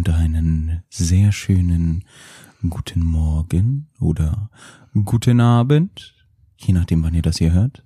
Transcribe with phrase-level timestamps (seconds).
[0.00, 2.06] und einen sehr schönen
[2.66, 4.48] guten Morgen oder
[5.04, 6.14] guten Abend,
[6.56, 7.84] je nachdem, wann ihr das hier hört.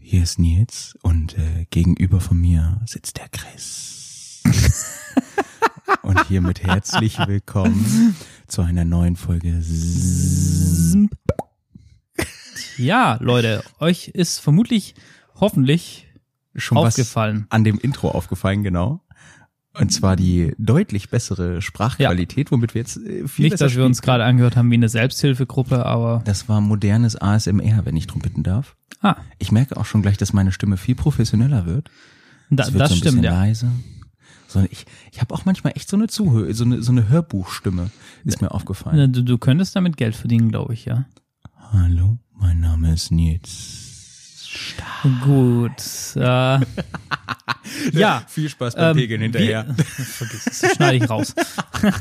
[0.00, 4.42] Hier ist Nils und äh, gegenüber von mir sitzt der Chris.
[6.02, 8.16] und hiermit herzlich willkommen
[8.48, 9.62] zu einer neuen Folge.
[12.76, 14.96] Ja, Leute, euch ist vermutlich,
[15.36, 16.08] hoffentlich
[16.56, 17.42] Schon aufgefallen.
[17.42, 19.05] was an dem Intro aufgefallen, genau.
[19.78, 23.84] Und zwar die deutlich bessere Sprachqualität, womit wir jetzt äh, viel Nicht, besser dass wir
[23.84, 28.20] uns gerade angehört haben wie eine Selbsthilfegruppe, aber Das war modernes ASMR, wenn ich drum
[28.22, 28.76] bitten darf.
[29.02, 31.90] ah, Ich merke auch schon gleich, dass meine Stimme viel professioneller wird.
[32.50, 33.32] da, Es wird das so ein stimmt, bisschen ja.
[33.32, 33.70] leise.
[34.48, 37.90] So, ich ich habe auch manchmal echt so eine Zuhör, so eine, so eine Hörbuchstimme,
[38.24, 39.12] ist mir aufgefallen.
[39.12, 41.04] Du, du könntest damit Geld verdienen, glaube ich, ja.
[41.72, 43.85] Hallo, mein Name ist Nils.
[45.24, 45.72] Gut.
[46.16, 46.20] Äh,
[47.92, 48.22] ja.
[48.28, 51.34] Viel Spaß ähm, Wir, vergiss das schneide ich raus.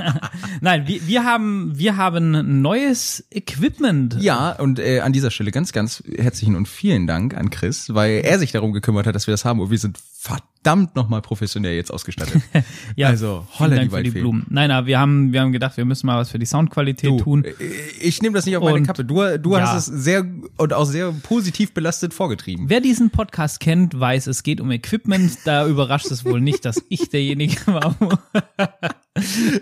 [0.61, 4.17] Nein, wir, wir haben wir haben neues Equipment.
[4.19, 8.21] Ja, und äh, an dieser Stelle ganz, ganz herzlichen und vielen Dank an Chris, weil
[8.23, 11.75] er sich darum gekümmert hat, dass wir das haben und wir sind verdammt nochmal professionell
[11.75, 12.41] jetzt ausgestattet.
[12.95, 14.09] ja also, vielen holla Dank die für die.
[14.11, 14.45] Blumen.
[14.49, 17.17] Nein, aber wir haben wir haben gedacht, wir müssen mal was für die Soundqualität Du,
[17.19, 17.43] tun.
[17.45, 17.53] äh,
[18.01, 19.05] Ich nehme das nicht auf meine Und- Kappe.
[19.05, 19.61] Du, du Ja.
[19.73, 20.25] hast es sehr
[20.57, 22.69] und auch sehr positiv belastet vorgetrieben.
[22.69, 25.37] Wer diesen Podcast kennt, weiß, es geht um Equipment.
[25.45, 27.95] Da überrascht es wohl nicht, dass ich derjenige war.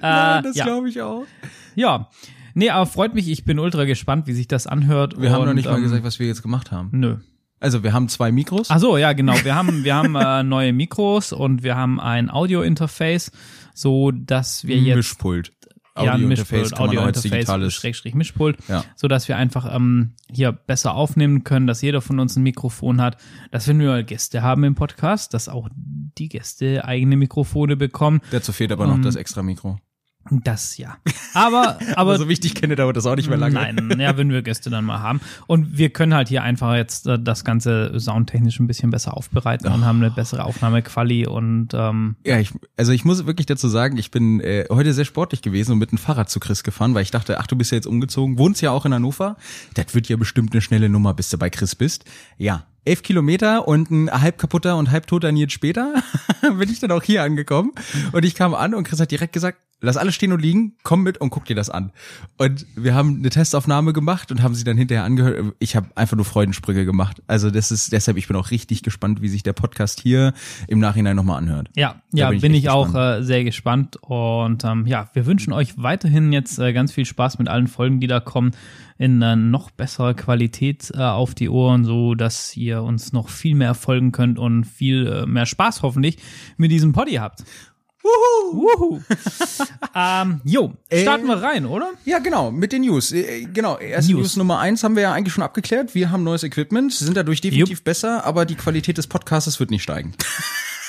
[0.01, 0.65] Ja, äh, das ja.
[0.65, 1.25] glaube ich auch.
[1.75, 2.09] ja.
[2.55, 3.29] Nee, aber freut mich.
[3.29, 5.19] Ich bin ultra gespannt, wie sich das anhört.
[5.19, 6.89] Wir haben noch Und, nicht mal ähm, gesagt, was wir jetzt gemacht haben.
[6.91, 7.15] Nö.
[7.63, 8.67] Also wir haben zwei Mikros.
[8.69, 9.33] Ach so, ja, genau.
[9.43, 13.31] Wir haben, wir haben äh, neue Mikros und wir haben ein Audio-Interface,
[13.73, 15.53] so dass wir jetzt Mischpult.
[15.95, 17.73] ja, ein Audio-Interface als Audio-Interface.
[17.73, 18.83] Schrägstrich Mischpult, Ja.
[18.95, 22.99] so dass wir einfach ähm, hier besser aufnehmen können, dass jeder von uns ein Mikrofon
[23.01, 23.17] hat,
[23.51, 28.19] dass wenn wir Gäste haben im Podcast, dass auch die Gäste eigene Mikrofone bekommen.
[28.31, 29.77] Dazu fehlt aber noch Ähm, das extra Mikro.
[30.29, 30.97] Das ja.
[31.33, 33.55] Aber, aber Aber so wichtig kenne dauert das auch nicht mehr lange.
[33.55, 35.19] Nein, ja, wenn wir Gäste dann mal haben.
[35.47, 39.71] Und wir können halt hier einfach jetzt äh, das Ganze soundtechnisch ein bisschen besser aufbereiten
[39.71, 43.97] und haben eine bessere Aufnahmequali und ähm, Ja, ich, also ich muss wirklich dazu sagen,
[43.97, 47.03] ich bin äh, heute sehr sportlich gewesen und mit dem Fahrrad zu Chris gefahren, weil
[47.03, 49.37] ich dachte, ach, du bist ja jetzt umgezogen, wohnst ja auch in Hannover.
[49.73, 52.05] Das wird ja bestimmt eine schnelle Nummer, bis du bei Chris bist.
[52.37, 55.93] Ja, elf Kilometer und ein halb kaputter und halb toter Nils später
[56.41, 57.71] bin ich dann auch hier angekommen.
[58.11, 61.03] Und ich kam an und Chris hat direkt gesagt, lass alles stehen und liegen, komm
[61.03, 61.91] mit und guck dir das an.
[62.37, 65.53] Und wir haben eine Testaufnahme gemacht und haben sie dann hinterher angehört.
[65.59, 67.21] Ich habe einfach nur Freudensprünge gemacht.
[67.27, 70.33] Also das ist deshalb, ich bin auch richtig gespannt, wie sich der Podcast hier
[70.67, 71.69] im Nachhinein nochmal anhört.
[71.75, 73.97] ja, Da ja, bin bin ich ich, echt auch äh, sehr gespannt.
[74.01, 77.99] Und ähm, ja, wir wünschen euch weiterhin jetzt äh, ganz viel Spaß mit allen Folgen,
[77.99, 78.51] die da kommen,
[78.97, 83.55] in äh, noch besserer Qualität äh, auf die Ohren, so dass ihr uns noch viel
[83.55, 86.17] mehr folgen könnt und viel äh, mehr Spaß hoffentlich
[86.57, 87.43] mit diesem Poddy habt.
[88.03, 88.67] Wuhu!
[88.77, 89.01] Wuhu!
[89.95, 91.91] ähm, jo, starten Äh, wir rein, oder?
[92.03, 93.11] Ja, genau, mit den News.
[93.13, 94.21] Äh, Genau, erste News.
[94.21, 94.35] News.
[94.37, 95.95] Nummer eins haben wir ja eigentlich schon abgeklärt.
[95.95, 99.83] Wir haben neues Equipment, sind dadurch definitiv besser, aber die Qualität des Podcasts wird nicht
[99.83, 100.13] steigen.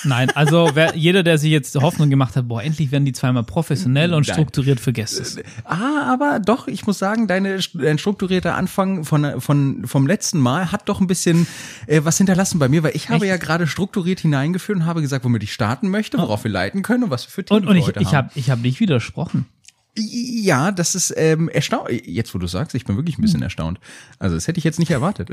[0.04, 3.42] Nein, also wer, jeder, der sich jetzt Hoffnung gemacht hat, boah, endlich werden die zweimal
[3.44, 4.34] professionell und Nein.
[4.34, 5.42] strukturiert für Gäste.
[5.64, 10.72] Ah, aber doch, ich muss sagen, deine, dein strukturierter Anfang von, von, vom letzten Mal
[10.72, 11.46] hat doch ein bisschen
[11.86, 13.30] äh, was hinterlassen bei mir, weil ich habe Echt?
[13.30, 17.04] ja gerade strukturiert hineingeführt und habe gesagt, womit ich starten möchte, worauf wir leiten können
[17.04, 18.28] und was wir für Themen Und, und ich, heute ich haben.
[18.28, 19.46] habe ich hab nicht widersprochen.
[19.96, 22.02] Ja, das ist ähm, erstaunlich.
[22.06, 23.78] Jetzt, wo du sagst, ich bin wirklich ein bisschen erstaunt.
[24.18, 25.30] Also, das hätte ich jetzt nicht erwartet.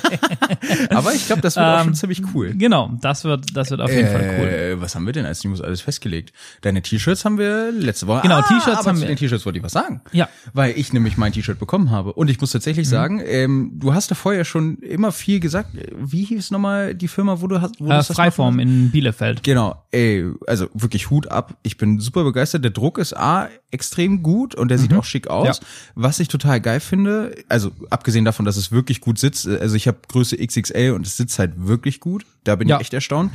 [0.90, 2.54] Aber ich glaube, das wird auch schon Ähm, ziemlich cool.
[2.54, 4.46] Genau, das wird, das wird auf jeden Fall cool.
[4.46, 6.32] Äh, was haben wir denn als News alles festgelegt?
[6.62, 8.22] Deine T-Shirts haben wir letzte Woche.
[8.22, 10.00] Genau, ah, T-Shirts haben wir- den T-Shirts wollte ich was sagen.
[10.12, 10.28] Ja.
[10.52, 12.12] Weil ich nämlich mein T-Shirt bekommen habe.
[12.12, 12.58] Und ich muss Mhm.
[12.58, 15.70] tatsächlich sagen, ähm, du hast da vorher schon immer viel gesagt.
[15.96, 17.74] Wie hieß nochmal die Firma, wo du hast?
[17.80, 19.42] Wo Äh, das Freiform in Bielefeld.
[19.42, 21.54] Genau, ey, also wirklich Hut ab.
[21.62, 22.64] Ich bin super begeistert.
[22.64, 25.60] Der Druck ist A, extrem gut und der sieht auch schick aus.
[25.60, 25.66] Mhm.
[25.66, 25.68] Ja.
[25.96, 29.88] Was ich total geil finde, also abgesehen davon, dass es wirklich gut sitzt, also ich
[29.88, 32.24] habe Größe XXL und es sitzt halt wirklich gut.
[32.44, 32.76] Da bin Ja.
[32.76, 33.32] ich echt erstaunt.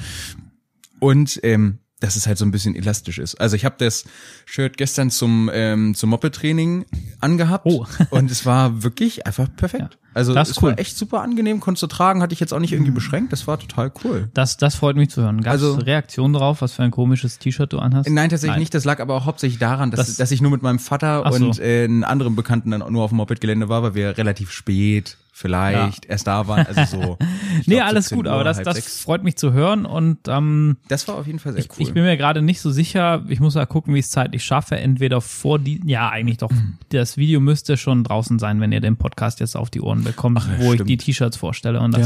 [1.00, 3.36] Und ähm, dass es halt so ein bisschen elastisch ist.
[3.42, 4.06] Also ich habe das
[4.46, 6.86] Shirt gestern zum ähm, zum Moped-Training
[7.20, 7.86] angehabt Oh.
[8.10, 9.98] und es war wirklich einfach perfekt.
[10.14, 10.76] Also Das ist es war cool.
[10.80, 13.32] echt super angenehm, konntest du tragen, hatte ich jetzt auch nicht irgendwie beschränkt.
[13.34, 14.30] Das war total cool.
[14.34, 15.42] Das, das freut mich zu hören.
[15.42, 18.10] Gab es Also- Reaktionen drauf, was für ein komisches T-Shirt du anhast?
[18.10, 18.74] Nein, tatsächlich nicht.
[18.74, 21.46] Das lag aber auch hauptsächlich daran, dass, Das- dass ich nur mit meinem Vater so.
[21.46, 25.18] und äh, einem anderen Bekannten dann nur auf dem Moped-Gelände war, weil wir relativ spät
[25.40, 26.66] vielleicht erst da waren.
[26.68, 27.18] Also so.
[27.66, 29.02] Nee, glaub, alles 17 gut, Uhr, aber das, das sechs.
[29.02, 31.78] freut mich zu hören und ähm, Das war auf jeden Fall sehr ich, cool.
[31.80, 33.24] ich bin mir gerade nicht so sicher.
[33.28, 34.78] Ich muss mal gucken, wie ich es zeitlich schaffe.
[34.78, 36.52] Entweder vor die, ja, eigentlich doch.
[36.90, 40.40] Das Video müsste schon draußen sein, wenn ihr den Podcast jetzt auf die Ohren bekommt,
[40.42, 40.90] Ach ja, wo stimmt.
[40.90, 42.02] ich die T-Shirts vorstelle und das.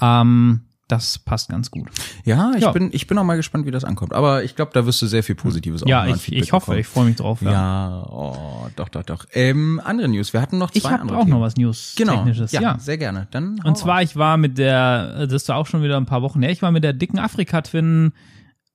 [0.00, 0.20] ja.
[0.22, 1.88] Ähm, das passt ganz gut.
[2.24, 2.70] Ja, ich Ja.
[2.72, 4.12] bin ich bin auch mal gespannt, wie das ankommt.
[4.12, 6.80] Aber ich glaube, da wirst du sehr viel Positives auch Ja, ich, ich hoffe, bekommen.
[6.80, 7.40] ich freue mich drauf.
[7.42, 7.50] Ja.
[7.52, 9.24] Ja, oh, doch, doch, doch.
[9.32, 10.32] Ähm, andere News.
[10.34, 11.30] Wir hatten noch zwei ich habe andere auch Themen.
[11.32, 12.16] noch was News Genau.
[12.16, 12.52] Technisches.
[12.52, 12.78] Ja, ja.
[12.78, 13.28] sehr gerne.
[13.30, 16.42] Dann Und zwar, ich war mit der, das ist auch schon wieder ein paar Wochen
[16.42, 18.12] her, ich war mit der dicken Afrika-Twin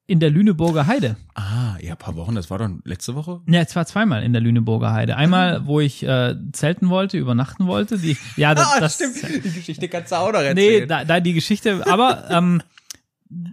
[0.09, 1.17] in der Lüneburger Heide.
[1.35, 2.33] Ah, ja, ein paar Wochen.
[2.33, 3.41] Das war doch letzte Woche.
[3.45, 5.15] Ja, es war zweimal in der Lüneburger Heide.
[5.15, 7.99] Einmal, wo ich äh, zelten wollte, übernachten wollte.
[7.99, 11.85] Die, ja, das, das Die Geschichte kannst du auch noch Nee, da, da die Geschichte,
[11.85, 12.63] aber ähm,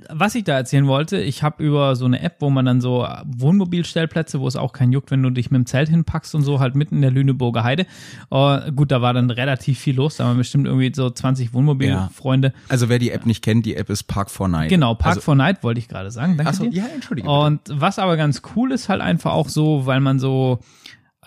[0.09, 3.07] was ich da erzählen wollte, ich habe über so eine App, wo man dann so
[3.27, 6.61] Wohnmobilstellplätze, wo es auch kein juckt, wenn du dich mit dem Zelt hinpackst und so,
[6.61, 7.87] halt mitten in der Lüneburger Heide.
[8.31, 12.55] Äh, gut, da war dann relativ viel los, da waren bestimmt irgendwie so 20 Wohnmobilfreunde.
[12.69, 14.71] also wer die App nicht kennt, die App ist Park for Night.
[14.71, 16.39] Genau, Park also, for Night wollte ich gerade sagen.
[16.39, 16.73] Danke Achso, dir.
[16.73, 17.29] ja, entschuldige.
[17.29, 20.61] Und was aber ganz cool ist halt einfach auch so, weil man so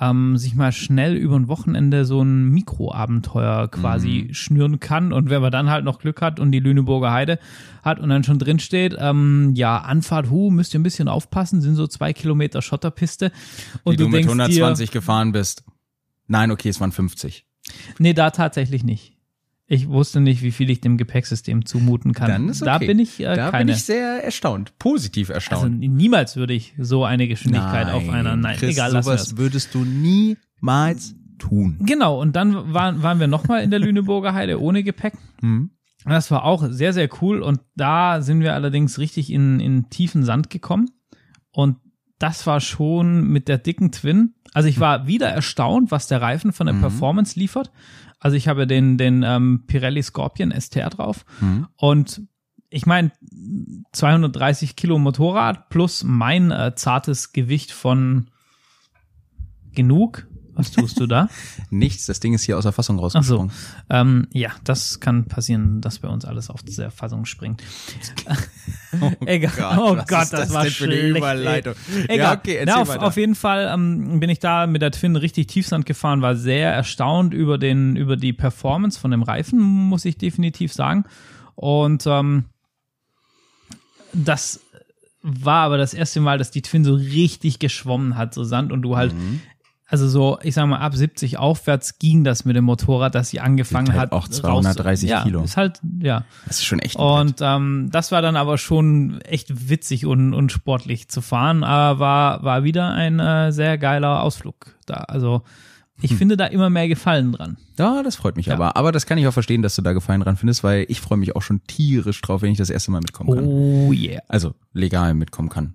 [0.02, 4.34] ähm, sich mal schnell über ein Wochenende so ein Mikroabenteuer quasi Mhm.
[4.34, 5.12] schnüren kann.
[5.12, 7.40] Und wenn man dann halt noch Glück hat und die Lüneburger Heide
[7.84, 11.62] hat und dann schon drin steht, ähm, ja, Anfahrt, hu, müsst ihr ein bisschen aufpassen,
[11.62, 13.32] sind so zwei Kilometer Schotterpiste.
[13.84, 15.64] Und wie du, mit denkst 120 gefahren bist.
[16.28, 17.46] Nein, okay, es waren 50.
[17.68, 19.19] dir, nee, da tatsächlich nicht.
[19.72, 22.28] Ich wusste nicht, wie viel ich dem Gepäcksystem zumuten kann.
[22.28, 22.72] Dann ist okay.
[22.72, 23.66] Da bin ich äh, da keine.
[23.66, 24.74] bin ich sehr erstaunt.
[24.80, 25.80] Positiv also erstaunt.
[25.80, 28.36] niemals würde ich so eine Geschwindigkeit auf einer.
[28.36, 31.78] Nein, Chris, egal, sowas würdest du niemals tun.
[31.82, 35.14] Genau, und dann waren, waren wir nochmal in der Lüneburger Heide ohne Gepäck.
[35.42, 35.70] Hm?
[36.04, 37.42] Das war auch sehr, sehr cool.
[37.44, 40.90] Und da sind wir allerdings richtig in, in tiefen Sand gekommen.
[41.52, 41.78] Und
[42.20, 44.34] das war schon mit der dicken Twin.
[44.54, 47.72] Also ich war wieder erstaunt, was der Reifen von der Performance liefert.
[48.20, 51.26] Also ich habe den, den ähm, Pirelli Scorpion STR drauf.
[51.40, 51.68] Mhm.
[51.78, 52.22] Und
[52.70, 53.12] ich meine,
[53.94, 58.30] 230 Kilo Motorrad plus mein äh, zartes Gewicht von
[59.72, 60.28] genug.
[60.60, 61.30] Was tust du da?
[61.70, 63.38] Nichts, das Ding ist hier aus der Fassung Ach so.
[63.38, 63.52] rausgesprungen.
[63.90, 67.64] Ähm, ja, das kann passieren, dass bei uns alles auf der Fassung springt.
[69.26, 69.78] Egal.
[69.80, 71.18] oh was Gott, ist das, war schlecht.
[71.18, 71.76] Überleitung?
[71.96, 72.04] ey.
[72.16, 72.18] Egal.
[72.18, 75.48] Ja, okay, Na, auf, auf jeden Fall ähm, bin ich da mit der Twin richtig
[75.48, 80.18] Tiefsand gefahren, war sehr erstaunt über den über die Performance von dem Reifen, muss ich
[80.18, 81.06] definitiv sagen.
[81.56, 82.46] Und ähm,
[84.14, 84.60] das
[85.22, 88.82] war aber das erste Mal, dass die Twin so richtig geschwommen hat, so Sand und
[88.82, 89.42] du halt Mhm.
[89.90, 93.40] Also so, ich sag mal, ab 70 aufwärts ging das mit dem Motorrad, dass sie
[93.40, 94.12] angefangen halt hat.
[94.12, 95.40] auch 230 raus, Kilo.
[95.40, 96.26] Ja, ist halt, ja.
[96.46, 96.96] Das ist schon echt.
[96.96, 102.00] Und ähm, das war dann aber schon echt witzig und, und sportlich zu fahren, aber
[102.00, 104.96] war, war wieder ein äh, sehr geiler Ausflug da.
[105.08, 105.42] Also
[106.02, 107.58] ich finde da immer mehr Gefallen dran.
[107.78, 108.54] Ja, das freut mich Ja.
[108.54, 108.78] aber.
[108.78, 111.18] Aber das kann ich auch verstehen, dass du da Gefallen dran findest, weil ich freue
[111.18, 113.46] mich auch schon tierisch drauf, wenn ich das erste Mal mitkommen kann.
[113.46, 114.22] Oh yeah.
[114.30, 115.74] Also legal mitkommen kann.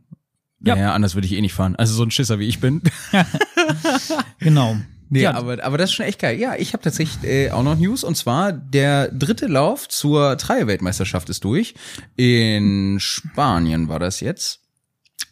[0.60, 0.76] Ja.
[0.76, 1.76] Naja, anders würde ich eh nicht fahren.
[1.76, 2.80] Also so ein Schisser wie ich bin.
[4.38, 4.76] Genau.
[5.10, 6.38] Nee, ja, aber, aber das ist schon echt geil.
[6.38, 11.28] Ja, ich habe tatsächlich äh, auch noch News und zwar der dritte Lauf zur Treier-Weltmeisterschaft
[11.28, 11.74] ist durch.
[12.16, 14.63] In Spanien war das jetzt.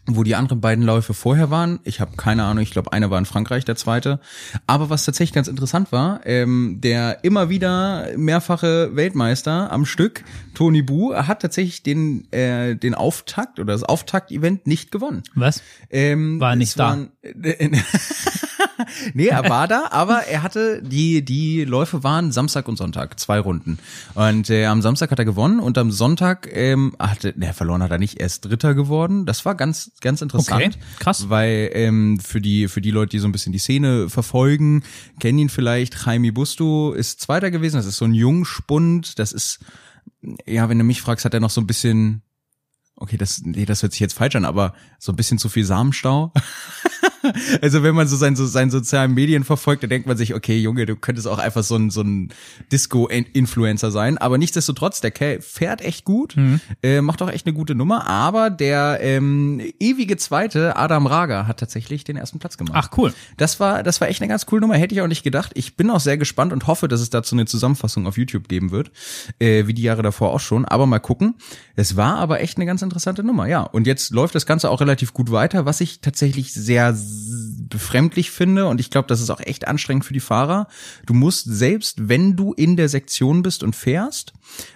[0.07, 3.21] Wo die anderen beiden Läufe vorher waren, ich habe keine Ahnung, ich glaube, einer war
[3.21, 4.19] in Frankreich, der zweite.
[4.67, 10.83] Aber was tatsächlich ganz interessant war, ähm, der immer wieder mehrfache Weltmeister am Stück, Tony
[10.83, 15.23] Bu, hat tatsächlich den, äh, den Auftakt oder das Auftakt-Event nicht gewonnen.
[15.37, 15.63] was?
[15.89, 16.89] Ähm, War nicht da.
[16.89, 17.71] Waren, äh,
[19.15, 23.39] nee, er war da, aber er hatte die die Läufe waren Samstag und Sonntag, zwei
[23.39, 23.79] Runden.
[24.15, 27.91] Und äh, am Samstag hat er gewonnen und am Sonntag ähm, hatte, ne, verloren hat
[27.91, 29.27] er nicht, er ist Dritter geworden.
[29.27, 30.77] Das war ganz ganz interessant.
[30.77, 31.29] Okay, krass.
[31.29, 34.83] Weil ähm, für die für die Leute, die so ein bisschen die Szene verfolgen,
[35.21, 36.07] kennen ihn vielleicht.
[36.07, 37.77] Jaime Busto ist Zweiter gewesen.
[37.77, 39.19] Das ist so ein Jungspund.
[39.19, 39.61] Das ist
[40.47, 42.23] ja, wenn du mich fragst, hat er noch so ein bisschen
[43.03, 45.65] Okay, das, nee, das hört sich jetzt falsch an, aber so ein bisschen zu viel
[45.65, 46.33] Samenstau.
[47.63, 50.59] also wenn man so sein, so seinen sozialen Medien verfolgt, dann denkt man sich, okay,
[50.59, 52.31] Junge, du könntest auch einfach so ein, so ein
[52.71, 54.19] Disco-Influencer sein.
[54.19, 56.37] Aber nichtsdestotrotz, der Kerl fährt echt gut,
[56.83, 58.07] äh, macht auch echt eine gute Nummer.
[58.07, 62.77] Aber der ähm, ewige Zweite, Adam Raga, hat tatsächlich den ersten Platz gemacht.
[62.77, 63.13] Ach cool.
[63.37, 65.53] Das war, das war echt eine ganz coole Nummer, hätte ich auch nicht gedacht.
[65.55, 68.71] Ich bin auch sehr gespannt und hoffe, dass es dazu eine Zusammenfassung auf YouTube geben
[68.71, 68.91] wird,
[69.39, 70.65] äh, wie die Jahre davor auch schon.
[70.65, 71.35] Aber mal gucken.
[71.75, 73.63] Es war aber echt eine ganz interessante Nummer, ja.
[73.63, 76.95] Und jetzt läuft das Ganze auch relativ gut weiter, was ich tatsächlich sehr
[77.69, 78.67] befremdlich finde.
[78.67, 80.69] Und ich glaube, das ist auch echt anstrengend für die Fahrer.
[81.07, 84.33] Du musst selbst, wenn du in der Sektion bist und fährst,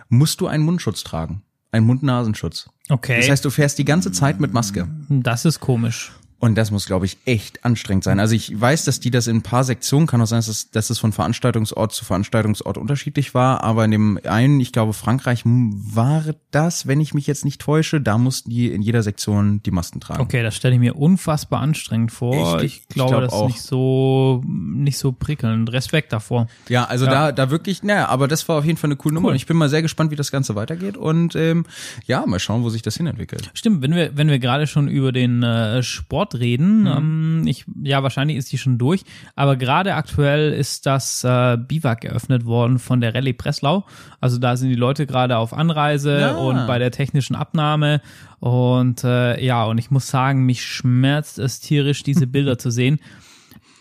[0.09, 1.43] musst du einen Mundschutz tragen.
[1.73, 2.71] Einen Mund-Nasenschutz.
[2.88, 3.19] Okay.
[3.19, 4.88] Das heißt, du fährst die ganze Zeit mit Maske.
[5.09, 6.12] das ist komisch.
[6.38, 8.21] Und das muss, glaube ich, echt anstrengend sein.
[8.21, 10.71] Also ich weiß, dass die das in ein paar Sektionen, kann auch sein, dass es,
[10.71, 15.43] dass es von Veranstaltungsort zu Veranstaltungsort unterschiedlich war, aber in dem einen, ich glaube, Frankreich
[15.47, 19.71] war das, wenn ich mich jetzt nicht täusche, da mussten die in jeder Sektion die
[19.71, 20.21] Masken tragen.
[20.21, 22.59] Okay, das stelle ich mir unfassbar anstrengend vor.
[22.61, 23.47] Ich- Ich, ich glaube, glaub das ist auch.
[23.47, 25.73] nicht so, nicht so prickelnd.
[25.73, 26.49] Respekt davor.
[26.69, 27.11] Ja, also Ja.
[27.12, 29.33] da, da wirklich, naja, aber das war auf jeden Fall eine coole Nummer Cool.
[29.33, 31.64] und ich bin mal sehr gespannt, wie das Ganze weitergeht und ähm,
[32.07, 33.50] ja, mal schauen, wo sich das hinentwickelt.
[33.55, 36.87] Stimmt, wenn wir, wenn wir gerade schon über den äh, Sport reden, Mhm.
[36.87, 39.02] ähm, ich, ja, wahrscheinlich ist die schon durch,
[39.35, 43.85] aber gerade aktuell ist das äh, Biwak eröffnet worden von der Rallye Breslau.
[44.21, 46.37] Also da sind die Leute gerade auf Anreise Ja.
[46.37, 48.00] und bei der technischen Abnahme.
[48.40, 53.00] Und äh, ja, und ich muss sagen, mich schmerzt es tierisch, diese Bilder zu sehen.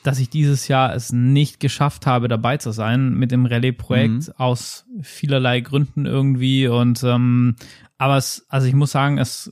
[0.03, 4.85] dass ich dieses Jahr es nicht geschafft habe, dabei zu sein mit dem Rallye-Projekt aus
[5.01, 6.67] vielerlei Gründen irgendwie.
[6.67, 7.55] Und ähm,
[7.97, 9.51] aber es, also ich muss sagen, es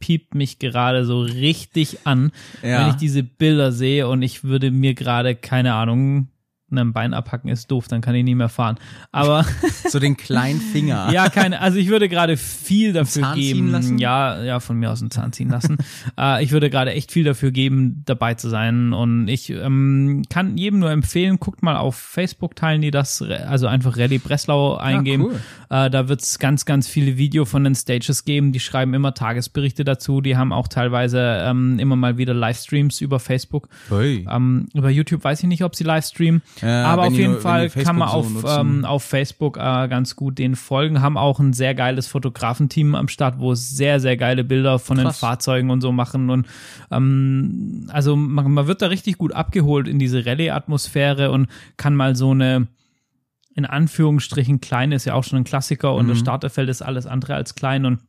[0.00, 2.80] piept mich gerade so richtig an, Ja.
[2.80, 6.28] wenn ich diese Bilder sehe und ich würde mir gerade, keine Ahnung,
[6.72, 8.76] ein Bein abhacken ist doof, dann kann ich nie mehr fahren.
[9.10, 9.44] Aber
[9.88, 11.10] So den kleinen Finger.
[11.12, 13.70] ja, keine, also ich würde gerade viel dafür Zahn ziehen geben.
[13.72, 13.98] lassen?
[13.98, 15.78] Ja, ja, von mir aus einen Zahn ziehen lassen.
[16.16, 18.92] äh, ich würde gerade echt viel dafür geben, dabei zu sein.
[18.92, 23.66] Und ich ähm, kann jedem nur empfehlen, guckt mal auf Facebook, teilen die das, also
[23.66, 25.24] einfach Rallye Breslau eingeben.
[25.24, 25.40] cool.
[25.70, 28.52] Äh, da wird's ganz, ganz viele Video von den Stages geben.
[28.52, 30.20] Die schreiben immer Tagesberichte dazu.
[30.20, 33.68] Die haben auch teilweise ähm, immer mal wieder Livestreams über Facebook.
[34.28, 36.42] Ähm, über YouTube weiß ich nicht, ob sie livestreamen.
[36.60, 40.16] Ja, aber auf jeden nur- Fall kann man auf, so ähm, auf Facebook äh, ganz
[40.16, 41.00] gut den folgen.
[41.00, 44.96] Haben auch ein sehr geiles Fotografenteam am Start, wo es sehr, sehr geile Bilder von
[44.96, 45.20] den Krass.
[45.20, 46.30] Fahrzeugen und so machen.
[46.30, 46.46] Und
[46.90, 51.46] ähm, also man, man wird da richtig gut abgeholt in diese Rallye-Atmosphäre und
[51.76, 52.66] kann mal so eine
[53.54, 56.22] in Anführungsstrichen klein ist ja auch schon ein Klassiker und das Mhm.
[56.22, 58.00] Starterfeld ist alles andere als klein und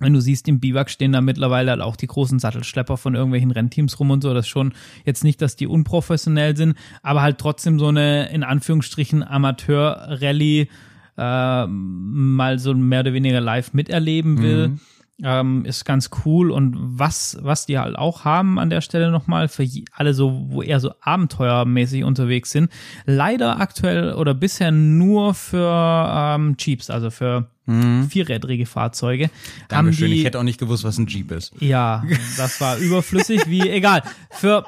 [0.00, 3.52] wenn du siehst, im Biwak stehen da mittlerweile halt auch die großen Sattelschlepper von irgendwelchen
[3.52, 4.34] Rennteams rum und so.
[4.34, 4.72] Das schon
[5.04, 10.68] jetzt nicht, dass die unprofessionell sind, aber halt trotzdem so eine, in Anführungsstrichen, Amateur-Rallye
[11.16, 14.68] äh, mal so mehr oder weniger live miterleben will.
[14.68, 14.80] Mhm.
[15.22, 19.46] Ähm, ist ganz cool und was, was die halt auch haben an der Stelle nochmal
[19.46, 22.68] für alle so, wo eher so abenteuermäßig unterwegs sind,
[23.06, 27.46] leider aktuell oder bisher nur für ähm, Jeeps, also für
[28.10, 29.30] vierrädrige Fahrzeuge.
[29.68, 30.10] Dankeschön.
[30.10, 31.52] die, Ich hätte auch nicht gewusst, was ein Jeep ist.
[31.60, 32.04] ja,
[32.36, 34.02] das war überflüssig, wie egal.
[34.30, 34.64] Für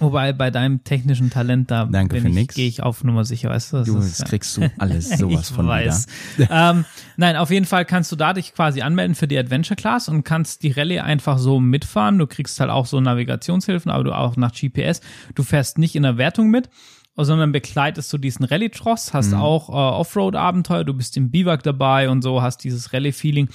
[0.00, 2.54] Wobei bei deinem technischen Talent da Danke bin für ich, nix.
[2.54, 3.76] gehe ich auf Nummer sicher, weißt du?
[3.78, 6.06] Das Du, ist- das kriegst du alles sowas ich von weiß.
[6.50, 6.84] ähm,
[7.16, 10.24] nein, auf jeden Fall kannst du da dich quasi anmelden für die Adventure Class und
[10.24, 12.18] kannst die Rallye einfach so mitfahren.
[12.18, 15.00] Du kriegst halt auch so Navigationshilfen, aber du auch nach GPS.
[15.34, 16.68] Du fährst nicht in der Wertung mit,
[17.16, 22.22] sondern begleitest du diesen Rallye-Tross, hast auch äh, Offroad-Abenteuer, du bist im Biwak dabei und
[22.22, 23.48] so, hast dieses Rallye-Feeling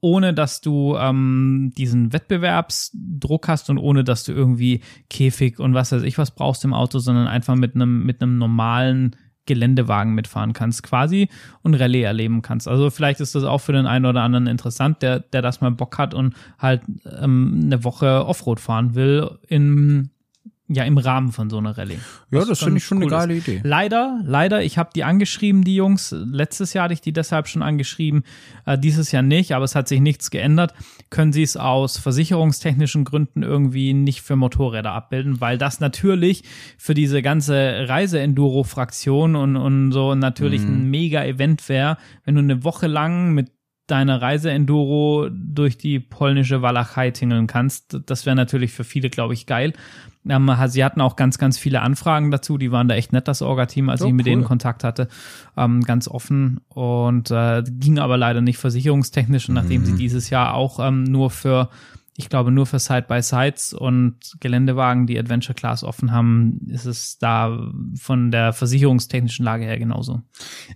[0.00, 5.92] ohne dass du ähm, diesen Wettbewerbsdruck hast und ohne dass du irgendwie Käfig und was
[5.92, 9.16] weiß ich was brauchst im Auto, sondern einfach mit einem mit einem normalen
[9.46, 11.28] Geländewagen mitfahren kannst quasi
[11.62, 12.68] und Rallye erleben kannst.
[12.68, 15.70] Also vielleicht ist das auch für den einen oder anderen interessant, der der das mal
[15.70, 16.82] Bock hat und halt
[17.20, 20.10] ähm, eine Woche Offroad fahren will im
[20.72, 21.98] ja im Rahmen von so einer Rallye.
[22.30, 23.18] Ja, das finde ich schon eine cool ist.
[23.18, 23.60] geile Idee.
[23.64, 26.14] Leider, leider, ich habe die angeschrieben, die Jungs.
[26.16, 28.22] Letztes Jahr hatte ich die deshalb schon angeschrieben,
[28.66, 30.72] äh, dieses Jahr nicht, aber es hat sich nichts geändert.
[31.10, 36.44] Können sie es aus versicherungstechnischen Gründen irgendwie nicht für Motorräder abbilden, weil das natürlich
[36.78, 42.86] für diese ganze Reise-Enduro-Fraktion und, und so natürlich ein Mega-Event wäre, wenn du eine Woche
[42.86, 43.50] lang mit
[43.90, 47.98] deiner Reise-Enduro durch die polnische Walachei tingeln kannst.
[48.06, 49.72] Das wäre natürlich für viele, glaube ich, geil.
[50.22, 52.58] Sie hatten auch ganz, ganz viele Anfragen dazu.
[52.58, 54.32] Die waren da echt nett, das Orga-Team, als Oh, ich mit cool.
[54.32, 55.08] denen Kontakt hatte.
[55.56, 56.60] Ähm, ganz offen.
[56.68, 59.48] Und äh, ging aber leider nicht versicherungstechnisch.
[59.48, 59.86] Und nachdem Mhm.
[59.86, 61.70] sie dieses Jahr auch ähm, nur für
[62.16, 67.70] ich glaube, nur für Side-by-Sides und Geländewagen, die Adventure Class offen haben, ist es da
[67.98, 70.20] von der versicherungstechnischen Lage her genauso.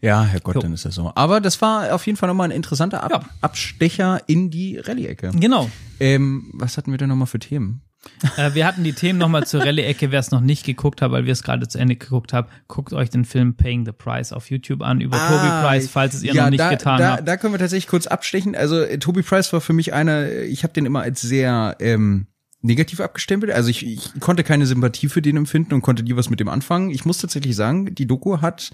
[0.00, 0.60] Ja, Herrgott, Jo.
[0.62, 1.12] dann ist das so.
[1.14, 3.20] Aber das war auf jeden Fall nochmal ein interessanter Ab Ja.
[3.42, 5.32] Abstecher in die Rallye-Ecke.
[5.38, 5.68] Genau.
[6.00, 7.82] Ähm, was hatten wir denn nochmal für Themen?
[8.38, 10.10] Äh, wir hatten die Themen nochmal zur Rallye-Ecke.
[10.10, 12.92] Wer es noch nicht geguckt hat, weil wir es gerade zu Ende geguckt haben, guckt
[12.94, 16.32] euch den Film Paying the Price auf YouTube an über Toby Price, falls es ihr
[16.32, 17.28] Ah, ja, noch nicht da, getan da, habt.
[17.28, 18.56] Da können wir tatsächlich kurz abstechen.
[18.56, 22.26] Also äh, Toby Price war für mich einer, ich habe den immer als sehr ähm,
[22.64, 23.52] negativ abgestempelt.
[23.52, 26.48] Also ich, ich konnte keine Sympathie für den empfinden und konnte nie was mit dem
[26.48, 26.90] anfangen.
[26.90, 28.70] Ich muss tatsächlich sagen, die Doku hat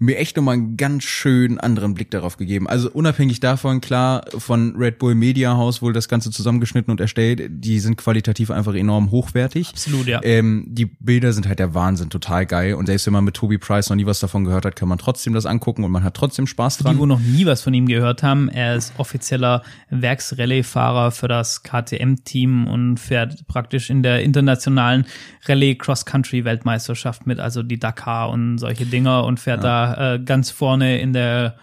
[0.00, 2.66] mir echt nochmal einen ganz schön anderen Blick darauf gegeben.
[2.66, 7.42] Also unabhängig davon, klar, von Red Bull Media House wohl das Ganze zusammengeschnitten und erstellt,
[7.50, 9.68] die sind qualitativ einfach enorm hochwertig.
[9.68, 10.20] Absolut, ja.
[10.22, 12.74] Ähm, die Bilder sind halt der Wahnsinn, total geil.
[12.74, 14.96] Und selbst wenn man mit Toby Price noch nie was davon gehört hat, kann man
[14.96, 16.98] trotzdem das angucken und man hat trotzdem Spaß Die, dran.
[16.98, 22.66] wo noch nie was von ihm gehört haben, er ist offizieller Werksrallye-Fahrer für das KTM-Team
[22.66, 25.06] und fährt fährt praktisch in der internationalen
[25.46, 29.94] Rallye Cross Country Weltmeisterschaft mit, also die Dakar und solche Dinger und fährt ja.
[29.94, 31.56] da äh, ganz vorne in der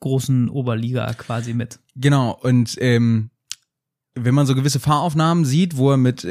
[0.00, 1.80] großen Oberliga quasi mit.
[1.96, 3.30] Genau, und ähm,
[4.24, 6.24] wenn man so gewisse Fahraufnahmen sieht, wo er mit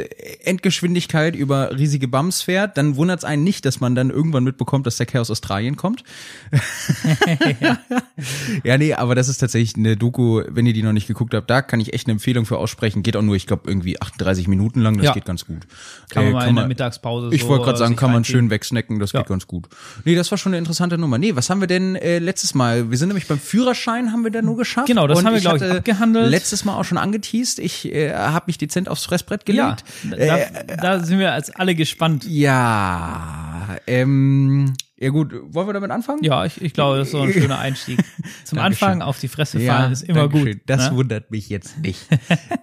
[0.44, 4.86] Endgeschwindigkeit über riesige Bums fährt, dann wundert es einen nicht, dass man dann irgendwann mitbekommt,
[4.88, 6.04] dass der Kerl aus Australien kommt.
[7.60, 7.78] ja.
[8.64, 11.50] ja, nee, aber das ist tatsächlich eine Doku, wenn ihr die noch nicht geguckt habt,
[11.50, 13.04] da kann ich echt eine Empfehlung für aussprechen.
[13.04, 15.14] Geht auch nur, ich glaube, irgendwie 38 Minuten lang, das ja.
[15.14, 15.68] geht ganz gut.
[16.10, 18.24] Kann man äh, mal kann in der Mittagspause Ich so wollte gerade sagen, kann man
[18.24, 19.22] schön wegsnacken, das ja.
[19.22, 19.68] geht ganz gut.
[20.06, 21.18] Nee, das war schon eine interessante Nummer.
[21.18, 22.90] Nee, was haben wir denn äh, letztes Mal?
[22.90, 24.88] Wir sind nämlich beim Führerschein, haben wir da nur geschafft.
[24.88, 26.30] Genau, das haben wir, glaube ich, abgehandelt.
[26.30, 27.60] Letztes Mal auch schon angeteased.
[27.60, 29.84] Ich ich äh, habe mich dezent aufs Fressbrett gelegt.
[30.10, 32.26] Ja, da, äh, da sind wir als alle gespannt.
[32.28, 36.24] Ja, ähm, ja gut, wollen wir damit anfangen?
[36.24, 38.00] Ja, ich, ich glaube, das ist so ein schöner Einstieg.
[38.46, 40.54] Zum Anfang auf die Fresse fallen ja, ist immer Dankeschön.
[40.54, 40.62] gut.
[40.66, 40.98] Das ne?
[40.98, 42.08] wundert mich jetzt nicht.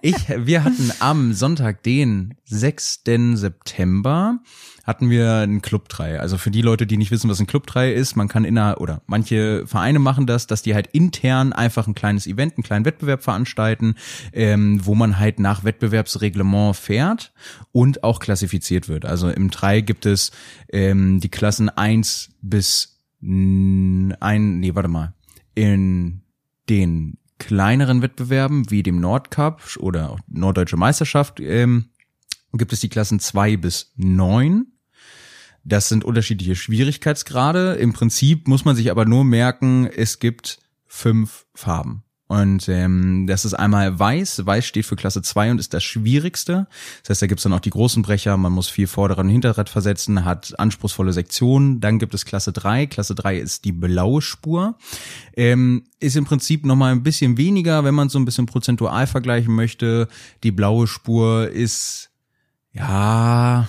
[0.01, 3.03] ich, wir hatten am Sonntag, den 6.
[3.35, 4.39] September,
[4.85, 6.19] hatten wir einen Club 3.
[6.19, 8.79] Also für die Leute, die nicht wissen, was ein Club 3 ist, man kann inner
[8.79, 12.85] oder manche Vereine machen das, dass die halt intern einfach ein kleines Event, einen kleinen
[12.85, 13.95] Wettbewerb veranstalten,
[14.31, 17.33] ähm, wo man halt nach Wettbewerbsreglement fährt
[17.71, 19.05] und auch klassifiziert wird.
[19.05, 20.31] Also im 3 gibt es
[20.71, 25.13] ähm, die Klassen 1 bis ein, nee, warte mal,
[25.55, 26.21] in
[26.69, 31.89] den kleineren Wettbewerben wie dem Nordcup oder Norddeutsche Meisterschaft ähm,
[32.53, 34.67] gibt es die Klassen zwei bis neun
[35.65, 37.73] das sind unterschiedliche Schwierigkeitsgrade.
[37.73, 42.03] Im Prinzip muss man sich aber nur merken, es gibt fünf Farben.
[42.27, 44.45] Und ähm, das ist einmal weiß.
[44.45, 46.67] Weiß steht für Klasse 2 und ist das Schwierigste.
[47.01, 49.69] Das heißt, da gibt's dann auch die großen Brecher, man muss viel Vorder- und Hinterrad
[49.69, 51.81] versetzen, hat anspruchsvolle Sektionen.
[51.81, 52.87] Dann gibt es Klasse 3.
[52.87, 54.75] Klasse 3 ist die blaue Spur.
[55.35, 59.53] Ähm, ist im Prinzip nochmal ein bisschen weniger, wenn man so ein bisschen prozentual vergleichen
[59.53, 60.07] möchte.
[60.43, 62.09] Die blaue Spur ist,
[62.71, 63.67] ja,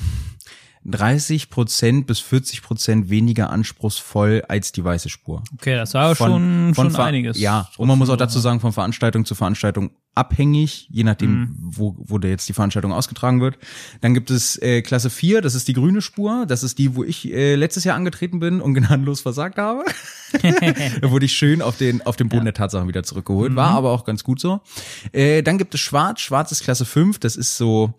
[0.87, 5.43] 30 Prozent bis 40 Prozent weniger anspruchsvoll als die weiße Spur.
[5.55, 7.39] Okay, das war von, schon, von schon einiges.
[7.39, 11.57] Ja, und man muss auch dazu sagen, von Veranstaltung zu Veranstaltung abhängig, je nachdem, mhm.
[11.59, 13.59] wo, wo da jetzt die Veranstaltung ausgetragen wird.
[14.01, 16.47] Dann gibt es äh, Klasse 4, das ist die grüne Spur.
[16.47, 19.85] Das ist die, wo ich äh, letztes Jahr angetreten bin und gnadenlos versagt habe.
[21.01, 22.53] da wurde ich schön auf den, auf den Boden ja.
[22.53, 23.55] der Tatsachen wieder zurückgeholt.
[23.57, 23.77] War mhm.
[23.77, 24.61] aber auch ganz gut so.
[25.13, 26.21] Äh, dann gibt es Schwarz.
[26.21, 27.19] Schwarz ist Klasse 5.
[27.19, 27.95] Das ist so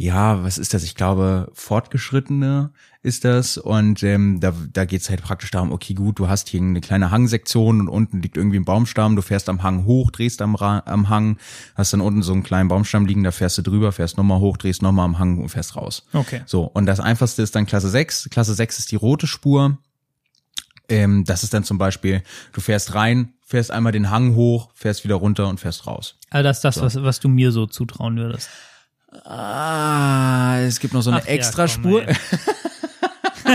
[0.00, 0.84] ja, was ist das?
[0.84, 2.70] Ich glaube, Fortgeschrittene
[3.02, 3.58] ist das.
[3.58, 7.10] Und ähm, da, da geht's halt praktisch darum, okay, gut, du hast hier eine kleine
[7.10, 11.08] Hangsektion und unten liegt irgendwie ein Baumstamm, du fährst am Hang hoch, drehst am, am
[11.08, 11.36] Hang,
[11.74, 14.56] hast dann unten so einen kleinen Baumstamm liegen, da fährst du drüber, fährst nochmal hoch,
[14.56, 16.06] drehst nochmal am Hang und fährst raus.
[16.12, 16.42] Okay.
[16.46, 18.28] So, und das einfachste ist dann Klasse 6.
[18.30, 19.78] Klasse 6 ist die rote Spur.
[20.88, 25.02] Ähm, das ist dann zum Beispiel, du fährst rein, fährst einmal den Hang hoch, fährst
[25.02, 26.14] wieder runter und fährst raus.
[26.30, 26.82] Also das ist das, so.
[26.82, 28.48] was, was du mir so zutrauen würdest.
[29.24, 32.02] Ah, es gibt noch so eine Ach, Extraspur.
[32.06, 32.14] Ja,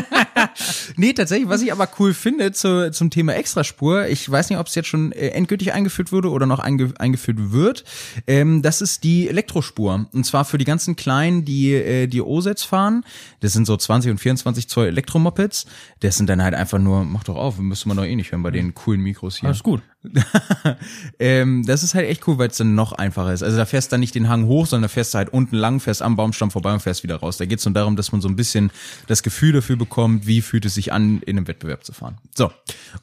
[0.98, 4.68] nee, tatsächlich, was ich aber cool finde zu, zum Thema Extraspur, ich weiß nicht, ob
[4.68, 7.84] es jetzt schon äh, endgültig eingeführt wurde oder noch einge, eingeführt wird,
[8.28, 10.08] ähm, das ist die Elektrospur.
[10.12, 13.04] Und zwar für die ganzen Kleinen, die äh, die OSETs fahren.
[13.39, 15.66] Das sind so 20 und 24 Zoll Elektromopeds.
[16.00, 18.44] Das sind dann halt einfach nur, mach doch auf, müsste man doch eh nicht hören
[18.44, 19.50] bei den coolen Mikros hier.
[19.50, 19.82] Alles gut.
[21.20, 23.44] ähm, das ist halt echt cool, weil es dann noch einfacher ist.
[23.44, 25.56] Also da fährst du dann nicht den Hang hoch, sondern da fährst du halt unten
[25.56, 27.38] lang, fährst am Baumstamm vorbei und fährst wieder raus.
[27.38, 28.72] Da geht es nur darum, dass man so ein bisschen
[29.08, 32.18] das Gefühl dafür bekommt, wie fühlt es sich an, in einem Wettbewerb zu fahren.
[32.36, 32.52] So.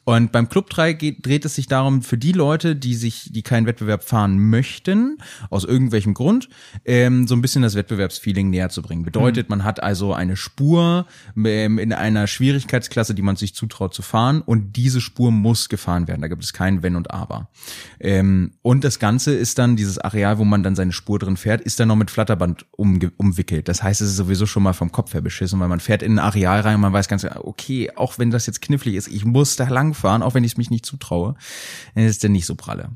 [0.03, 3.41] Und beim Club 3 geht, dreht es sich darum, für die Leute, die sich, die
[3.41, 5.17] keinen Wettbewerb fahren möchten,
[5.49, 6.49] aus irgendwelchem Grund,
[6.85, 9.03] ähm, so ein bisschen das Wettbewerbsfeeling näher zu bringen.
[9.03, 9.57] Bedeutet, mhm.
[9.57, 14.41] man hat also eine Spur ähm, in einer Schwierigkeitsklasse, die man sich zutraut zu fahren
[14.41, 16.21] und diese Spur muss gefahren werden.
[16.21, 17.47] Da gibt es keinen Wenn und Aber.
[17.99, 21.61] Ähm, und das Ganze ist dann dieses Areal, wo man dann seine Spur drin fährt,
[21.61, 23.67] ist dann noch mit Flatterband umge umwickelt.
[23.67, 26.13] Das heißt, es ist sowieso schon mal vom Kopf her beschissen, weil man fährt in
[26.13, 29.07] ein Areal rein und man weiß ganz genau, okay, auch wenn das jetzt knifflig ist,
[29.07, 31.35] ich muss da langfahren, auch wenn ich es mich nicht zutraue,
[31.95, 32.89] dann ist der nicht so pralle.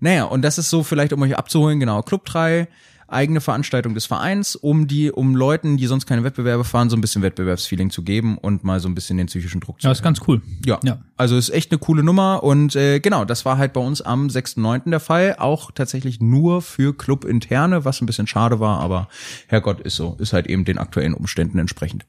[0.00, 2.68] Naja, und das ist so vielleicht, um euch abzuholen, genau, Club 3,
[3.08, 7.00] eigene Veranstaltung des Vereins, um die, um Leuten, die sonst keine Wettbewerbe fahren, so ein
[7.00, 10.02] bisschen Wettbewerbsfeeling zu geben und mal so ein bisschen den psychischen Druck zu Ja, ist
[10.02, 10.42] ganz cool.
[10.64, 10.80] Ja.
[10.82, 10.98] ja.
[11.16, 14.26] Also ist echt eine coole Nummer und äh, genau, das war halt bei uns am
[14.26, 14.90] 6.9.
[14.90, 19.08] der Fall, auch tatsächlich nur für Club interne, was ein bisschen schade war, aber
[19.46, 22.06] Herrgott ist so, ist halt eben den aktuellen Umständen entsprechend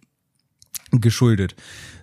[0.91, 1.55] geschuldet.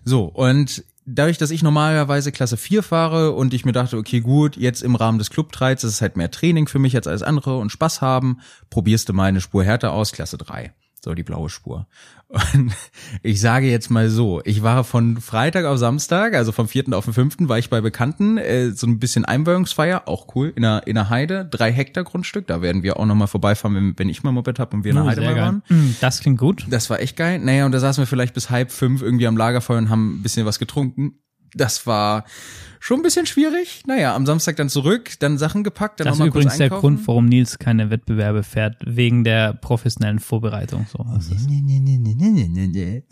[0.04, 4.56] So, und dadurch, dass ich normalerweise Klasse 4 fahre und ich mir dachte, okay, gut,
[4.56, 7.58] jetzt im Rahmen des Clubtreits ist es halt mehr Training für mich als alles andere
[7.58, 8.40] und Spaß haben,
[8.70, 10.72] probierst du mal eine Spur härter aus, Klasse 3.
[11.04, 11.86] So, die blaue Spur.
[12.28, 12.72] Und
[13.22, 17.04] ich sage jetzt mal so, ich war von Freitag auf Samstag, also vom vierten auf
[17.04, 20.86] den fünften, war ich bei Bekannten, äh, so ein bisschen Einweihungsfeier, auch cool, in der,
[20.86, 24.22] in der Heide, drei Hektar Grundstück, da werden wir auch nochmal vorbeifahren, wenn, wenn ich
[24.22, 25.62] mal Moped habe und wir in der Oh, Heide mal waren.
[25.68, 26.64] Mm, Das klingt gut.
[26.70, 27.38] Das war echt geil.
[27.38, 30.22] Naja, und da saßen wir vielleicht bis halb fünf irgendwie am Lagerfeuer und haben ein
[30.22, 31.18] bisschen was getrunken.
[31.54, 32.24] Das war
[32.80, 33.82] schon ein bisschen schwierig.
[33.86, 36.68] Naja, am Samstag dann zurück, dann Sachen gepackt, dann Das ist übrigens der.
[36.68, 40.86] Grund, warum Nils keine Wettbewerbe fährt, wegen der professionellen Vorbereitung.
[40.92, 41.04] So.
[41.48, 43.02] Nee, nee, nee, nee, nee, nee, nee.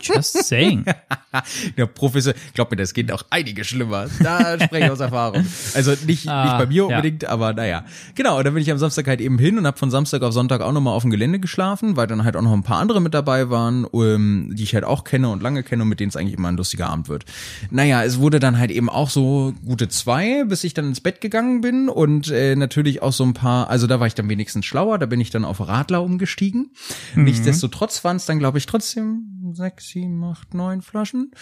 [0.00, 0.84] Just saying.
[1.76, 4.06] Der Professor, glaub mir, das geht auch einige schlimmer.
[4.22, 5.44] Da spreche ich aus Erfahrung.
[5.74, 6.96] Also nicht, Ah, nicht bei mir ja.
[6.96, 7.84] unbedingt, aber naja.
[8.14, 10.32] Genau, und dann bin ich am Samstag halt eben hin und habe von Samstag auf
[10.32, 13.00] Sonntag auch nochmal auf dem Gelände geschlafen, weil dann halt auch noch ein paar andere
[13.00, 16.08] mit dabei waren, ähm, die ich halt auch kenne und lange kenne und mit denen
[16.08, 17.24] es eigentlich immer ein lustiger Abend wird.
[17.70, 21.20] Naja, es wurde dann halt eben auch so gute zwei, bis ich dann ins Bett
[21.20, 24.64] gegangen bin und äh, natürlich auch so ein paar, also da war ich dann wenigstens
[24.64, 26.70] schlauer, da bin ich dann auf Radler umgestiegen.
[27.14, 27.24] Mhm.
[27.24, 29.24] Nichtsdestotrotz waren es dann, glaube ich, trotzdem
[29.56, 31.32] sechs, sieben, acht, neun Flaschen.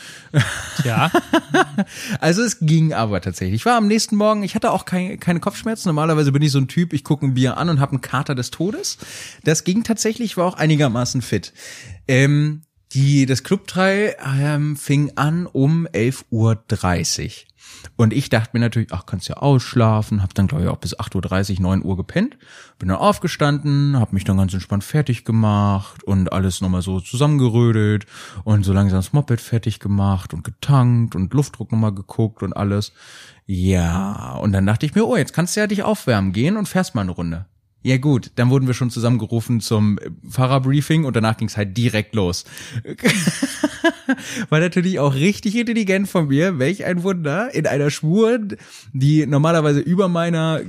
[0.85, 1.11] Ja,
[2.21, 3.57] Also es ging aber tatsächlich.
[3.57, 5.89] Ich war am nächsten Morgen, ich hatte auch kein, keine Kopfschmerzen.
[5.89, 8.35] Normalerweise bin ich so ein Typ, ich gucke ein Bier an und habe einen Kater
[8.35, 8.99] des Todes.
[9.45, 11.53] Das ging tatsächlich, ich war auch einigermaßen fit.
[12.09, 17.33] Ähm, die, das Club 3 ähm, fing an um 11.30 Uhr.
[17.97, 20.99] Und ich dachte mir natürlich, ach, kannst ja ausschlafen, hab dann, glaube ich, auch bis
[20.99, 22.37] 8.30 Uhr, 9 Uhr gepennt,
[22.79, 28.07] bin dann aufgestanden, hab mich dann ganz entspannt fertig gemacht und alles nochmal so zusammengerödelt
[28.45, 32.93] und so langsam das Moped fertig gemacht und getankt und Luftdruck nochmal geguckt und alles.
[33.47, 36.69] Ja, und dann dachte ich mir, oh, jetzt kannst du ja dich aufwärmen gehen und
[36.69, 37.47] fährst mal eine Runde.
[37.87, 42.15] Ja gut, dann wurden wir schon zusammengerufen zum äh, Fahrerbriefing und danach ging's halt direkt
[42.15, 42.47] los.
[44.49, 48.41] War natürlich auch richtig intelligent von mir, welch ein Wunder, in einer Spur,
[48.95, 50.67] die normalerweise über meiner äh,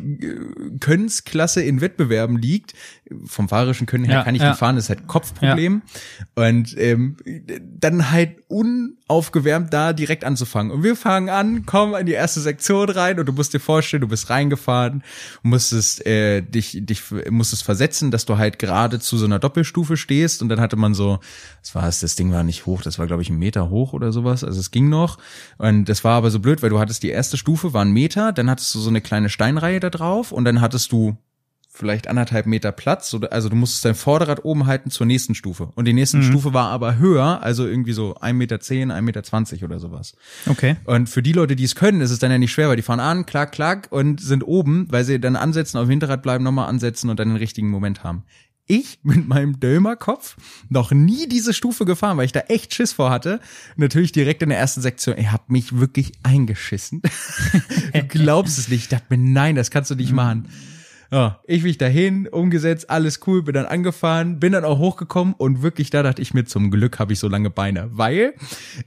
[0.82, 2.74] Könnensklasse in Wettbewerben liegt.
[3.26, 4.50] Vom fahrerischen Können her Ja, kann ich ja.
[4.50, 5.84] nicht fahren, das ist halt Kopfproblem.
[6.36, 7.18] Und ähm,
[7.62, 10.72] dann halt unaufgewärmt da direkt anzufangen.
[10.72, 14.02] Und wir fangen an, kommen in die erste Sektion rein und du musst dir vorstellen,
[14.02, 15.04] du bist reingefahren,
[15.44, 20.42] musstest äh, dich, dich musstest versetzen, dass du halt gerade zu so einer Doppelstufe stehst
[20.42, 21.20] und dann hatte man so,
[21.62, 23.94] was war es, das Ding war nicht hoch, das war glaube ich ein Meter hoch
[23.94, 25.18] oder sowas, also es ging noch
[25.58, 28.32] und das war aber so blöd, weil du hattest die erste Stufe war ein Meter,
[28.32, 31.18] dann hattest du so eine kleine Steinreihe da drauf und dann hattest du
[31.76, 35.70] vielleicht anderthalb Meter Platz, oder, also du musstest dein Vorderrad oben halten zur nächsten Stufe.
[35.76, 39.80] Und die nächste Stufe war aber höher, also irgendwie so 1,10 Meter, 1,20 Meter oder
[39.80, 40.16] sowas.
[40.48, 40.78] okay.
[40.86, 42.82] Und für die Leute, die es können, ist es dann ja nicht schwer, weil die
[42.82, 46.44] fahren an, klack, klack und sind oben, weil sie dann ansetzen, auf dem Hinterrad bleiben,
[46.44, 48.24] nochmal ansetzen und dann den richtigen Moment haben.
[48.68, 50.38] Ich mit meinem Dömerkopf
[50.70, 53.40] noch nie diese Stufe gefahren, weil ich da echt Schiss vor hatte.
[53.76, 57.02] Natürlich direkt in der ersten Sektion, ich hab mich wirklich eingeschissen.
[57.94, 58.84] du glaubst es nicht.
[58.84, 60.50] Ich dachte mir, nein, das kannst du nicht machen.
[61.16, 65.62] Ja, ich mich dahin, umgesetzt, alles cool, bin dann angefahren, bin dann auch hochgekommen und
[65.62, 68.34] wirklich da dachte ich mir, zum Glück habe ich so lange Beine, weil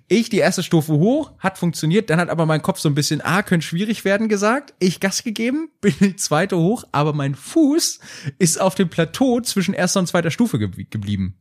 [0.09, 3.23] ich die erste Stufe hoch, hat funktioniert, dann hat aber mein Kopf so ein bisschen,
[3.23, 7.99] ah, könnte schwierig werden gesagt, ich Gas gegeben, bin die zweite hoch, aber mein Fuß
[8.39, 11.39] ist auf dem Plateau zwischen erster und zweiter Stufe ge geblieben.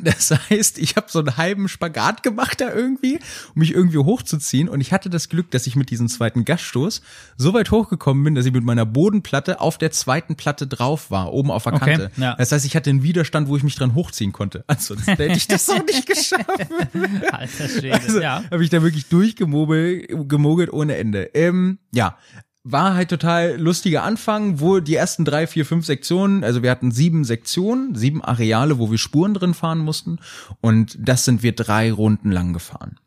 [0.04, 3.16] Das heißt, ich habe so einen halben Spagat gemacht da irgendwie,
[3.54, 4.68] um mich irgendwie hochzuziehen.
[4.68, 7.02] Und ich hatte das Glück, dass ich mit diesem zweiten Gasstoß
[7.36, 11.32] so weit hochgekommen bin, dass ich mit meiner Bodenplatte auf der zweiten Platte drauf war,
[11.32, 12.10] oben auf der Okay, Kante.
[12.16, 12.34] ja.
[12.36, 14.64] Das heißt, ich hatte einen Widerstand, wo ich mich dran hochziehen konnte.
[14.66, 16.48] Ansonsten hätte ich das auch nicht geschafft.
[17.30, 17.94] Alter Schwede.
[17.94, 18.44] Also, ja.
[18.50, 21.30] Habe ich da wirklich durchgemogelt gemogelt ohne Ende.
[21.34, 22.16] Ähm, ja.
[22.70, 26.90] War halt total lustiger Anfang, wo die ersten drei, vier, fünf Sektionen, also wir hatten
[26.90, 30.18] sieben Sektionen, sieben Areale, wo wir Spuren drin fahren mussten
[30.60, 32.98] und das sind wir drei Runden lang gefahren.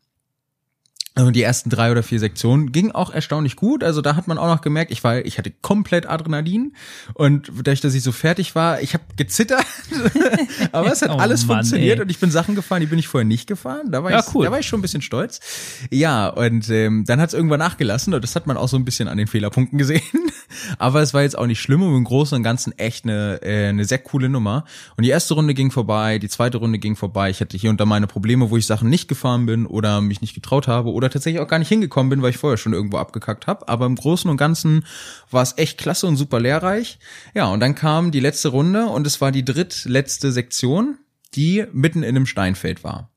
[1.14, 3.84] Und die ersten drei oder vier Sektionen gingen auch erstaunlich gut.
[3.84, 6.72] Also da hat man auch noch gemerkt, ich war, ich hatte komplett Adrenalin
[7.12, 9.64] und dadurch, dass ich so fertig war, ich habe gezittert,
[10.72, 12.02] aber es hat Oh alles Mann, funktioniert ey.
[12.04, 13.90] und ich bin Sachen gefahren, die bin ich vorher nicht gefahren.
[13.90, 14.46] Da war, Ja, ich, cool.
[14.46, 15.40] da war ich schon ein bisschen stolz.
[15.90, 18.84] Ja, und ähm, dann hat es irgendwann nachgelassen und das hat man auch so ein
[18.86, 20.00] bisschen an den Fehlerpunkten gesehen.
[20.78, 23.68] aber es war jetzt auch nicht schlimm und im Großen und Ganzen echt eine, äh,
[23.68, 24.64] eine sehr coole Nummer.
[24.96, 27.28] Und die erste Runde ging vorbei, die zweite Runde ging vorbei.
[27.28, 30.22] Ich hatte hier und da meine Probleme, wo ich Sachen nicht gefahren bin oder mich
[30.22, 32.98] nicht getraut habe oder tatsächlich auch gar nicht hingekommen bin, weil ich vorher schon irgendwo
[32.98, 33.68] abgekackt habe.
[33.68, 34.84] Aber im Großen und Ganzen
[35.30, 36.98] war es echt klasse und super lehrreich.
[37.34, 40.98] Ja, und dann kam die letzte Runde und es war die drittletzte Sektion,
[41.34, 43.10] die mitten in einem Steinfeld war.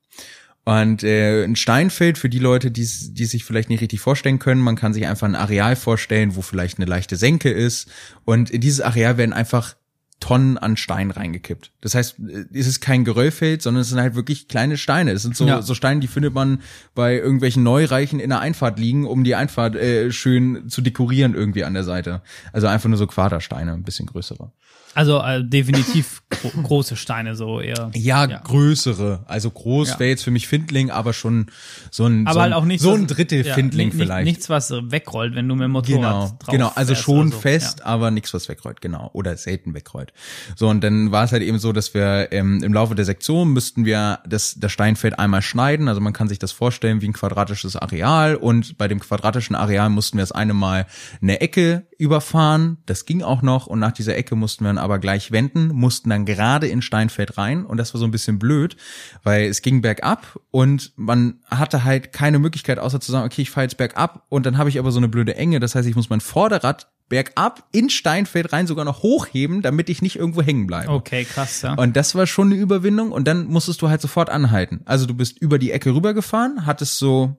[0.64, 4.60] Und äh, ein Steinfeld für die Leute, die die sich vielleicht nicht richtig vorstellen können,
[4.60, 7.88] man kann sich einfach ein Areal vorstellen, wo vielleicht eine leichte Senke ist.
[8.24, 9.76] Und in dieses Areal werden einfach
[10.20, 11.72] Tonnen an Stein reingekippt.
[11.82, 12.16] Das heißt,
[12.52, 15.12] es ist kein Geröllfeld, sondern es sind halt wirklich kleine Steine.
[15.12, 15.60] Es sind so, Ja.
[15.60, 16.62] so Steine, die findet man
[16.94, 21.64] bei irgendwelchen Neureichen in der Einfahrt liegen, um die Einfahrt äh, schön zu dekorieren irgendwie
[21.64, 22.22] an der Seite.
[22.52, 24.52] Also einfach nur so Quadersteine, ein bisschen größere.
[24.96, 27.90] Also äh, definitiv gro große Steine so eher.
[27.94, 28.38] Ja, Ja.
[28.38, 29.24] größere.
[29.26, 29.98] Also groß Ja.
[29.98, 31.46] wäre jetzt für mich Findling, aber schon
[31.90, 34.24] so ein, Aber so ein, halt auch nicht so ein Drittel ja, Findling nicht, vielleicht.
[34.24, 37.38] Nichts, was wegrollt, wenn du mit dem Motorrad Genau, drauf genau, also schon so.
[37.38, 40.14] fest, aber nichts, was wegrollt, genau, oder selten wegrollt.
[40.56, 43.52] So, und dann war es halt eben so, dass wir ähm, im Laufe der Sektion
[43.52, 47.12] müssten wir das, das Steinfeld einmal schneiden, also man kann sich das vorstellen wie ein
[47.12, 50.86] quadratisches Areal und bei dem quadratischen Areal mussten wir das eine Mal
[51.20, 54.98] eine Ecke überfahren, das ging auch noch und nach dieser Ecke mussten wir dann aber
[54.98, 58.76] gleich wenden, mussten dann gerade in Steinfeld rein und das war so ein bisschen blöd,
[59.22, 63.50] weil es ging bergab und man hatte halt keine Möglichkeit, außer zu sagen, okay, ich
[63.50, 65.96] fahre jetzt bergab und dann habe ich aber so eine blöde Enge, das heißt, ich
[65.96, 70.66] muss mein Vorderrad bergab in Steinfeld rein sogar noch hochheben, damit ich nicht irgendwo hängen
[70.66, 70.90] bleibe.
[70.90, 71.74] Okay, krass, ja.
[71.74, 74.80] Und das war schon eine Überwindung und dann musstest du halt sofort anhalten.
[74.84, 77.36] Also du bist über die Ecke rübergefahren, hattest so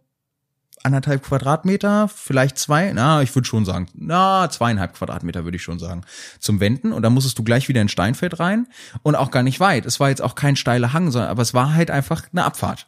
[0.83, 5.79] anderthalb Quadratmeter, vielleicht zwei, na, ich würde schon sagen, na, zweieinhalb Quadratmeter würde ich schon
[5.79, 6.01] sagen,
[6.39, 8.67] zum Wenden und dann musstest du gleich wieder in Steinfeld rein
[9.03, 9.85] und auch gar nicht weit.
[9.85, 12.87] Es war jetzt auch kein steiler Hang, sondern, aber es war halt einfach eine Abfahrt.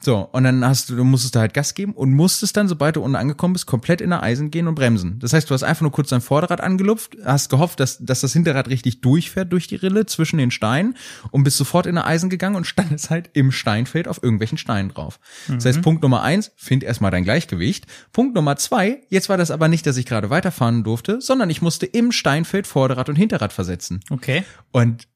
[0.00, 2.96] So, und dann hast du, du musstest da halt Gas geben und musstest dann, sobald
[2.96, 5.18] du unten angekommen bist, komplett in der Eisen gehen und bremsen.
[5.18, 8.32] Das heißt, du hast einfach nur kurz dein Vorderrad angelupft, hast gehofft, dass, dass das
[8.34, 10.94] Hinterrad richtig durchfährt durch die Rille zwischen den Steinen
[11.30, 14.90] und bist sofort in der Eisen gegangen und standest halt im Steinfeld auf irgendwelchen Steinen
[14.90, 15.18] drauf.
[15.48, 17.86] Das heißt, Punkt Nummer eins, find erstmal dein Gleichgewicht.
[18.12, 21.62] Punkt Nummer zwei, jetzt war das aber nicht, dass ich gerade weiterfahren durfte, sondern ich
[21.62, 23.98] musste im Steinfeld Vorderrad und Hinterrad versetzen.
[24.08, 24.44] Okay.
[24.70, 25.08] Und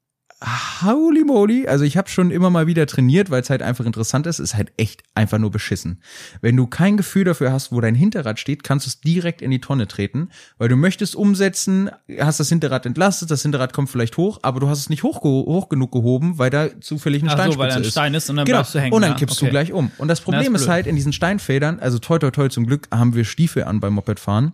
[0.82, 4.26] holy moly, also ich habe schon immer mal wieder trainiert, weil es halt einfach interessant
[4.28, 6.00] ist, ist halt echt einfach nur beschissen.
[6.40, 9.50] Wenn du kein Gefühl dafür hast, wo dein Hinterrad steht, kannst du es direkt in
[9.50, 14.16] die Tonne treten, weil du möchtest umsetzen, hast das Hinterrad entlastet, das Hinterrad kommt vielleicht
[14.16, 17.36] hoch, aber du hast es nicht hoch, hoch genug gehoben, weil da zufällig eine Ach
[17.36, 17.90] so, Steinspitze weil da ein ist.
[17.90, 18.58] Stein ist und dann genau.
[18.58, 19.16] bleibst du hängen, Und dann ja.
[19.16, 19.46] kippst Okay.
[19.46, 19.90] du gleich um.
[19.98, 20.72] Und das Problem ist ist blöd.
[20.72, 23.94] halt in diesen Steinfeldern, also toi toi toi zum Glück haben wir Stiefel an beim
[23.94, 24.52] Mopedfahren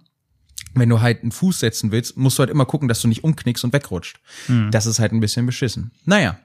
[0.74, 3.24] wenn du halt einen Fuß setzen willst, musst du halt immer gucken, dass du nicht
[3.24, 4.20] umknickst und wegrutscht.
[4.70, 5.92] Das ist halt ein bisschen beschissen.
[6.04, 6.38] Naja,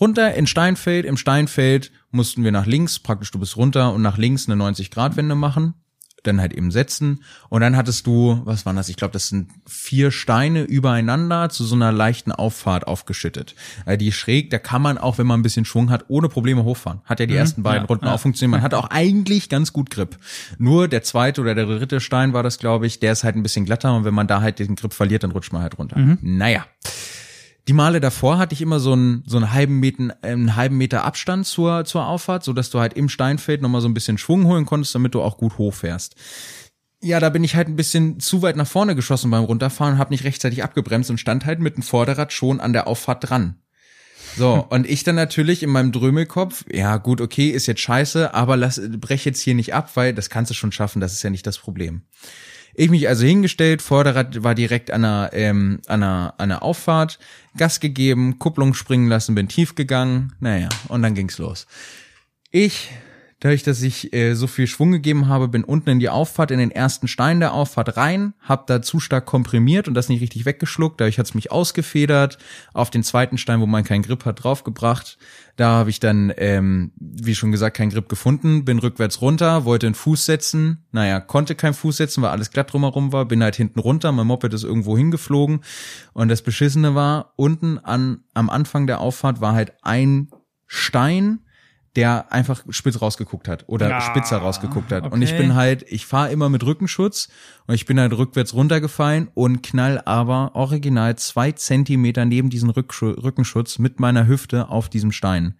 [0.00, 1.06] runter in Steinfeld.
[1.06, 5.34] Im Steinfeld mussten wir nach links, praktisch du bist runter und nach links eine 90-Grad-Wende
[5.34, 5.74] machen.
[6.22, 7.22] Dann halt eben setzen.
[7.48, 8.88] Und dann hattest du, was waren das?
[8.88, 13.54] Ich glaube, das sind vier Steine übereinander zu so einer leichten Auffahrt aufgeschüttet.
[13.86, 16.64] Äh, Die schräg, da kann man auch, wenn man ein bisschen Schwung hat, ohne Probleme
[16.64, 17.00] hochfahren.
[17.04, 18.14] Hat ja die ersten beiden ja, Runden ja.
[18.14, 18.52] auch funktioniert.
[18.52, 20.18] Man hat auch eigentlich ganz gut Grip.
[20.58, 23.42] Nur der zweite oder der dritte Stein war das, glaube ich, der ist halt ein
[23.42, 25.96] bisschen glatter und wenn man da halt den Grip verliert, dann rutscht man halt runter.
[26.22, 26.66] Naja.
[27.68, 31.04] Die Male davor hatte ich immer so einen, so einen halben Meter, einen halben Meter
[31.04, 34.46] Abstand zur, zur Auffahrt, so dass du halt im Steinfeld nochmal so ein bisschen Schwung
[34.46, 36.16] holen konntest, damit du auch gut hochfährst.
[37.02, 40.10] Ja, da bin ich halt ein bisschen zu weit nach vorne geschossen beim Runterfahren, habe
[40.10, 43.56] nicht rechtzeitig abgebremst und stand halt mit dem Vorderrad schon an der Auffahrt dran.
[44.36, 48.56] So, und ich dann natürlich in meinem Drömelkopf, ja gut, okay, ist jetzt scheiße, aber
[48.56, 51.30] lass, brech jetzt hier nicht ab, weil das kannst du schon schaffen, das ist ja
[51.30, 52.02] nicht das Problem.
[52.80, 57.18] Ich mich also hingestellt, Vorderrad war direkt an einer, ähm, an einer, an einer Auffahrt,
[57.54, 61.66] Gas gegeben, Kupplung springen lassen, bin tief gegangen, naja, und dann ging's los.
[62.50, 62.88] Ich,
[63.40, 66.58] dadurch, dass ich äh, so viel Schwung gegeben habe, bin unten in die Auffahrt, in
[66.58, 70.44] den ersten Stein der Auffahrt rein, hab da zu stark komprimiert und das nicht richtig
[70.44, 71.00] weggeschluckt.
[71.00, 72.38] Dadurch hat's mich ausgefedert,
[72.74, 75.18] auf den zweiten Stein, wo man keinen Grip hat, draufgebracht.
[75.56, 79.86] Da habe ich dann, ähm, wie schon gesagt, keinen Grip gefunden, bin rückwärts runter, wollte
[79.86, 80.84] einen Fuß setzen.
[80.92, 83.24] Naja, konnte keinen Fuß setzen, weil alles glatt drumherum war.
[83.24, 85.60] Bin halt hinten runter, mein Moped ist irgendwo hingeflogen.
[86.12, 90.28] Und das Beschissene war, unten an, am Anfang der Auffahrt war halt ein
[90.66, 91.40] Stein,
[91.96, 95.10] der einfach spitz rausgeguckt hat oder Ah, spitzer rausgeguckt hat.
[95.10, 95.42] Und ich okay.
[95.42, 97.28] bin halt, ich fahre immer mit Rückenschutz
[97.66, 103.10] und ich bin halt rückwärts runtergefallen und knall aber original zwei Zentimeter neben diesen Rückschu
[103.10, 105.56] Rückenschutz mit meiner Hüfte auf diesem Stein.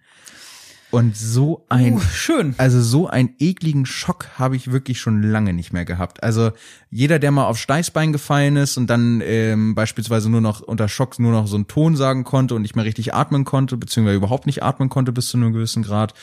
[0.91, 2.53] Und so ein, Uh, schön.
[2.57, 6.21] also so einen ekligen Schock habe ich wirklich schon lange nicht mehr gehabt.
[6.21, 6.51] Also
[6.89, 11.17] jeder, der mal auf Steißbein gefallen ist und dann ähm, beispielsweise nur noch unter Schock
[11.17, 14.45] nur noch so einen Ton sagen konnte und nicht mehr richtig atmen konnte, beziehungsweise überhaupt
[14.45, 16.13] nicht atmen konnte bis zu einem gewissen Grad,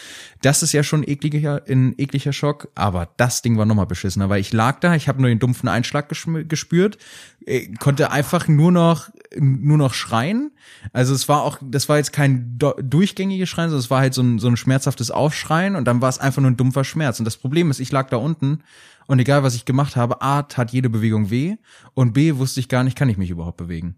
[0.42, 2.68] das ist ja schon ekliger, ein ekliger Schock.
[2.74, 5.68] Aber das Ding war nochmal beschissener, weil ich lag da, ich habe nur den dumpfen
[5.68, 6.98] Einschlag gespürt,
[7.46, 10.52] äh, konnte einfach nur noch nur noch schreien.
[10.92, 14.22] Also es war auch, das war jetzt kein durchgängiges Schreien, sondern es war halt so
[14.22, 17.18] ein, so ein schmerzhaftes Aufschreien und dann war es einfach nur ein dumpfer Schmerz.
[17.18, 18.62] Und das Problem ist, ich lag da unten
[19.06, 21.56] und egal was ich gemacht habe, A, tat jede Bewegung weh
[21.94, 23.96] und B, wusste ich gar nicht, kann ich mich überhaupt bewegen.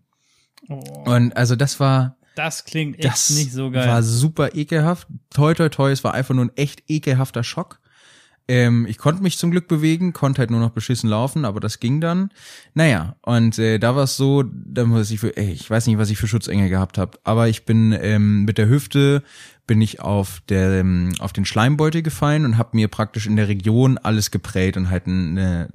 [0.68, 3.88] Oh, Und also das war, das klingt echt das nicht so geil.
[3.88, 5.08] war super ekelhaft.
[5.30, 7.80] Toi, toi, toi, es war einfach nur ein echt ekelhafter Schock.
[8.50, 11.78] Ähm, ich konnte mich zum Glück bewegen, konnte halt nur noch beschissen laufen, aber das
[11.78, 12.30] ging dann.
[12.74, 15.98] Naja, und äh, da war es so, da muss ich für, ey, ich weiß nicht,
[15.98, 19.22] was ich für Schutzengel gehabt habe, aber ich bin ähm, mit der Hüfte
[19.68, 23.46] bin ich auf der ähm, auf den Schleimbeutel gefallen und habe mir praktisch in der
[23.46, 25.68] Region alles geprellt und halt eine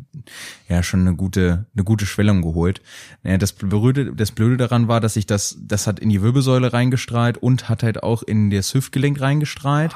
[0.68, 2.82] ja schon eine gute eine gute Schwellung geholt.
[3.24, 6.74] Naja, das blöde das blöde daran war, dass ich das das hat in die Wirbelsäule
[6.74, 9.96] reingestrahlt und hat halt auch in das Hüftgelenk reingestrahlt.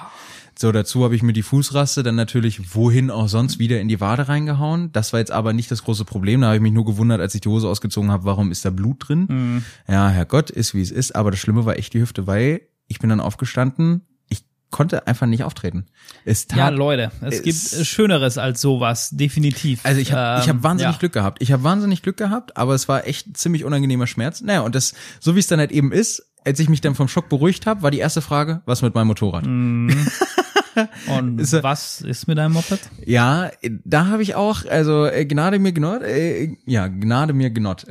[0.62, 4.02] So, dazu habe ich mir die Fußraste dann natürlich wohin auch sonst wieder in die
[4.02, 4.91] Wade reingehauen.
[4.91, 6.41] Das war jetzt aber nicht das große Problem.
[6.41, 8.69] Da habe ich mich nur gewundert, als ich die Hose ausgezogen habe, warum ist da
[8.69, 9.28] Blut drin?
[9.30, 9.63] Mhm.
[9.88, 11.15] Ja, Herrgott, ist wie es ist.
[11.15, 14.02] Aber das Schlimme war echt die Hüfte, weil ich bin dann aufgestanden.
[14.28, 15.86] Ich konnte einfach nicht auftreten.
[16.26, 19.80] Es tat, ja, Leute, es, es gibt Schöneres als sowas, definitiv.
[19.86, 21.00] Also ich habe ähm, ich hab wahnsinnig ja.
[21.00, 21.41] Glück gehabt.
[21.41, 24.41] Ich habe wahnsinnig Glück gehabt, aber es war echt ziemlich unangenehmer Schmerz.
[24.41, 27.08] Naja, und das, so wie es dann halt eben ist, als ich mich dann vom
[27.08, 29.45] Schock beruhigt habe, war die erste Frage, was mit meinem Motorrad?
[29.45, 29.89] Mm.
[31.18, 32.80] Und ist, was ist mit deinem Moped?
[33.06, 33.52] Ja,
[33.84, 37.86] da habe ich auch, also äh, Gnade mir Gnott, äh, ja, Gnade mir Gnott.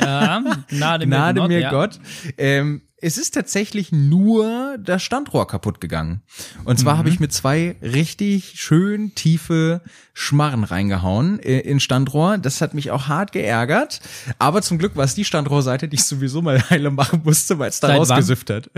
[0.00, 1.70] Ja, Gnade mir, Gnade Gnott, mir ja.
[1.70, 2.00] Gott.
[2.36, 6.22] Ähm, es ist tatsächlich nur das Standrohr kaputt gegangen.
[6.64, 6.98] Und zwar mhm.
[6.98, 9.82] habe ich mit zwei richtig schön tiefe
[10.14, 12.38] Schmarren reingehauen äh, in Standrohr.
[12.38, 14.00] Das hat mich auch hart geärgert.
[14.38, 17.68] Aber zum Glück war es die Standrohrseite, die ich sowieso mal heile machen musste, weil
[17.68, 18.70] es da rausgesüfft hat.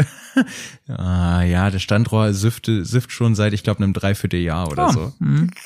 [0.89, 4.93] ah, ja, das Standrohr süfte, süfft schon seit, ich glaube, einem Dreivierteljahr oder oh.
[4.93, 5.13] so.
[5.19, 5.51] Mhm.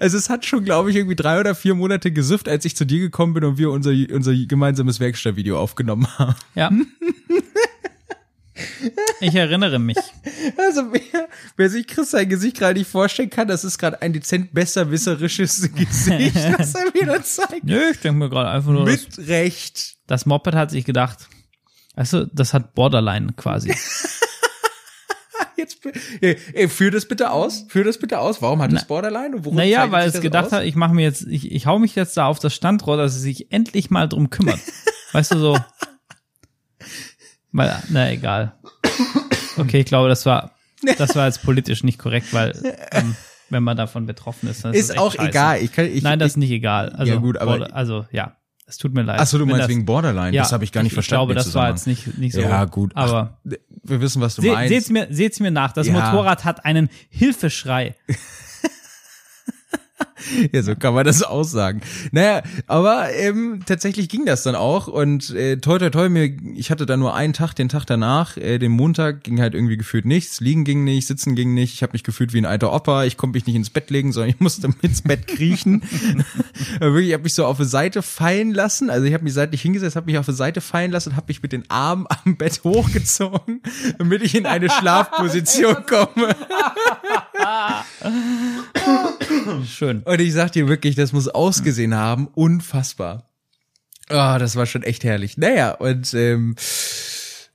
[0.00, 2.84] also es hat schon, glaube ich, irgendwie drei oder vier Monate gesüfft, als ich zu
[2.84, 6.34] dir gekommen bin und wir unser, unser gemeinsames Werkstattvideo aufgenommen haben.
[6.54, 6.70] Ja.
[9.20, 9.98] Ich erinnere mich.
[10.56, 14.12] Also wer, wer sich Chris sein Gesicht gerade nicht vorstellen kann, das ist gerade ein
[14.12, 17.64] dezent besserwisserisches Gesicht, das er wieder zeigt.
[17.64, 18.84] Nö, ich denke mir gerade einfach nur.
[18.84, 19.96] Mit das, Recht.
[20.06, 21.28] Das Moped hat sich gedacht,
[22.10, 23.74] du, das hat Borderline quasi.
[25.58, 25.78] Jetzt,
[26.20, 27.66] ey, führ das bitte aus.
[27.68, 28.40] Führ das bitte aus.
[28.40, 29.36] Warum hat es Borderline?
[29.36, 30.52] Und naja, weil es gedacht aus?
[30.52, 33.16] hat, ich mache mir jetzt, ich, ich hau mich jetzt da auf das Standrohr, dass
[33.16, 34.60] es sich endlich mal drum kümmert.
[35.12, 35.58] weißt du so?
[37.50, 38.54] Weil, na egal.
[39.56, 40.52] Okay, ich glaube, das war,
[40.96, 42.52] das war jetzt politisch nicht korrekt, weil
[42.92, 43.16] ähm,
[43.50, 45.28] wenn man davon betroffen ist, dann ist, ist auch scheiße.
[45.28, 45.62] egal.
[45.62, 46.90] Ich kann, ich, Nein, das ist nicht egal.
[46.90, 48.36] Also, ja gut, aber also ja.
[48.68, 49.18] Es tut mir leid.
[49.18, 50.36] Achso, du meinst das, wegen Borderline.
[50.36, 51.30] Ja, das habe ich gar nicht ich, verstanden.
[51.30, 52.42] Ich glaube, das war jetzt nicht, nicht so.
[52.42, 52.92] Ja, gut.
[52.94, 53.52] Aber Ach,
[53.82, 54.68] wir wissen, was du se meinst.
[54.68, 55.72] Seht's mir, seht's mir nach.
[55.72, 55.94] Das ja.
[55.94, 57.96] Motorrad hat einen Hilfeschrei.
[60.52, 61.80] ja, so kann man das aussagen.
[62.12, 66.70] Naja, aber ähm, tatsächlich ging das dann auch und äh, toi toi toi, mir, ich
[66.70, 70.04] hatte da nur einen Tag, den Tag danach, äh, den Montag ging halt irgendwie gefühlt
[70.04, 73.04] nichts, liegen ging nicht, sitzen ging nicht, ich habe mich gefühlt wie ein alter Opa,
[73.04, 75.82] ich konnte mich nicht ins Bett legen, sondern ich musste ins Bett kriechen.
[76.80, 79.62] Wirklich, ich habe mich so auf die Seite fallen lassen, also ich habe mich seitlich
[79.62, 82.36] hingesetzt, habe mich auf die Seite fallen lassen und habe mich mit den Armen am
[82.36, 83.62] Bett hochgezogen,
[83.98, 86.34] damit ich in eine Schlafposition komme.
[89.66, 90.02] Schön.
[90.08, 93.28] Und ich sag dir wirklich, das muss ausgesehen haben, unfassbar.
[94.08, 95.36] Ah, oh, das war schon echt herrlich.
[95.36, 96.56] Naja, und ähm,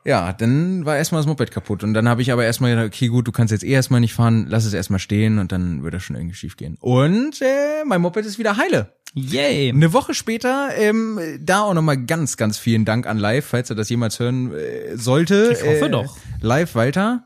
[0.05, 1.83] ja, dann war erstmal das Moped kaputt.
[1.83, 4.13] Und dann habe ich aber erstmal gedacht, okay, gut, du kannst jetzt eh erstmal nicht
[4.13, 6.77] fahren, lass es erstmal stehen und dann wird das schon irgendwie schief gehen.
[6.79, 8.93] Und äh, mein Moped ist wieder heile.
[9.15, 9.69] Yay.
[9.69, 13.75] Eine Woche später, ähm, da auch nochmal ganz, ganz vielen Dank an Live, falls er
[13.75, 15.49] das jemals hören äh, sollte.
[15.53, 16.17] Ich hoffe äh, doch.
[16.39, 17.25] Live Walter.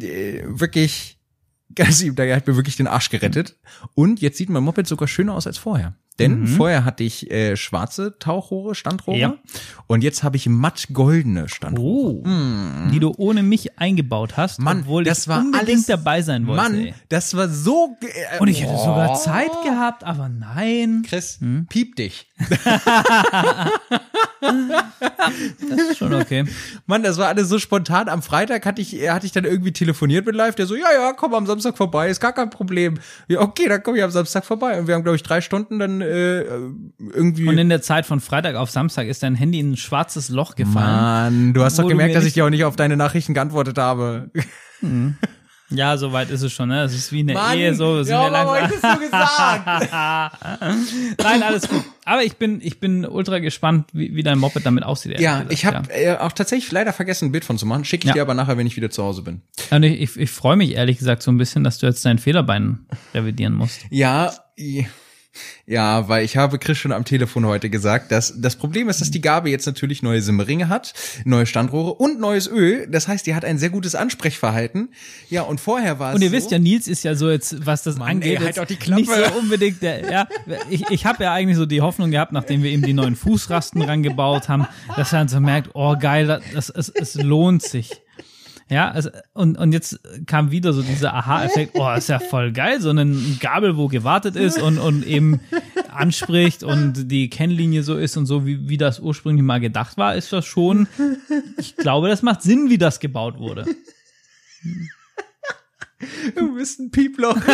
[0.00, 1.19] Äh, wirklich
[1.74, 3.56] ganz lieb, der hat mir wirklich den Arsch gerettet.
[3.94, 5.94] Und jetzt sieht mein Moped sogar schöner aus als vorher.
[6.20, 6.46] Denn mhm.
[6.46, 9.18] vorher hatte ich äh, schwarze Tauchrohre, Standrohre.
[9.18, 9.34] Ja.
[9.86, 12.20] Und jetzt habe ich matt goldene Standrohre.
[12.20, 12.90] Oh, mhm.
[12.92, 16.46] Die du ohne mich eingebaut hast, Mann, obwohl das ich war unbedingt alles, dabei sein
[16.46, 16.62] wollte.
[16.62, 16.94] Mann, ey.
[17.08, 17.96] das war so.
[18.02, 18.84] Äh, Und ich hätte oh.
[18.84, 21.02] sogar Zeit gehabt, aber nein.
[21.08, 21.66] Chris, hm?
[21.68, 22.28] piep dich.
[24.40, 26.44] das ist schon okay.
[26.86, 28.08] Mann, das war alles so spontan.
[28.08, 31.12] Am Freitag hatte ich, hatte ich dann irgendwie telefoniert mit Live, der so, ja, ja,
[31.12, 32.98] komm am Samstag vorbei, ist gar kein Problem.
[33.28, 34.78] Ja, okay, dann komm ich am Samstag vorbei.
[34.78, 36.40] Und wir haben, glaube ich, drei Stunden dann äh,
[37.12, 37.46] irgendwie.
[37.48, 40.56] Und in der Zeit von Freitag auf Samstag ist dein Handy in ein schwarzes Loch
[40.56, 40.74] gefallen.
[40.74, 44.30] Mann, du hast doch gemerkt, dass ich dir auch nicht auf deine Nachrichten geantwortet habe.
[44.80, 45.16] Mhm.
[45.72, 46.82] Ja, so weit ist es schon, ne?
[46.82, 48.56] Das ist wie eine Mann, Ehe, so sind ja, wir langsam.
[48.56, 49.92] hättest du gesagt.
[51.22, 51.84] Nein, alles gut.
[52.04, 55.20] Aber ich bin, ich bin ultra gespannt, wie, wie dein Moped damit aussieht.
[55.20, 56.14] Ja, gesagt, ich habe ja.
[56.14, 57.84] äh, auch tatsächlich leider vergessen, ein Bild von zu machen.
[57.84, 58.14] Schicke ich ja.
[58.14, 59.42] dir aber nachher, wenn ich wieder zu Hause bin.
[59.70, 62.18] Und ich, ich, ich freue mich ehrlich gesagt so ein bisschen, dass du jetzt dein
[62.18, 62.80] Federbein
[63.14, 63.86] revidieren musst.
[63.90, 64.32] Ja,
[65.66, 69.10] ja, weil ich habe Chris schon am Telefon heute gesagt, dass das Problem ist, dass
[69.10, 72.88] die Gabe jetzt natürlich neue Simmeringe hat, neue Standrohre und neues Öl.
[72.90, 74.88] Das heißt, die hat ein sehr gutes Ansprechverhalten.
[75.28, 77.64] Ja, und vorher war es Und ihr so, wisst ja, Nils ist ja so jetzt,
[77.64, 79.02] was das Mann, angeht, ey, halt doch die Klappe.
[79.02, 80.28] nicht so unbedingt der, ja,
[80.70, 83.80] ich, ich habe ja eigentlich so die Hoffnung gehabt, nachdem wir ihm die neuen Fußrasten
[83.82, 88.02] rangebaut haben, dass er dann so merkt, oh geil, das, es, es lohnt sich.
[88.70, 92.80] Ja, also, und, und jetzt kam wieder so dieser Aha-Effekt, oh, ist ja voll geil,
[92.80, 95.40] so ein Gabel, wo gewartet ist und, und eben
[95.92, 100.14] anspricht und die Kennlinie so ist und so, wie, wie das ursprünglich mal gedacht war,
[100.14, 100.86] ist das schon,
[101.58, 103.66] ich glaube, das macht Sinn, wie das gebaut wurde.
[106.36, 107.36] Du bist ein Pieploch.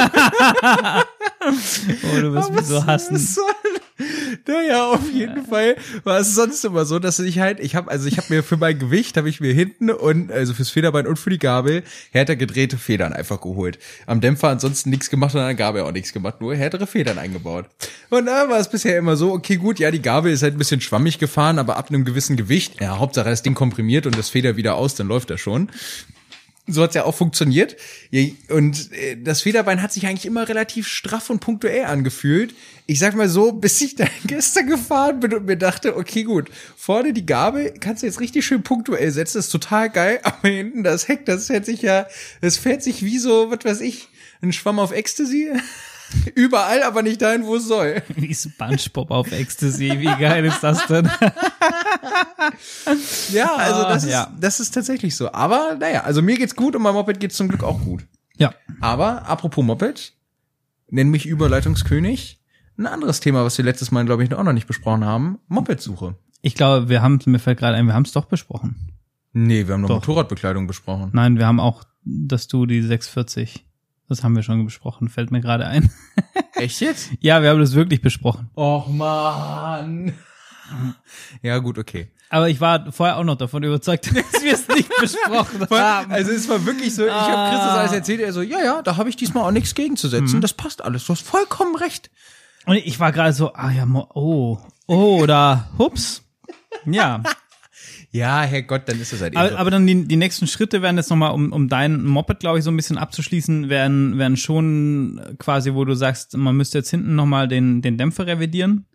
[1.49, 3.14] Oh, du wirst mich so hassen.
[3.14, 3.45] Was soll-
[4.47, 8.07] Naja, auf jeden Fall war es sonst immer so, dass ich halt, ich habe also
[8.07, 11.19] ich habe mir für mein Gewicht habe ich mir hinten und also fürs Federbein und
[11.19, 11.83] für die Gabel
[12.13, 13.79] härter gedrehte Federn einfach geholt.
[14.07, 17.19] Am Dämpfer ansonsten nichts gemacht und an der Gabel auch nichts gemacht, nur härtere Federn
[17.19, 17.67] eingebaut.
[18.11, 20.59] Und da war es bisher immer so, okay, gut, ja, die Gabel ist halt ein
[20.59, 24.31] bisschen schwammig gefahren, aber ab einem gewissen Gewicht, ja, Hauptsache das Ding komprimiert und das
[24.31, 25.71] Feder wieder aus, dann läuft das schon
[26.67, 27.77] so hat's ja auch funktioniert.
[28.49, 32.55] Und äh, das Federbein hat sich eigentlich immer relativ straff und punktuell angefühlt.
[32.87, 36.51] Ich sag mal so, bis ich dann gestern gefahren bin und mir dachte, okay, gut,
[36.77, 40.49] vorne die Gabel kannst du jetzt richtig schön punktuell setzen, das ist total geil, aber
[40.49, 42.07] hinten das Heck, das fährt sich ja,
[42.41, 44.09] das fährt sich wie so, was weiß ich,
[44.43, 45.51] ein Schwamm auf Ecstasy.
[46.35, 48.03] Überall, aber nicht dahin, wo es soll.
[48.15, 51.11] Wie SpongeBob auf Ecstasy, wie geil ist das denn?
[53.33, 54.33] Ja, also das Ah, ist, ja.
[54.41, 55.33] das ist tatsächlich so.
[55.33, 58.07] Aber naja, also mir geht's gut und meinem Moped geht's zum Glück auch gut.
[58.37, 58.55] Ja.
[58.81, 60.13] Aber apropos Moped,
[60.91, 62.41] nenn mich Überleitungskönig.
[62.79, 66.15] Ein anderes Thema, was wir letztes Mal, glaube ich, auch noch nicht besprochen haben, Mopedsuche.
[66.43, 68.93] Ich glaube, wir haben, mir fällt gerade ein, wir haben es doch besprochen.
[69.33, 69.97] Nee, wir haben noch Doch.
[69.97, 71.11] Motorradbekleidung besprochen.
[71.13, 73.67] Nein, wir haben auch, dass du die 640,
[74.09, 75.91] das haben wir schon besprochen, fällt mir gerade ein.
[76.55, 77.11] Echt jetzt?
[77.21, 78.51] Ja, wir haben das wirklich besprochen.
[78.57, 80.13] Och man.
[81.43, 82.11] Ja, gut, okay.
[82.29, 86.11] Aber ich war vorher auch noch davon überzeugt, dass wir es nicht besprochen haben.
[86.11, 87.79] Also es war wirklich so, ich habe Chris das Ah.
[87.81, 90.83] alles erzählt, er so, ja, ja, da habe ich diesmal auch nichts gegenzusetzen, das passt
[90.83, 92.11] alles, du hast vollkommen recht.
[92.65, 96.23] Und ich war gerade so, ah ja, oh, oh, oder hups.
[96.85, 97.23] Ja,
[98.13, 99.57] Ja, Herrgott, dann ist es halt eben aber, so.
[99.57, 102.65] aber dann die, die nächsten Schritte werden jetzt nochmal, um, um dein Moped, glaube ich,
[102.65, 107.15] so ein bisschen abzuschließen, werden, werden schon quasi, wo du sagst, man müsste jetzt hinten
[107.15, 108.87] nochmal den, den Dämpfer revidieren.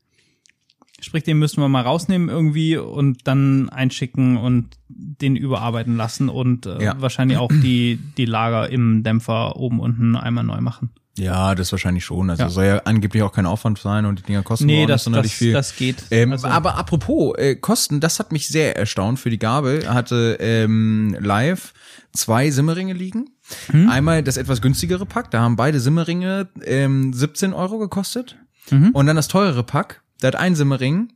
[1.04, 6.68] Sprich, den müssen wir mal rausnehmen irgendwie und dann einschicken und den überarbeiten lassen und
[6.68, 6.96] äh, Ja.
[7.02, 10.92] wahrscheinlich auch die, die Lager im Dämpfer oben unten einmal neu machen.
[11.18, 12.30] Ja, das wahrscheinlich schon.
[12.30, 12.50] Also Ja.
[12.50, 15.04] soll ja angeblich auch kein Aufwand sein und die Dinger kosten Nee, auch nicht das,
[15.04, 15.52] das, viel.
[15.54, 16.04] das geht.
[16.10, 19.88] Ähm, Also- Aber apropos äh, Kosten, das hat mich sehr erstaunt für die Gabel.
[19.94, 21.74] Hatte ähm, live
[22.14, 23.30] zwei Simmeringe liegen.
[23.72, 23.90] Hm?
[23.90, 28.38] Einmal das etwas günstigere Pack, da haben beide Simmeringe ähm, 17 Euro gekostet.
[28.70, 28.92] Mhm.
[28.92, 31.12] Und dann das teurere Pack, da hat ein Simmering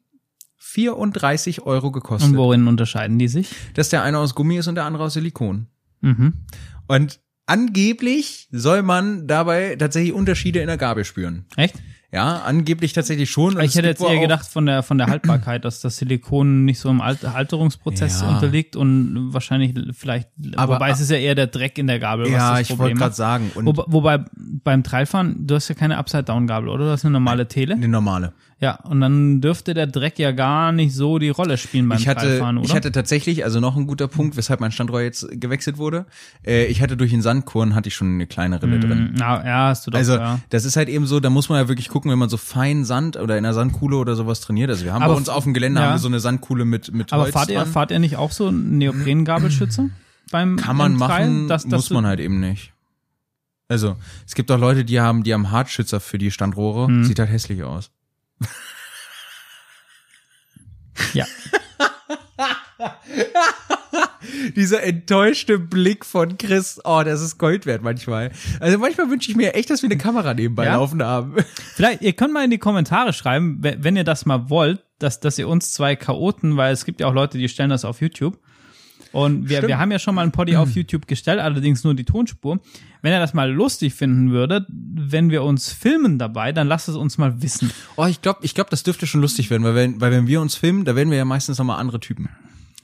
[0.58, 2.32] 34 Euro gekostet.
[2.32, 3.50] Und worin unterscheiden die sich?
[3.76, 5.68] Dass der eine aus Gummi ist und der andere aus Silikon.
[6.02, 6.34] Mhm.
[6.88, 11.46] Und angeblich soll man dabei tatsächlich Unterschiede in der Gabel spüren.
[11.56, 11.76] Echt?
[12.16, 13.60] Ja, angeblich tatsächlich schon.
[13.60, 16.90] Ich hätte jetzt eher gedacht von der von der Haltbarkeit, dass das Silikon nicht so
[16.90, 18.30] im Alt Alterungsprozess Ja.
[18.30, 22.26] unterliegt und wahrscheinlich vielleicht, Aber- wobei es ist ja eher der Dreck in der Gabel,
[22.26, 23.52] was Ja, das ich wollte gerade sagen.
[23.56, 24.20] Und Wobei,
[24.64, 26.86] beim Trailfahren, du hast ja keine Upside-Down-Gabel, oder?
[26.86, 27.76] Du hast eine normale Tele.
[27.76, 28.34] eine normale.
[28.62, 32.08] Ja, und dann dürfte der Dreck ja gar nicht so die Rolle spielen beim Ich
[32.08, 32.66] hatte, Trailfahren, oder?
[32.66, 36.06] ich hatte tatsächlich, also noch ein guter Punkt, weshalb mein Standrohr jetzt gewechselt wurde.
[36.48, 39.16] Äh, ich hatte durch den Sandkorn hatte ich schon eine kleine Rille drin.
[39.20, 40.40] ja, ja, hast du doch, Also ja.
[40.52, 42.86] das ist halt eben so, da muss man ja wirklich gucken, wenn man so fein
[42.86, 44.70] Sand oder in der Sandkuhle oder sowas trainiert.
[44.70, 45.88] Also wir haben Aber bei uns auf dem Gelände ja.
[45.88, 48.32] haben wir so eine Sandkuhle mit mit Aber Holz fahrt ihr, fahrt ihr nicht auch
[48.32, 49.90] so einen Neopren-Gabelschützer
[50.32, 52.72] beim Kann man machen, dass muss man halt eben nicht.
[53.68, 53.96] Also
[54.28, 56.88] es gibt auch Leute, die haben, die haben Hartschützer für die Standrohre.
[56.88, 57.04] Hm.
[57.04, 57.92] Sieht halt hässlich aus.
[61.14, 61.26] Ja.
[64.56, 68.32] Dieser enttäuschte Blick von Chris, oh, das ist Gold wert manchmal.
[68.60, 70.76] Also manchmal wünsche ich mir echt, dass wir eine Kamera nebenbei Ja?
[70.76, 71.36] laufen haben.
[71.76, 75.20] Vielleicht, ihr könnt mal in die Kommentare schreiben, we- wenn ihr das mal wollt, dass,
[75.20, 78.02] dass ihr uns zwei Chaoten, weil es gibt ja auch Leute, die stellen das auf
[78.02, 78.40] YouTube.
[79.12, 79.70] Und wir, Stimmt.
[79.70, 82.60] wir haben ja schon mal ein Poddy auf YouTube gestellt, allerdings nur die Tonspur.
[83.02, 86.96] Wenn ihr das mal lustig finden würdet, wenn wir uns filmen dabei, dann lasst es
[86.96, 87.72] uns mal wissen.
[87.96, 90.42] Oh, ich glaube, ich glaub, das dürfte schon lustig werden, weil wenn, weil wenn wir
[90.42, 92.30] uns filmen, da werden wir ja meistens nochmal andere Typen.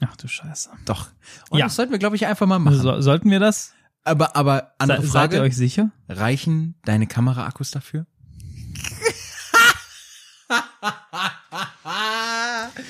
[0.04, 0.70] Ach du Scheiße.
[0.84, 1.08] Doch.
[1.50, 1.66] Und Ja.
[1.66, 2.80] das sollten wir, glaube ich, einfach mal machen.
[2.80, 3.72] So, sollten wir das?
[4.04, 5.90] aber, aber andere Se, seid Frage, ihr euch sicher?
[6.08, 8.06] reichen deine Kameraakkus dafür?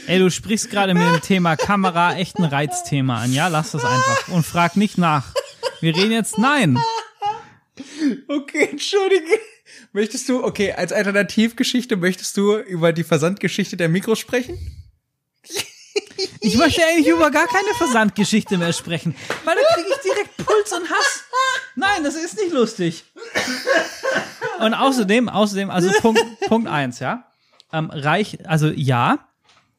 [0.07, 3.33] Ey, du sprichst gerade mit dem Thema Kamera echt ein Reizthema an.
[3.33, 5.33] Ja, lass das einfach und frag nicht nach.
[5.81, 6.79] Wir reden jetzt nein.
[8.29, 9.25] Okay, entschuldige.
[9.93, 14.59] Möchtest du, okay, als Alternativgeschichte möchtest du über die Versandgeschichte der Mikros sprechen?
[16.41, 20.73] Ich möchte eigentlich über gar keine Versandgeschichte mehr sprechen, weil da kriege ich direkt Puls
[20.73, 21.25] und Hass.
[21.77, 23.05] Nein, das ist nicht lustig.
[24.61, 27.25] Und außerdem, außerdem, also Punkt, Punkt eins, ja.
[27.73, 29.19] Ähm, reich, also ja,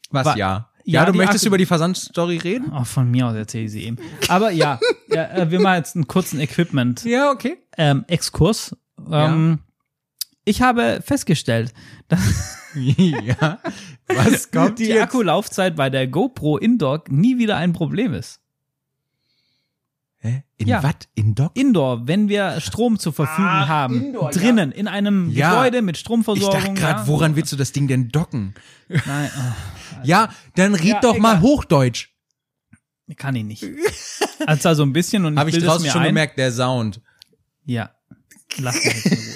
[0.10, 0.70] Was Wa- ja?
[0.86, 2.74] Ja, du möchtest Akku- über die Versandstory reden?
[2.76, 3.98] Oh, von mir aus erzähle ich sie eben.
[4.28, 7.58] Aber ja, ja äh, wir machen jetzt einen kurzen Equipment Ja, okay.
[7.78, 8.76] ähm, Exkurs.
[9.10, 9.60] Ähm,
[10.46, 11.74] Ich habe festgestellt,
[12.08, 13.60] dass ja.
[14.08, 15.04] Was kommt die jetzt?
[15.04, 18.40] Akkulaufzeit bei der GoPro Indoor nie wieder ein Problem ist.
[20.18, 20.44] Hä?
[20.58, 20.82] In Ja.
[20.84, 20.94] was?
[21.16, 21.52] In Dock?
[21.56, 24.40] Indoor, wenn wir Strom zur Verfügung Ach, haben, Indoor, ja.
[24.40, 25.52] drinnen in einem Ja.
[25.52, 26.60] Gebäude mit Ich Stromversorgung.
[26.62, 27.08] dachte gerade, ja.
[27.08, 28.54] woran willst du das Ding denn docken?
[28.88, 29.30] Nein,
[30.04, 31.42] Ja, dann red Ja, doch mal egal.
[31.42, 32.10] Hochdeutsch.
[33.10, 33.66] oh, kann ich nicht.
[34.46, 36.08] Also, also ein bisschen und Habe ich draußen mir schon ein.
[36.08, 37.02] gemerkt, der Sound.
[37.66, 37.92] Ja.
[38.58, 39.33] Lass mich jetzt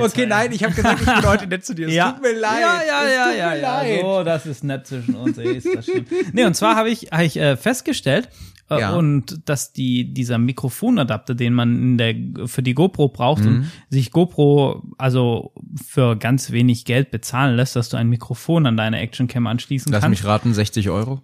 [0.00, 1.88] Okay, nein, ich habe gesagt, ich bin heute nett zu dir.
[1.88, 2.12] Es ja.
[2.12, 2.60] tut mir leid.
[2.60, 3.80] Ja, ja, es ja, tut ja, mir ja.
[3.80, 4.00] leid.
[4.02, 5.38] So, das ist nett zwischen uns.
[5.38, 6.04] ey, Ist das schlimm.
[6.32, 8.28] Nee, und zwar habe ich, hab ich äh, festgestellt,
[8.70, 8.94] äh, Ja.
[8.94, 12.14] und dass die, dieser Mikrofonadapter, den man in der,
[12.48, 13.48] für die GoPro braucht Mhm.
[13.48, 15.52] und sich GoPro also
[15.86, 20.02] für ganz wenig Geld bezahlen lässt, dass du ein Mikrofon an deine Actioncam anschließen Lass
[20.02, 20.20] kannst.
[20.22, 21.20] mich raten, 60 Euro.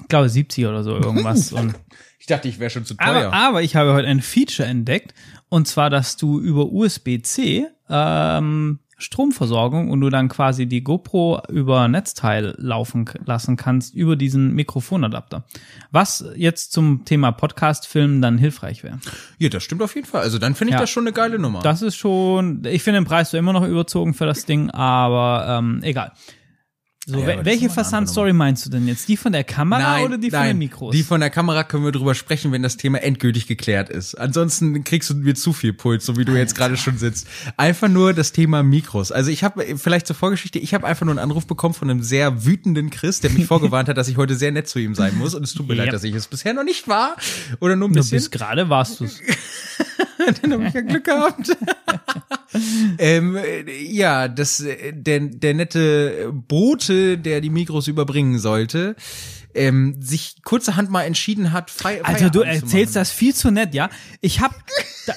[0.00, 1.52] Ich glaube 70 oder so irgendwas.
[1.52, 1.74] und
[2.18, 5.12] Ich dachte, ich wäre schon zu aber, aber ich habe heute ein Feature entdeckt
[5.54, 11.88] und zwar, dass du über USB-C ähm, Stromversorgung und du dann quasi die GoPro über
[11.88, 15.44] Netzteil laufen lassen kannst über diesen Mikrofonadapter.
[15.90, 18.98] Was jetzt zum Thema Podcast-Filmen dann hilfreich wäre.
[19.38, 20.22] ja, das stimmt auf jeden Fall.
[20.22, 20.80] Also dann finde ich Ja.
[20.80, 21.60] das schon eine geile Nummer.
[21.60, 25.46] Das ist schon, ich finde den Preis so immer noch überzogen für das Ding, aber
[25.58, 26.12] ähm, egal.
[27.06, 29.08] So, Ja, wel- aber das welche Versandstory meinst du denn jetzt?
[29.08, 30.48] Die von der Kamera oder die von nein.
[30.52, 30.94] den Mikros?
[30.94, 34.14] Die von der Kamera können wir drüber sprechen, wenn das Thema endgültig geklärt ist.
[34.14, 37.26] Ansonsten kriegst du mir zu viel Puls, so wie du jetzt gerade schon sitzt.
[37.58, 39.12] Einfach nur das Thema Mikros.
[39.12, 42.02] Also ich habe vielleicht zur Vorgeschichte, ich habe einfach nur einen Anruf bekommen von einem
[42.02, 45.18] sehr wütenden Chris, der mich vorgewarnt hat, dass ich heute sehr nett zu ihm sein
[45.18, 45.34] muss.
[45.34, 45.84] Und es tut mir Ja.
[45.84, 47.16] leid, dass ich es bisher noch nicht war.
[47.60, 48.16] Oder nur ein du bisschen.
[48.16, 49.20] bist gerade warst du's.
[50.42, 51.56] Dann habe ich ja Glück gehabt.
[52.98, 58.96] ähm, äh, ja, das, äh, der, der nette Bote, der die Mikros überbringen sollte,
[59.54, 63.50] ähm, sich kurzerhand mal entschieden hat, Fei Alter, du Feierabend zu erzählst das viel zu
[63.50, 63.88] nett, ja?
[64.20, 64.52] Ich hab
[65.06, 65.14] da,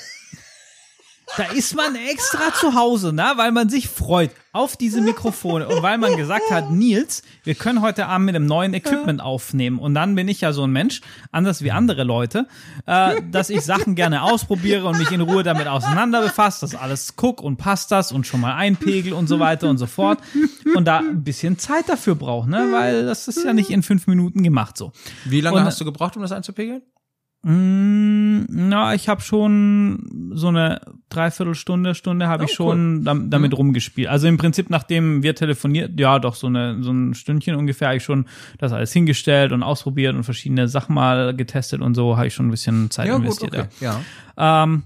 [1.38, 5.84] da ist man extra zu Hause, ne, weil man sich freut auf diese Mikrofone und
[5.84, 9.94] weil man gesagt hat, Nils, wir können heute Abend mit dem neuen Equipment aufnehmen und
[9.94, 12.48] dann bin ich ja so ein Mensch, anders wie andere Leute,
[12.88, 17.16] äh, dass ich Sachen gerne ausprobiere und mich in Ruhe damit auseinander befasse, dass alles
[17.16, 20.20] guck und passt das und schon mal einpegel und so weiter und so fort
[20.76, 24.08] und da ein bisschen Zeit dafür brauche, ne, weil das ist ja nicht in fünf
[24.08, 24.92] Minuten gemacht so.
[25.26, 26.82] Wie lange Und- hast du gebraucht, um das einzupegeln?
[27.50, 33.58] Mm, Na, ich habe schon so eine Dreiviertelstunde, Stunde habe Oh, ich schon dam damit
[33.58, 34.10] rumgespielt.
[34.10, 37.98] Also im Prinzip, nachdem wir telefoniert, ja, doch so eine so ein Stündchen ungefähr, habe
[37.98, 38.26] ich schon
[38.58, 42.48] das alles hingestellt und ausprobiert und verschiedene Sachen mal getestet und so, habe ich schon
[42.48, 43.70] ein bisschen Zeit investiert.
[43.80, 44.02] Ja.
[44.38, 44.64] Ja.
[44.64, 44.84] Ähm,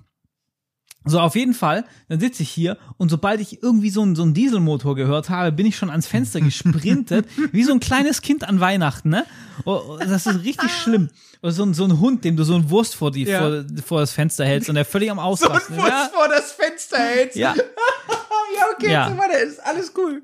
[1.04, 4.22] so, auf jeden Fall, dann sitze ich hier und sobald ich irgendwie so einen, so
[4.24, 8.43] einen Dieselmotor gehört habe, bin ich schon ans Fenster gesprintet, wie so ein kleines Kind
[8.47, 9.26] an Weihnachten, ne?
[9.66, 11.10] Oh, oh, das ist richtig schlimm.
[11.41, 13.39] Oder so ein, so ein Hund, dem du so ein Wurst vor, die, Ja.
[13.39, 15.88] vor, vor das Fenster hältst und der völlig am Ausrasten ist.
[15.88, 17.36] ja, vor das Fenster hältst.
[17.36, 19.08] ja, ja, okay, Ja.
[19.10, 20.22] jetzt weiter, ist alles cool.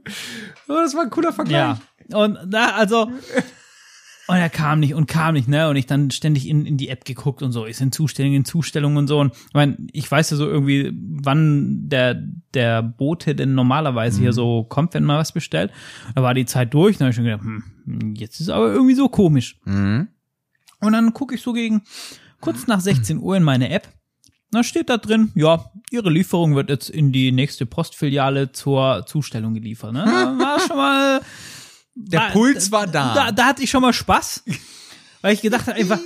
[0.68, 1.76] Oh, das war ein cooler Vergleich.
[2.10, 2.18] ja.
[2.18, 3.12] Und da, also,
[4.28, 5.70] und er kam nicht und kam nicht, ne?
[5.70, 8.46] Und ich dann ständig in, in die App geguckt und so, ist in Zustellungen, in
[8.46, 9.20] Zustellungen und so.
[9.20, 12.22] Und ich meine, ich weiß ja so irgendwie, wann der,
[12.54, 15.72] der Bote denn normalerweise hier so kommt, wenn man was bestellt.
[16.14, 18.96] Da war die Zeit durch, dann habe ich schon gedacht, hm, jetzt ist aber irgendwie
[18.96, 19.60] so komisch.
[19.64, 20.10] Mhm.
[20.82, 21.84] Und dann gucke ich so gegen
[22.42, 23.88] kurz nach 16 Uhr in meine App.
[24.52, 29.54] Da steht da drin, ja, Ihre Lieferung wird jetzt in die nächste Postfiliale zur Zustellung
[29.54, 29.94] geliefert.
[29.94, 30.04] Ne?
[30.06, 31.22] Da war schon mal
[32.00, 33.14] Der war- Puls war da.
[33.14, 33.32] da.
[33.32, 34.44] Da hatte ich schon mal Spaß,
[35.22, 36.00] weil ich gedacht habe, einfach,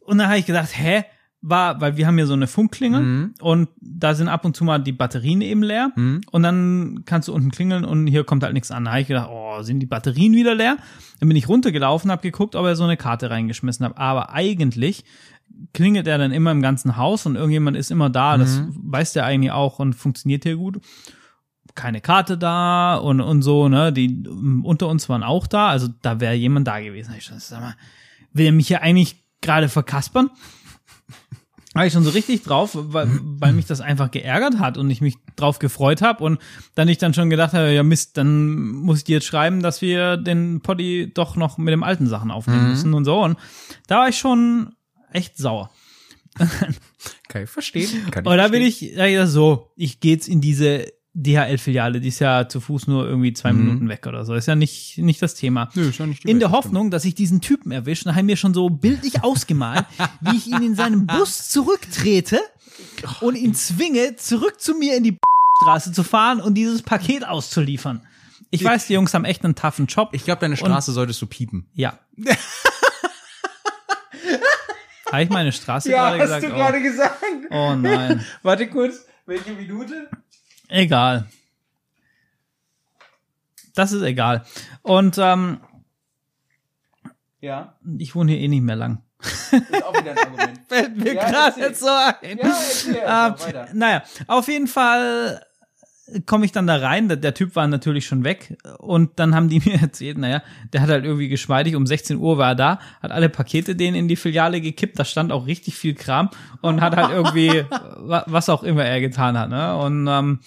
[0.00, 1.04] und dann habe ich gedacht, hä,
[1.42, 3.34] war, weil wir haben hier so eine Funkklingel Mhm.
[3.40, 5.92] und da sind ab und zu mal die Batterien eben leer
[6.32, 8.84] und dann kannst du unten klingeln und hier kommt halt nichts an.
[8.86, 10.76] Da habe ich gedacht, oh, sind die Batterien wieder leer?
[11.20, 13.96] Dann bin ich runtergelaufen, habe geguckt, ob er so eine Karte reingeschmissen hat.
[13.96, 15.04] Aber eigentlich
[15.72, 18.36] klingelt er dann immer im ganzen Haus und irgendjemand ist immer da.
[18.38, 20.80] Das weiß der eigentlich auch und funktioniert hier gut
[21.76, 23.92] keine Karte da und, und so, ne?
[23.92, 24.24] Die
[24.62, 27.14] unter uns waren auch da, also da wäre jemand da gewesen.
[27.16, 27.76] Ich schon, sag mal,
[28.32, 30.30] will er mich hier eigentlich gerade verkaspern?
[31.74, 35.02] War ich schon so richtig drauf, weil, weil mich das einfach geärgert hat und ich
[35.02, 36.40] mich drauf gefreut habe und
[36.74, 39.82] dann ich dann schon gedacht habe, ja Mist, dann muss ich dir jetzt schreiben, dass
[39.82, 43.22] wir den Poddy doch noch mit dem alten Sachen aufnehmen müssen und so.
[43.22, 43.38] Und
[43.86, 44.74] da war ich schon
[45.12, 45.70] echt sauer.
[47.28, 47.88] Kann ich verstehen.
[48.10, 50.86] Kann ich Und da bin ich, ja, ja, so, ich gehe jetzt in diese
[51.18, 54.34] DHL-Filiale, die ist ja zu Fuß nur irgendwie zwei Minuten weg oder so.
[54.34, 55.70] Ist ja nicht, nicht das Thema.
[55.74, 58.36] Nö, ist ja nicht in der Hoffnung, dass ich diesen Typen erwische, dann haben wir
[58.36, 59.86] schon so bildlich ausgemalt,
[60.20, 62.38] wie ich ihn in seinem Bus zurücktrete
[63.22, 65.18] und ihn zwinge, zurück zu mir in die
[65.62, 68.02] Straße zu fahren und dieses Paket auszuliefern.
[68.50, 70.10] Ich weiß, die Jungs haben echt einen toughen Job.
[70.12, 71.66] Ich glaube, deine Straße solltest du piepen.
[71.74, 71.98] Ja.
[75.10, 76.44] Habe ich meine Straße gerade gesagt?
[76.44, 76.82] oh.
[76.82, 77.22] gesagt.
[77.50, 78.24] oh nein.
[78.42, 80.08] Warte kurz, welche Minute?
[80.68, 81.26] Egal.
[83.74, 84.44] Das ist egal.
[84.82, 85.60] Und ähm,
[87.40, 89.02] Ja, ich wohne hier eh nicht mehr lang.
[89.20, 90.60] ist auch wieder ein Argument.
[90.68, 92.38] Fällt mir Ja, gerade so ein.
[92.94, 93.68] Ja, weiter.
[93.72, 95.45] naja, auf jeden Fall
[96.26, 97.08] komme ich dann da rein.
[97.08, 98.56] Der, der Typ war natürlich schon weg.
[98.78, 100.42] Und dann haben die mir erzählt, naja,
[100.72, 103.96] der hat halt irgendwie geschmeidig, um 16 Uhr war er da, hat alle Pakete denen
[103.96, 104.98] in die Filiale gekippt.
[104.98, 106.30] Da stand auch richtig viel Kram
[106.60, 107.50] und hat halt irgendwie,
[107.98, 109.50] wa- was auch immer er getan hat.
[109.50, 109.76] Ne?
[109.76, 110.40] Und ähm,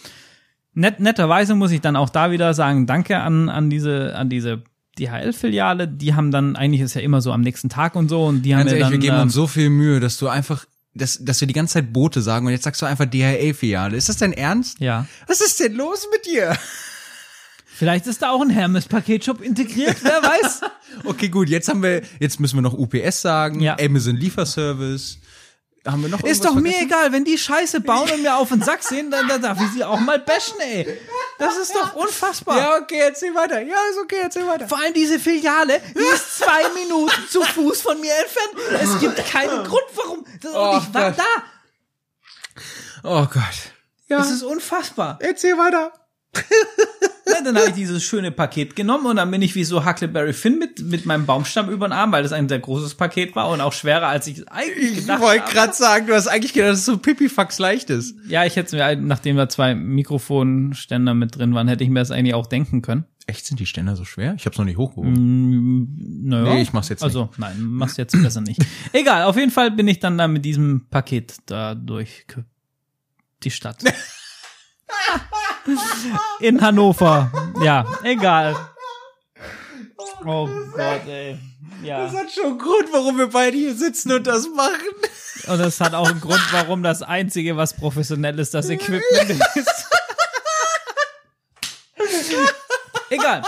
[0.74, 4.64] net, netterweise muss ich dann auch da wieder sagen, danke an, an diese, an diese
[4.97, 5.88] DHL-Filiale.
[5.88, 8.26] Die haben dann, eigentlich ist ja immer so am nächsten Tag und so.
[8.26, 10.28] Und die haben Ganz ehrlich, dann, wir geben ähm, uns so viel Mühe, dass du
[10.28, 13.95] einfach, dass, dass wir die ganze Zeit Boote sagen und jetzt sagst du einfach DHL-Filiale.
[13.95, 14.79] Ist das dein Ernst?
[14.79, 15.05] ja.
[15.27, 16.57] Was ist denn los mit dir?
[17.65, 20.61] Vielleicht ist da auch ein Hermes-Paketshop integriert, wer weiß.
[21.05, 23.77] Okay, gut, jetzt haben wir, jetzt müssen wir noch UPS sagen, Ja.
[23.79, 25.19] Amazon Lieferservice.
[25.86, 26.86] Haben wir noch Ist doch mir vergessen?
[26.88, 29.69] egal, wenn die Scheiße bauen und mir auf den Sack sehen, dann, dann darf ich
[29.71, 30.99] sie auch mal bashen, ey.
[31.38, 32.57] Das ist doch unfassbar.
[32.57, 33.61] Ja, okay, erzähl weiter.
[33.61, 34.67] Ja, ist okay, erzähl weiter.
[34.67, 38.82] Vor allem diese Filiale, die ist zwei Minuten zu Fuß von mir entfernt.
[38.82, 40.19] Es gibt keinen Grund, warum.
[40.19, 41.19] Und Oh ich war Gott.
[41.19, 41.43] da.
[43.03, 43.73] Oh Gott.
[44.07, 45.17] Ja, Das ist unfassbar.
[45.21, 45.93] erzähl weiter.
[47.27, 50.33] Ja, dann habe ich dieses schöne Paket genommen und dann bin ich wie so Huckleberry
[50.33, 53.49] Finn mit, mit meinem Baumstamm über den Arm, weil das ein sehr großes Paket war
[53.49, 55.51] und auch schwerer, als ich eigentlich Ich gedacht wollte habe.
[55.53, 58.15] gerade sagen, du hast eigentlich gedacht, dass es so pipifax leicht ist.
[58.27, 62.11] Ja, ich hätte mir, nachdem da zwei Mikrofonständer mit drin waren, hätte ich mir das
[62.11, 63.05] eigentlich auch denken können.
[63.27, 64.33] Echt, sind die Ständer so schwer?
[64.37, 66.23] Ich hab's noch nicht hochgehoben.
[66.25, 66.55] Naja.
[66.55, 67.05] Nee, ich mach's jetzt nicht.
[67.07, 68.59] Also, nein, mach's jetzt besser nicht.
[68.91, 72.25] Egal, auf jeden Fall bin ich dann da mit diesem Paket da durch
[73.43, 73.83] die Stadt.
[76.39, 77.32] In Hannover.
[77.64, 78.55] Ja, egal.
[80.26, 81.38] Oh Gott, ey.
[81.84, 82.12] Ja.
[82.12, 84.80] hat schon einen Grund, warum wir beide hier sitzen und das machen.
[85.47, 89.86] Und das hat auch einen Grund, warum das Einzige, was professionell ist, das Equipment ist.
[93.10, 93.41] Egal.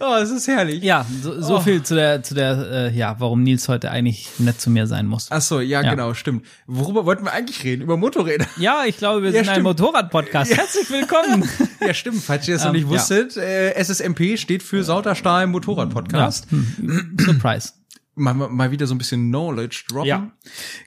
[0.00, 0.82] Oh, es ist herrlich.
[0.82, 1.60] Ja, so, so Oh.
[1.60, 5.06] viel zu der, zu der, äh, ja, warum Nils heute eigentlich nett zu mir sein
[5.06, 5.28] muss.
[5.30, 5.90] Ach so, ja, Ja.
[5.90, 6.44] genau, stimmt.
[6.66, 7.82] Worüber wollten wir eigentlich reden?
[7.82, 8.46] Über Motorräder.
[8.58, 9.64] Ja, ich glaube, wir Ja, sind ein stimmt.
[9.64, 10.56] Motorrad-Podcast.
[10.56, 11.48] Herzlich willkommen.
[11.80, 12.22] Ja, stimmt.
[12.22, 16.46] Falls ihr noch Ähm, nicht wusstet, äh, SSMP steht für Sauterstahl Motorrad Podcast.
[16.50, 17.16] Hm.
[17.20, 17.72] Surprise.
[18.16, 20.06] Mal, mal wieder so ein bisschen Knowledge droppen.
[20.08, 20.30] Ja,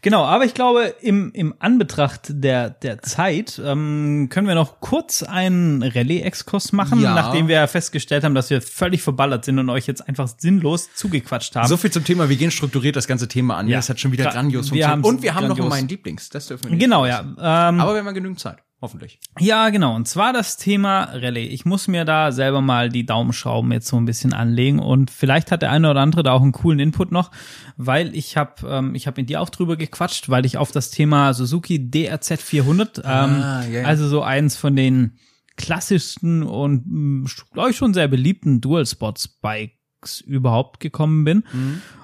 [0.01, 0.23] genau.
[0.23, 5.83] Aber ich glaube, im, im Anbetracht der, der Zeit ähm, können wir noch kurz einen
[5.83, 7.13] Rallye-Exkurs machen, Ja.
[7.13, 11.55] nachdem wir festgestellt haben, dass wir völlig verballert sind und euch jetzt einfach sinnlos zugequatscht
[11.57, 11.67] haben.
[11.67, 13.67] So viel zum Thema, wir gehen strukturiert das ganze Thema an.
[13.67, 13.77] Ja.
[13.79, 15.05] Das hat schon wieder Gra- grandios funktioniert.
[15.05, 15.69] Und wir haben noch grandios.
[15.69, 16.29] meinen Lieblings.
[16.29, 16.79] Das dürfen wir nicht.
[16.81, 17.19] genau, ja.
[17.21, 17.35] Ähm,
[17.81, 18.59] Aber wir haben genügend Zeit.
[18.79, 19.19] Hoffentlich.
[19.39, 19.95] Ja, genau.
[19.95, 21.47] Und zwar das Thema Rallye.
[21.47, 25.51] Ich muss mir da selber mal die Daumenschrauben jetzt so ein bisschen anlegen und vielleicht
[25.51, 27.31] hat der eine oder andere da auch einen coolen Input noch,
[27.75, 30.91] weil ich habe ähm, ich habe mit dir auch drüber gequatscht, weil ich auf das
[30.91, 33.83] Thema Suzuki DRZ 400, ähm, Ah, ja.
[33.83, 35.17] also so eins von den
[35.55, 41.43] klassischsten und glaube ich schon sehr beliebten Dual Spots Bikes überhaupt gekommen bin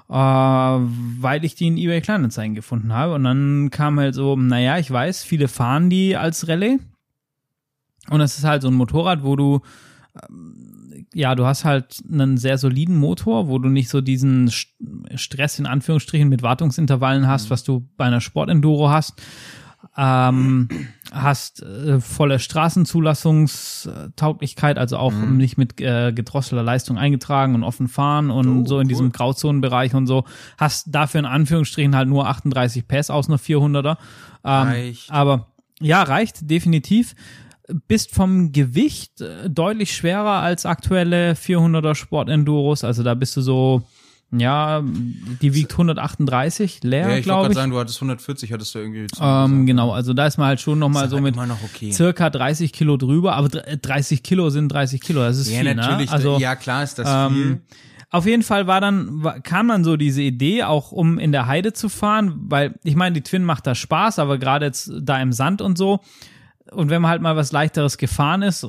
[0.10, 3.14] äh, weil ich die in eBay Kleinanzeigen gefunden habe.
[3.16, 6.80] Und dann kam halt so, naja, ich weiß, viele fahren die als Rallye.
[8.10, 9.62] Und es ist halt so ein Motorrad, wo du,
[10.30, 14.68] ähm, ja, du hast halt einen sehr soliden Motor, wo du nicht so diesen St-
[15.16, 19.22] Stress in Anführungsstrichen mit Wartungsintervallen hast, was du bei einer Sportenduro hast.
[19.96, 20.68] Ähm,
[21.12, 28.32] hast äh, volle Straßenzulassungstauglichkeit, also auch nicht mit äh, gedrosselter Leistung eingetragen und offen fahren
[28.32, 28.90] und Oh, so in cool.
[28.90, 30.24] diesem Grauzonenbereich und so.
[30.58, 33.98] Hast dafür in Anführungsstrichen halt nur 38 PS aus einer 400er.
[34.44, 35.12] Ähm, Reicht.
[35.12, 35.48] Aber
[35.80, 37.16] ja, reicht definitiv.
[37.88, 42.84] Bist vom Gewicht äh, deutlich schwerer als aktuelle 400er Sportenduros.
[42.84, 43.84] Also da bist du so,
[44.36, 47.54] ja, die wiegt 138 Ja, leer, ich wollte glaube ich.
[47.56, 50.80] sagen, du hattest 140, hattest du irgendwie Ähm, genau, also da ist man halt schon
[50.80, 51.92] noch mal Ist so aber mit noch okay.
[51.92, 55.76] circa 30 Kilo drüber, aber dr- 30 Kilo sind 30 Kilo, das ist Ja, viel,
[55.76, 56.10] natürlich.
[56.10, 56.14] ne?
[56.14, 57.62] Also ja, klar ist das ähm, viel.
[58.10, 61.74] auf jeden Fall war dann kam dann so diese Idee, auch um in der Heide
[61.74, 65.32] zu fahren, weil ich meine, die Twin macht da Spaß, aber gerade jetzt da im
[65.34, 66.00] Sand und so.
[66.72, 68.66] Und wenn man halt mal was leichteres gefahren ist,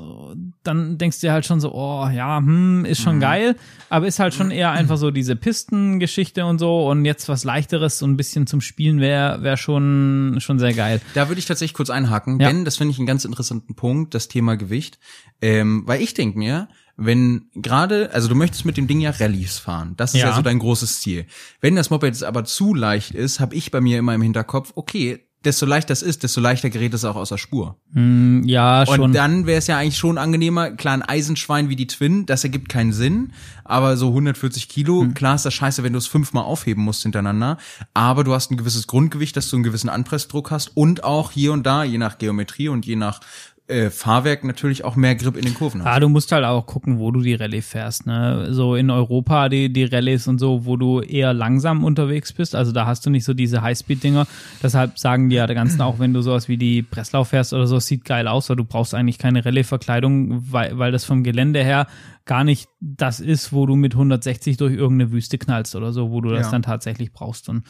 [0.64, 3.04] dann denkst du dir halt schon so, oh ja, hm, ist Mhm.
[3.04, 3.56] schon geil,
[3.88, 7.98] aber ist halt schon eher einfach so diese Pistengeschichte und so und jetzt was leichteres
[7.98, 11.00] so ein bisschen zum Spielen wäre wär schon schon sehr geil.
[11.14, 12.48] Da würde ich tatsächlich kurz einhaken, Ja.
[12.48, 14.98] denn das finde ich einen ganz interessanten Punkt, das Thema Gewicht.
[15.40, 19.58] Ähm, weil ich denke mir, wenn gerade, also du möchtest mit dem Ding ja Rallyes
[19.58, 19.94] fahren.
[19.96, 21.26] Das ist ja, so dein großes Ziel.
[21.60, 24.72] Wenn das Moped jetzt aber zu leicht ist, habe ich bei mir immer im Hinterkopf,
[24.76, 27.76] okay, desto leichter es ist, desto leichter gerät es auch aus der Spur.
[27.92, 29.00] Mm, ja, schon.
[29.00, 32.44] Und dann wäre es ja eigentlich schon angenehmer, klar, ein Eisenschwein wie die Twin, das
[32.44, 33.32] ergibt keinen Sinn,
[33.64, 35.14] aber so 140 Kilo, Hm.
[35.14, 37.58] klar ist das scheiße, wenn du es fünfmal aufheben musst hintereinander,
[37.94, 41.52] aber du hast ein gewisses Grundgewicht, dass du einen gewissen Anpressdruck hast und auch hier
[41.52, 43.20] und da, je nach Geometrie und je nach
[43.66, 45.86] äh, Fahrwerk natürlich auch mehr Grip in den Kurven hast.
[45.86, 48.06] Ja, du musst halt auch gucken, wo du die Rallye fährst.
[48.06, 48.48] Ne?
[48.50, 52.54] So in Europa die, die Rallyes und so, wo du eher langsam unterwegs bist.
[52.54, 54.26] Also da hast du nicht so diese Highspeed-Dinger.
[54.62, 57.66] Deshalb sagen die ja der ganzen auch, wenn du sowas wie die Breslau fährst oder
[57.66, 61.64] so, sieht geil aus, aber du brauchst eigentlich keine Rallye-Verkleidung, weil, weil das vom Gelände
[61.64, 61.86] her
[62.26, 66.20] gar nicht das ist, wo du mit 160 durch irgendeine Wüste knallst oder so, wo
[66.20, 66.52] du das Ja.
[66.52, 67.48] dann tatsächlich brauchst.
[67.48, 67.64] Und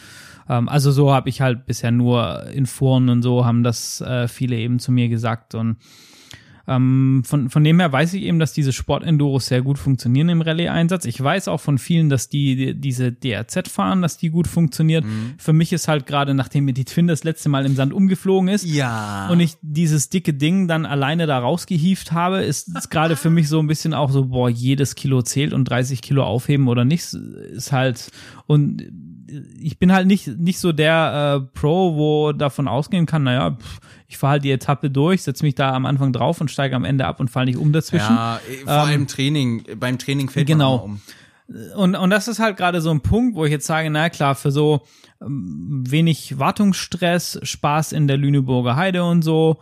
[0.48, 4.28] ähm, also so habe ich halt bisher nur in Foren und so haben das äh,
[4.28, 5.76] viele eben zu mir gesagt und
[6.66, 10.40] ähm, von, von dem her weiß ich eben, dass diese Sportenduros sehr gut funktionieren im
[10.40, 11.04] Rallye-Einsatz.
[11.04, 15.04] Ich weiß auch von vielen, dass die, die diese DRZ fahren, dass die gut funktioniert.
[15.38, 18.48] Für mich ist halt gerade, nachdem mir die Twin das letzte Mal im Sand umgeflogen
[18.48, 19.28] ist, ja.
[19.28, 23.48] und ich dieses dicke Ding dann alleine da rausgehieft habe, ist es gerade für mich
[23.48, 27.12] so ein bisschen auch so, boah, jedes Kilo zählt und 30 Kilo aufheben oder nicht,
[27.12, 28.10] ist halt,
[28.46, 28.82] und
[29.60, 33.80] ich bin halt nicht, nicht so der äh, Pro, wo davon ausgehen kann, naja, pff,
[34.06, 36.84] ich fahre halt die Etappe durch, setze mich da am Anfang drauf und steige am
[36.84, 38.14] Ende ab und falle nicht um dazwischen.
[38.14, 40.78] ja, äh, vor allem Training, beim Training fällt genau.
[40.78, 41.00] man um.
[41.76, 44.34] Und, und das ist halt gerade so ein Punkt, wo ich jetzt sage, na klar,
[44.34, 44.82] für so
[45.20, 49.58] ähm, wenig Wartungsstress, Spaß in der Lüneburger Heide und so,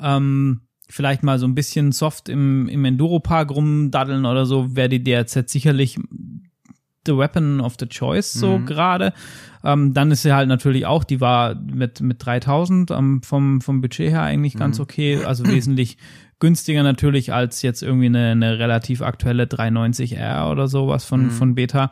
[0.00, 5.04] ähm, vielleicht mal so ein bisschen soft im, im Enduro-Park rumdaddeln oder so, wäre die
[5.04, 5.98] DRZ sicherlich
[7.08, 9.12] the weapon of the choice so gerade.
[9.64, 13.80] Ähm, dann ist sie halt natürlich auch, die war mit, mit 3000 ähm, vom, vom
[13.80, 15.98] Budget her eigentlich ganz okay, also wesentlich
[16.38, 21.90] günstiger natürlich als jetzt irgendwie eine, eine relativ aktuelle 390R oder sowas von, von Beta.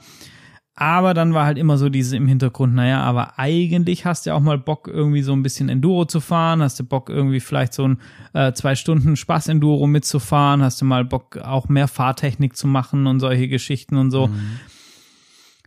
[0.79, 4.37] Aber dann war halt immer so diese im Hintergrund, naja, aber eigentlich hast du ja
[4.37, 7.73] auch mal Bock, irgendwie so ein bisschen Enduro zu fahren, hast du Bock, irgendwie vielleicht
[7.73, 7.99] so ein
[8.35, 13.21] äh, zwei Stunden Spaß-Enduro mitzufahren, hast du mal Bock, auch mehr Fahrtechnik zu machen und
[13.21, 14.29] solche Geschichten und so.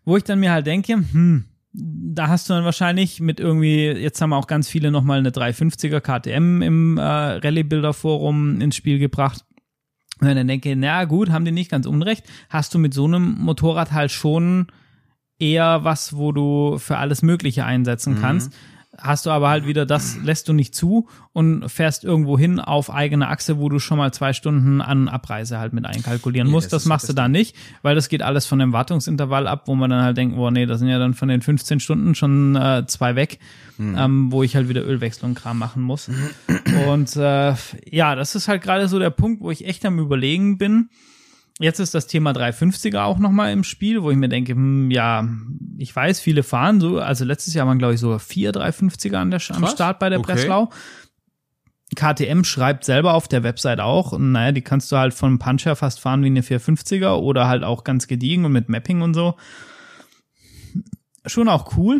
[0.06, 4.22] Wo ich dann mir halt denke, hm, da hast du dann wahrscheinlich mit irgendwie, jetzt
[4.22, 9.46] haben auch ganz viele nochmal eine 350er KTM im äh, Rallye-Bilder-Forum ins Spiel gebracht.
[10.20, 12.26] Und dann denke ich, na gut, haben die nicht ganz unrecht.
[12.50, 14.68] Hast du mit so einem Motorrad halt schon
[15.38, 18.54] eher was, wo du für alles Mögliche einsetzen kannst.
[19.02, 22.92] Hast du aber halt wieder, das lässt du nicht zu und fährst irgendwo hin auf
[22.94, 26.74] eigene Achse, wo du schon mal zwei Stunden an Abreise halt mit einkalkulieren Nee, musst.
[26.74, 29.76] das Das, machst du da nicht, weil das geht alles von dem Wartungsintervall ab, wo
[29.76, 32.56] man dann halt denkt, oh nee, da sind ja dann von den 15 Stunden schon
[32.56, 33.40] äh, zwei weg,
[33.80, 36.10] ähm, wo ich halt wieder Ölwechsel und Kram machen muss.
[36.90, 37.54] Und äh,
[37.90, 40.90] ja, das ist halt gerade so der Punkt, wo ich echt am überlegen bin.
[41.62, 45.28] Jetzt ist das Thema 350er auch nochmal im Spiel, wo ich mir denke, hm, ja,
[45.78, 49.30] ich weiß, viele fahren so, also letztes Jahr waren, glaube ich, so vier 350er an
[49.30, 49.68] der, am.
[49.68, 50.34] Start bei der Okay.
[50.34, 50.70] Breslau.
[51.96, 56.00] KTM schreibt selber auf der Website auch, naja, die kannst du halt von Puncher fast
[56.00, 59.36] fahren wie eine 450er oder halt auch ganz gediegen und mit Mapping und so.
[61.26, 62.00] Schon auch cool.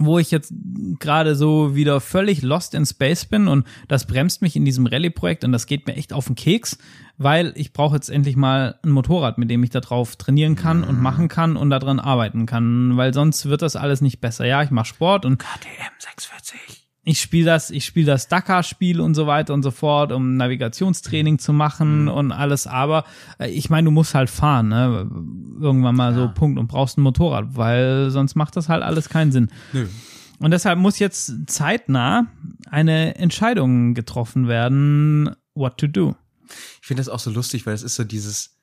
[0.00, 0.52] Wo ich jetzt
[1.00, 5.44] gerade so wieder völlig lost in Space bin und das bremst mich in diesem Rallye-Projekt
[5.44, 6.78] und das geht mir echt auf den Keks,
[7.18, 10.84] weil ich brauche jetzt endlich mal ein Motorrad, mit dem ich da drauf trainieren kann
[10.84, 14.46] und machen kann und daran arbeiten kann, weil sonst wird das alles nicht besser.
[14.46, 16.86] Ja, ich mache Sport und KTM 640.
[17.02, 21.40] ich spiele das, ich spiele das Dakar-Spiel und so weiter und so fort, um Navigationstraining
[21.40, 22.68] zu machen und alles.
[22.68, 23.04] Aber
[23.40, 25.10] äh, ich meine, du musst halt fahren, ne?
[25.60, 29.32] Irgendwann mal so Punkt und brauchst ein Motorrad, weil sonst macht das halt alles keinen
[29.32, 29.48] Sinn.
[29.72, 29.86] Nö.
[30.38, 32.26] Und deshalb muss jetzt zeitnah
[32.70, 36.14] eine Entscheidung getroffen werden, what to do.
[36.80, 38.56] Ich finde das auch so lustig, weil es ist so dieses,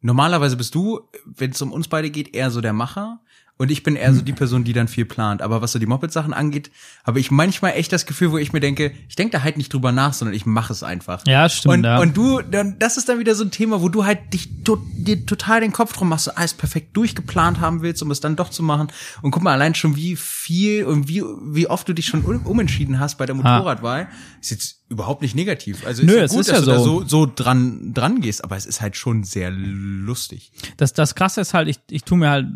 [0.00, 3.20] normalerweise bist du, wenn es um uns beide geht, eher so der Macher.
[3.60, 5.42] Und ich bin eher so die Person, die dann viel plant.
[5.42, 6.70] Aber was so die Moped-Sachen angeht,
[7.04, 9.70] habe ich manchmal echt das Gefühl, wo ich mir denke, ich denke da halt nicht
[9.70, 11.26] drüber nach, sondern ich mache es einfach.
[11.26, 11.74] Ja, stimmt.
[11.74, 11.98] Und, ja.
[11.98, 14.82] und du, dann, das ist dann wieder so ein Thema, wo du halt dich to
[14.94, 18.34] dir total den Kopf drum machst, so alles perfekt durchgeplant haben willst, um es dann
[18.34, 18.88] doch zu machen.
[19.20, 22.46] Und guck mal, allein schon wie viel und wie, wie oft du dich schon um,
[22.46, 24.08] umentschieden hast bei der Motorradwahl,
[24.40, 25.86] ist jetzt überhaupt nicht negativ.
[25.86, 27.00] Also Nö, ist ja es gut, ist dass ja du da so.
[27.00, 30.50] so, so dran, dran gehst, aber es ist halt schon sehr lustig.
[30.78, 32.46] Das, das Krasse ist halt, ich, ich tue mir halt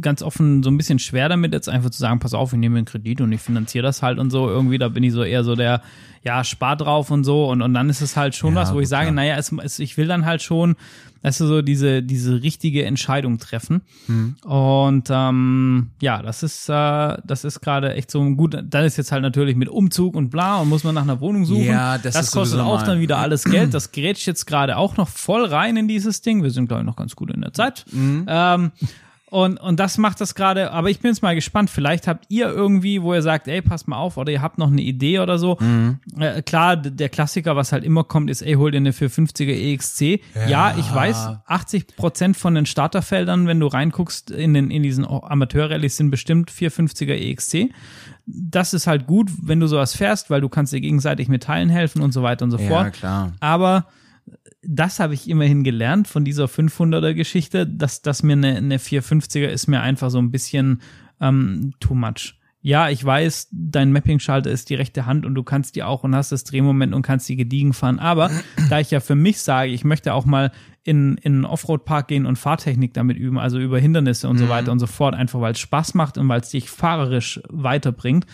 [0.00, 2.76] ganz offen so ein bisschen schwer damit, jetzt einfach zu sagen, pass auf, ich nehme
[2.76, 4.48] einen Kredit und ich finanziere das halt und so.
[4.48, 5.82] Irgendwie, da bin ich so eher so der,
[6.22, 7.48] ja, spar drauf und so.
[7.48, 9.14] Und, und dann ist es halt schon Ja, was, wo ich sage, klar.
[9.14, 10.76] naja, es, es, ich will dann halt schon,
[11.22, 13.82] weißt du, so diese, diese richtige Entscheidung treffen.
[14.06, 14.36] Mhm.
[14.44, 18.56] Und ähm, ja, das ist, äh, das ist gerade echt so gut.
[18.62, 21.44] Dann ist jetzt halt natürlich mit Umzug und bla und muss man nach einer Wohnung
[21.44, 21.64] suchen.
[21.64, 23.74] Ja, das ist kostet auch dann wieder alles Geld.
[23.74, 26.42] Das grätscht jetzt gerade auch noch voll rein in dieses Ding.
[26.42, 27.84] Wir sind, glaube ich, noch ganz gut in der Zeit.
[27.90, 28.26] Mhm.
[28.28, 28.72] Ähm,
[29.30, 31.68] Und, und das macht das gerade, aber ich bin jetzt mal gespannt.
[31.70, 34.68] Vielleicht habt ihr irgendwie, wo ihr sagt, ey, passt mal auf, oder ihr habt noch
[34.70, 35.56] eine Idee oder so.
[35.60, 35.98] Mhm.
[36.18, 40.20] Äh, klar, der Klassiker, was halt immer kommt, ist, ey, hol dir eine 450er EXC.
[40.48, 45.04] Ja, ich weiß, 80 Prozent von den Starterfeldern, wenn du reinguckst in den, in diesen
[45.06, 47.70] Amateurrallyes sind bestimmt 450er EXC.
[48.26, 51.68] Das ist halt gut, wenn du sowas fährst, weil du kannst dir gegenseitig mit Teilen
[51.70, 52.92] helfen und so weiter und so Ja, fort.
[52.94, 53.32] klar.
[53.40, 53.86] Aber
[54.70, 59.46] das habe ich immerhin gelernt von dieser 500er Geschichte, dass, dass mir eine, eine 450er
[59.46, 60.82] ist mir einfach so ein bisschen
[61.22, 62.34] ähm, too much.
[62.60, 66.14] Ja, ich weiß, dein Mapping-Schalter ist die rechte Hand und du kannst die auch und
[66.14, 67.98] hast das Drehmoment und kannst die gediegen fahren.
[67.98, 68.30] Aber
[68.68, 70.52] da ich ja für mich sage, ich möchte auch mal
[70.84, 74.72] in, in einen Offroad-Park gehen und Fahrtechnik damit üben, also über Hindernisse und so weiter
[74.72, 78.24] und so fort, einfach weil es Spaß macht und weil es dich fahrerisch weiterbringt.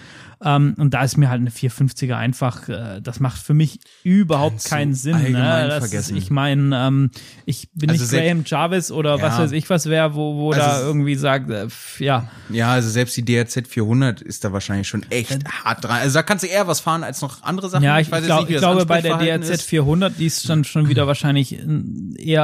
[0.45, 4.65] Ähm, und da ist mir halt eine 450er einfach, äh, das macht für mich überhaupt
[4.67, 5.17] keinen Sinn.
[5.33, 5.67] Ne?
[5.69, 6.17] Das vergessen.
[6.17, 7.11] ich meine, ähm,
[7.47, 9.45] ich bin Also nicht Graham Jarvis oder was Ja.
[9.45, 11.69] weiß ich was wer, wo, wo da Also- irgendwie sagt, äh,
[11.99, 15.99] ja, Ja, also selbst die DRZ 400 ist da wahrscheinlich schon echt hart dran.
[16.03, 17.83] Also da kannst du eher was fahren als noch andere Sachen.
[17.85, 19.63] Ja, ich, jetzt glaub, nicht, ich glaube, bei der DRZ ist.
[19.63, 21.65] 400, die ist dann schon wieder wahrscheinlich äh,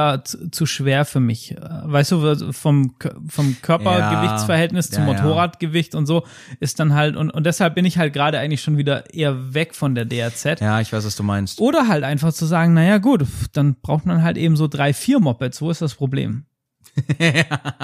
[0.09, 1.51] eher zu, zu schwer für mich.
[1.51, 2.95] Äh, Weißt du, vom,
[3.27, 5.21] vom Körpergewichtsverhältnis zum Ja, ja.
[5.21, 6.25] Motorradgewicht und so
[6.59, 9.75] ist dann halt, und, und deshalb bin ich halt gerade eigentlich schon wieder eher weg
[9.75, 10.59] von der DRZ.
[10.59, 11.59] Ja, ich weiß, was du meinst.
[11.59, 15.19] Oder halt einfach zu sagen, naja gut, dann braucht man halt eben so drei, vier
[15.19, 15.61] Mopeds.
[15.61, 16.45] Wo ist das Problem?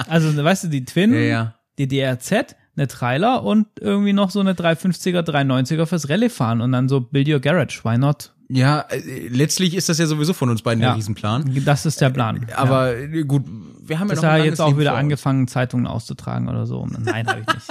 [0.08, 1.54] also, weißt du, die Twin, Ja, ja.
[1.78, 6.72] die DRZ, eine Trailer und irgendwie noch so eine 350er, 390er fürs Rallye fahren und
[6.72, 7.80] dann so Build Your Garage.
[7.84, 8.32] Why not?
[8.48, 10.88] Ja, äh, letztlich ist das ja sowieso von uns beiden Ja.
[10.90, 11.60] der Riesenplan.
[11.64, 12.46] Das ist der Plan.
[12.48, 12.56] ja.
[12.58, 13.44] Aber äh, gut,
[13.82, 16.86] wir haben ja Das noch ein jetzt auch Leben wieder angefangen, Zeitungen auszutragen oder so.
[16.86, 17.68] Nein, habe ich nicht.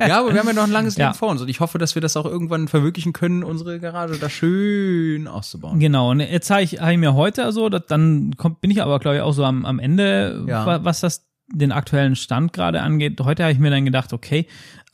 [0.08, 1.06] Ja, aber wir haben ja noch ein langes Ja.
[1.08, 4.18] Leben vor uns und ich hoffe, dass wir das auch irgendwann verwirklichen können, unsere Garage
[4.18, 5.78] da schön auszubauen.
[5.80, 8.98] Genau, und jetzt habe ich, hab ich mir heute also, dann kommt, bin ich aber,
[9.00, 10.64] glaube ich, auch so am, am Ende, Ja.
[10.66, 13.20] wa- was das den aktuellen Stand gerade angeht.
[13.20, 14.46] Heute habe ich mir dann gedacht, okay,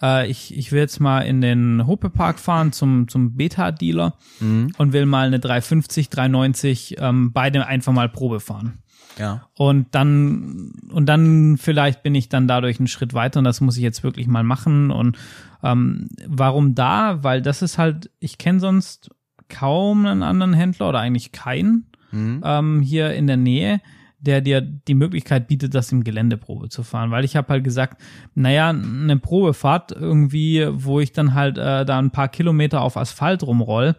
[0.03, 4.73] äh, ich, ich will jetzt mal in den Hope Park fahren zum, zum Beta-Dealer Mhm.
[4.79, 8.79] und will mal eine 350, 390 ähm, beide einfach mal Probe fahren.
[9.19, 9.49] Ja.
[9.55, 13.77] Und dann, und dann vielleicht bin ich dann dadurch einen Schritt weiter und das muss
[13.77, 14.91] ich jetzt wirklich mal machen.
[14.93, 15.19] Und
[15.65, 17.25] ähm, warum da?
[17.25, 19.11] Weil das ist halt, ich kenne sonst
[19.49, 22.41] kaum einen anderen Händler oder eigentlich keinen Mhm.
[22.43, 23.81] ähm, hier in der Nähe,
[24.21, 27.11] der dir die Möglichkeit bietet, das im Geländeprobe zu fahren.
[27.11, 28.01] Weil ich habe halt gesagt,
[28.35, 33.43] naja, eine Probefahrt irgendwie, wo ich dann halt äh, da ein paar Kilometer auf Asphalt
[33.43, 33.95] rumroll,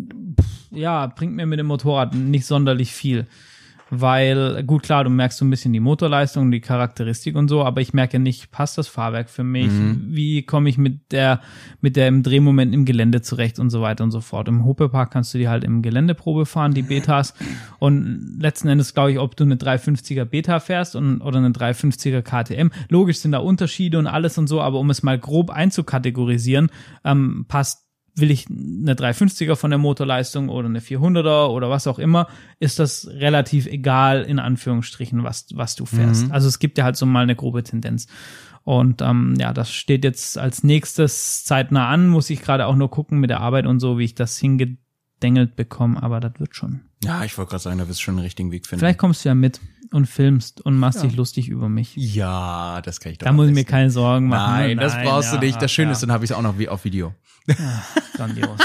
[0.00, 3.26] pff, ja, bringt mir mit dem Motorrad nicht sonderlich viel.
[3.90, 7.80] Weil, gut, klar, du merkst so ein bisschen die Motorleistung, die Charakteristik und so, aber
[7.80, 9.70] ich merke nicht, passt das Fahrwerk für mich?
[10.08, 11.40] Wie komme ich mit der,
[11.80, 14.48] mit dem Drehmoment im Gelände zurecht und so weiter und so fort.
[14.48, 17.34] Im Hopepark kannst du die halt im Geländeprobe fahren, die Betas.
[17.78, 22.22] Und letzten Endes glaube ich, ob du eine 350er Beta fährst und, oder eine 350er
[22.22, 22.70] KTM.
[22.88, 26.70] Logisch sind da Unterschiede und alles und so, aber um es mal grob einzukategorisieren,
[27.04, 27.87] ähm, passt
[28.20, 32.78] will ich eine 350er von der Motorleistung oder eine 400er oder was auch immer, ist
[32.78, 36.30] das relativ egal in Anführungsstrichen, was, was du fährst.
[36.30, 38.06] Also es gibt ja halt so mal eine grobe Tendenz.
[38.64, 42.90] Und ähm, ja, das steht jetzt als nächstes zeitnah an, muss ich gerade auch nur
[42.90, 46.87] gucken mit der Arbeit und so, wie ich das hingedengelt bekomme, aber das wird schon.
[47.04, 48.80] Ja, ich wollte gerade sagen, da wirst du schon einen richtigen Weg finden.
[48.80, 49.60] Vielleicht kommst du ja mit
[49.92, 51.94] und filmst und machst dich lustig über mich.
[51.96, 54.52] Ja, das kann ich doch Da muss ich mir keine Sorgen machen.
[54.52, 55.62] Nein, das brauchst ja, du nicht.
[55.62, 57.14] Das Schöne ja, ist, dann habe ich es auch noch wie auf Video.
[58.14, 58.58] Grandios.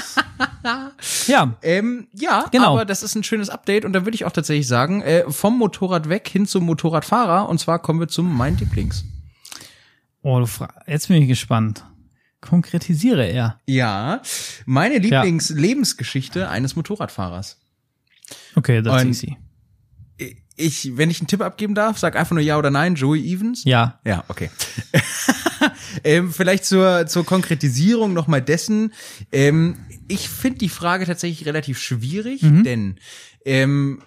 [1.27, 2.73] ja, Ähm, ja, Genau.
[2.73, 5.57] aber das ist ein schönes Update und da würde ich auch tatsächlich sagen, äh, vom
[5.57, 9.05] Motorrad weg hin zum Motorradfahrer und zwar kommen wir zum mein Lieblings.
[10.21, 11.83] Oh, du fra- jetzt bin ich gespannt.
[12.41, 13.59] Konkretisiere er.
[13.67, 14.21] Ja,
[14.65, 17.59] meine Lieblings-Lebensgeschichte eines Motorradfahrers.
[18.55, 19.37] Okay, that's Und- easy.
[20.55, 23.63] Ich, wenn ich einen Tipp abgeben darf, sag einfach nur ja oder nein, Joey Evans.
[23.63, 23.99] Ja.
[24.05, 24.51] Ja, okay.
[26.03, 28.93] ähm, vielleicht zur, zur Konkretisierung nochmal dessen.
[29.31, 32.99] Ähm, ich finde die Frage tatsächlich relativ schwierig, denn
[33.45, 34.03] ähm,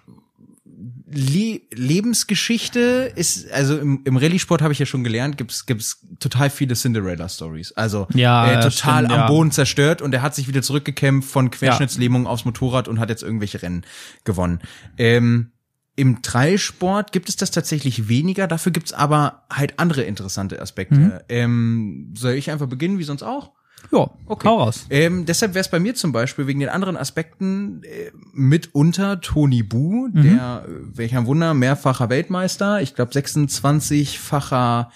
[1.08, 6.50] Le Lebensgeschichte ist, also im, im Rallye-Sport habe ich ja schon gelernt, gibt's gibt's total
[6.50, 7.72] viele Cinderella-Stories.
[7.72, 9.26] Also Ja, äh, ja, total stimmt, am ja.
[9.28, 13.22] Boden zerstört und er hat sich wieder zurückgekämpft von Querschnittslähmung aufs Motorrad und hat jetzt
[13.22, 13.84] irgendwelche Rennen
[14.24, 14.60] gewonnen.
[14.98, 15.52] Ähm,
[15.94, 20.96] im Dreisport gibt es das tatsächlich weniger, dafür gibt's aber halt andere interessante Aspekte.
[20.96, 21.12] Mhm.
[21.28, 23.52] Ähm, soll ich einfach beginnen, wie sonst auch?
[23.92, 24.48] Ja, okay.
[24.48, 24.86] hau raus.
[24.90, 29.62] Ähm, deshalb wäre es bei mir zum Beispiel wegen den anderen Aspekten äh, mitunter Tony
[29.62, 30.22] Bu, Mhm.
[30.22, 34.90] der, äh, welcher Wunder, mehrfacher Weltmeister, ich glaube 26-facher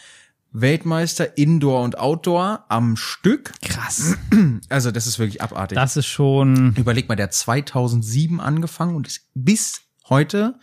[0.52, 3.52] Weltmeister Indoor und Outdoor am Stück.
[3.62, 4.16] Krass.
[4.68, 5.76] Also das ist wirklich abartig.
[5.76, 10.56] Das ist schon, Überleg mal, der hat 2007 angefangen und ist bis heute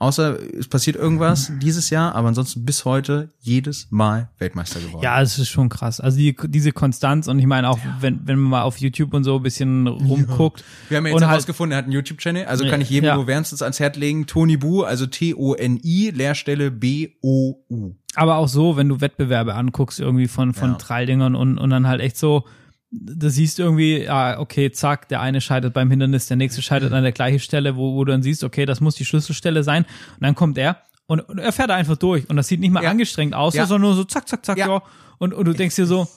[0.00, 5.02] Außer es passiert irgendwas dieses Jahr, aber ansonsten bis heute jedes Mal Weltmeister geworden.
[5.04, 6.00] Ja, es ist schon krass.
[6.00, 9.24] Also die, diese Konstanz und ich meine auch, wenn, wenn man mal auf YouTube und
[9.24, 10.64] so ein bisschen rumguckt.
[10.88, 13.08] Wir haben ja jetzt und halt- herausgefunden, er hat einen YouTube-Channel, also kann ich jedem
[13.08, 13.14] Ja.
[13.16, 14.26] nur wärmstens ans Herz legen.
[14.26, 17.94] Tony Bu, also T-O-N-I, Leerstelle B-O-U.
[18.14, 20.76] Aber auch so, wenn du Wettbewerbe anguckst, irgendwie von, von Ja.
[20.76, 22.44] Traildingern und, und dann halt echt so,
[22.90, 26.92] da siehst du irgendwie, ja, okay, zack, der eine scheitert beim Hindernis, der nächste scheitert
[26.92, 29.84] an der gleichen Stelle, wo, wo du dann siehst, okay, das muss die Schlüsselstelle sein.
[29.84, 32.28] Und dann kommt er und, und er fährt einfach durch.
[32.28, 32.90] Und das sieht nicht mal Ja.
[32.90, 33.66] angestrengt aus, Ja.
[33.66, 34.66] sondern nur so zack, zack, zack, ja.
[34.68, 34.82] Ja.
[35.18, 36.08] Und, und du denkst dir so,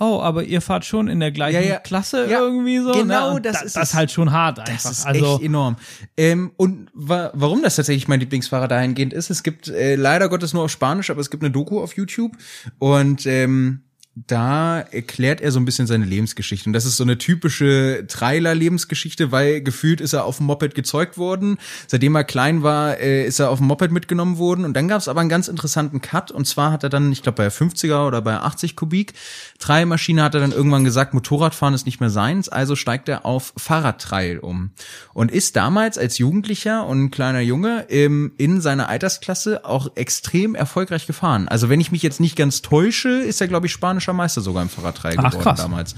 [0.00, 1.78] oh, aber ihr fahrt schon in der gleichen Ja, ja.
[1.78, 2.92] Klasse Ja, irgendwie so.
[2.92, 3.40] genau, ne?
[3.42, 4.72] Das da- ist das ist halt schon hart einfach.
[4.90, 5.76] Das ist also, echt enorm.
[6.16, 10.52] Ähm, und wa warum das tatsächlich mein Lieblingsfahrer dahingehend ist, es gibt äh, leider Gottes
[10.54, 12.36] nur auf Spanisch, aber es gibt eine Doku auf YouTube
[12.78, 13.82] und ähm,
[14.26, 16.68] da erklärt er so ein bisschen seine Lebensgeschichte.
[16.68, 21.18] Und das ist so eine typische Trailer-Lebensgeschichte, weil gefühlt ist er auf dem Moped gezeugt
[21.18, 21.58] worden.
[21.86, 24.64] Seitdem er klein war, äh, ist er auf dem Moped mitgenommen worden.
[24.64, 26.30] Und dann gab es aber einen ganz interessanten Cut.
[26.30, 29.14] Und zwar hat er dann, ich glaube bei 50er oder bei 80 Kubik
[29.58, 32.48] Trailmaschine hat er dann irgendwann gesagt, Motorradfahren ist nicht mehr seins.
[32.48, 34.70] Also steigt er auf Fahrradtrail um.
[35.14, 40.54] Und ist damals als Jugendlicher und ein kleiner Junge im, in seiner Altersklasse auch extrem
[40.54, 41.48] erfolgreich gefahren.
[41.48, 44.62] Also wenn ich mich jetzt nicht ganz täusche, ist er, glaube ich, spanischer Meister sogar
[44.62, 45.60] im Fahrradtrail Ach, geworden krass.
[45.60, 45.94] damals.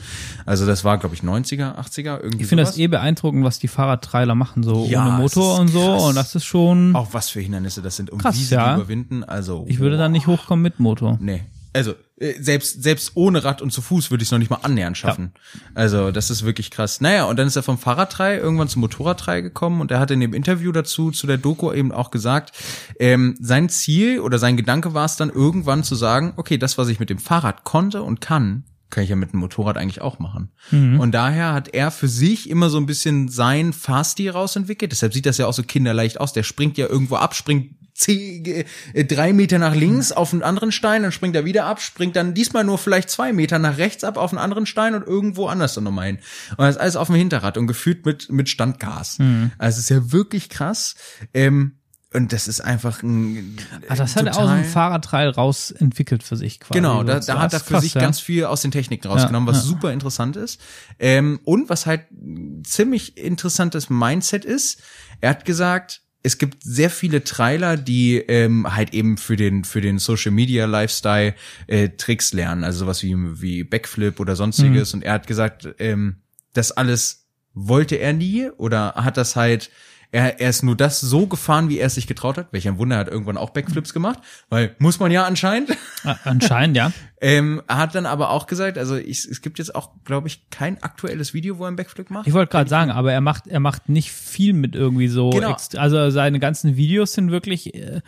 [0.47, 3.69] Also das war, glaube ich, 90er, 80er, irgendwie ich finde das eh beeindruckend, was die
[3.69, 5.81] Fahrradtrailer machen, so Ja, ohne Motor und so.
[5.81, 6.03] krass.
[6.05, 6.95] Und das ist schon.
[6.97, 8.75] Auch was für Hindernisse das sind, um Krass, wie sie ja.
[8.77, 9.25] überwinden.
[9.25, 11.19] Also Ich würde da nicht hochkommen mit Motor.
[11.21, 11.43] Nee.
[11.73, 14.61] Also äh, selbst selbst ohne Rad und zu Fuß würde ich es noch nicht mal
[14.63, 15.33] annähernd schaffen.
[15.75, 17.01] Also das ist wirklich krass.
[17.01, 20.21] Naja, und dann ist er vom Fahrradtrei irgendwann zum Motorradtrei gekommen und er hat in
[20.21, 22.53] dem Interview dazu zu der Doku eben auch gesagt,
[22.99, 26.89] ähm, sein Ziel oder sein Gedanke war es dann irgendwann zu sagen, okay, das was
[26.89, 30.19] ich mit dem Fahrrad konnte und kann, kann ich ja mit dem Motorrad eigentlich auch
[30.19, 30.51] machen.
[30.99, 34.91] Und daher hat er für sich immer so ein bisschen sein Fahrstil rausentwickelt.
[34.91, 36.33] Deshalb sieht das ja auch so kinderleicht aus.
[36.33, 38.45] Der springt ja irgendwo ab, springt zehn,
[38.93, 42.17] äh, drei Meter nach links auf einen anderen Stein, dann springt er wieder ab, springt
[42.17, 45.47] dann diesmal nur vielleicht zwei Meter nach rechts ab auf einen anderen Stein und irgendwo
[45.47, 46.19] anders dann nochmal hin.
[46.51, 49.19] Und das ist alles auf dem Hinterrad und gefühlt mit, mit Standgas.
[49.59, 50.95] Also es ist ja wirklich krass.
[51.35, 51.77] Ähm,
[52.13, 53.57] und das ist einfach ein.
[53.89, 56.81] Ah, das hat er aus dem Fahrradtrail raus entwickelt für sich quasi.
[56.81, 58.01] Genau, da, da hat er für krass, sich ja.
[58.01, 59.69] ganz viel aus den Techniken rausgenommen, Ja, was ja.
[59.69, 60.61] super interessant ist.
[60.99, 64.83] Ähm, und was halt ein ziemlich interessantes Mindset ist,
[65.21, 69.81] er hat gesagt, es gibt sehr viele Trailer, die ähm, halt eben für den für
[69.81, 71.35] den Social Media Lifestyle
[71.67, 74.93] äh, Tricks lernen, also sowas wie wie Backflip oder sonstiges.
[74.95, 76.17] Und er hat gesagt, ähm,
[76.53, 79.71] das alles wollte er nie oder hat das halt
[80.13, 82.49] er, er ist nur das so gefahren, wie er es sich getraut hat.
[82.53, 85.71] Welch ein Wunder, er hat irgendwann auch Backflips gemacht, weil muss man ja anscheinend.
[86.03, 86.93] Ah, Anscheinend, ja.
[87.21, 90.49] Ähm, er hat dann aber auch gesagt, also ich, es gibt jetzt auch, glaube ich,
[90.49, 92.27] kein aktuelles Video, wo er einen Backflip macht.
[92.27, 95.29] Ich wollte gerade sagen, aber er macht, er macht nicht viel mit irgendwie so.
[95.29, 95.59] Genau.
[95.77, 98.01] also seine ganzen Videos sind wirklich äh,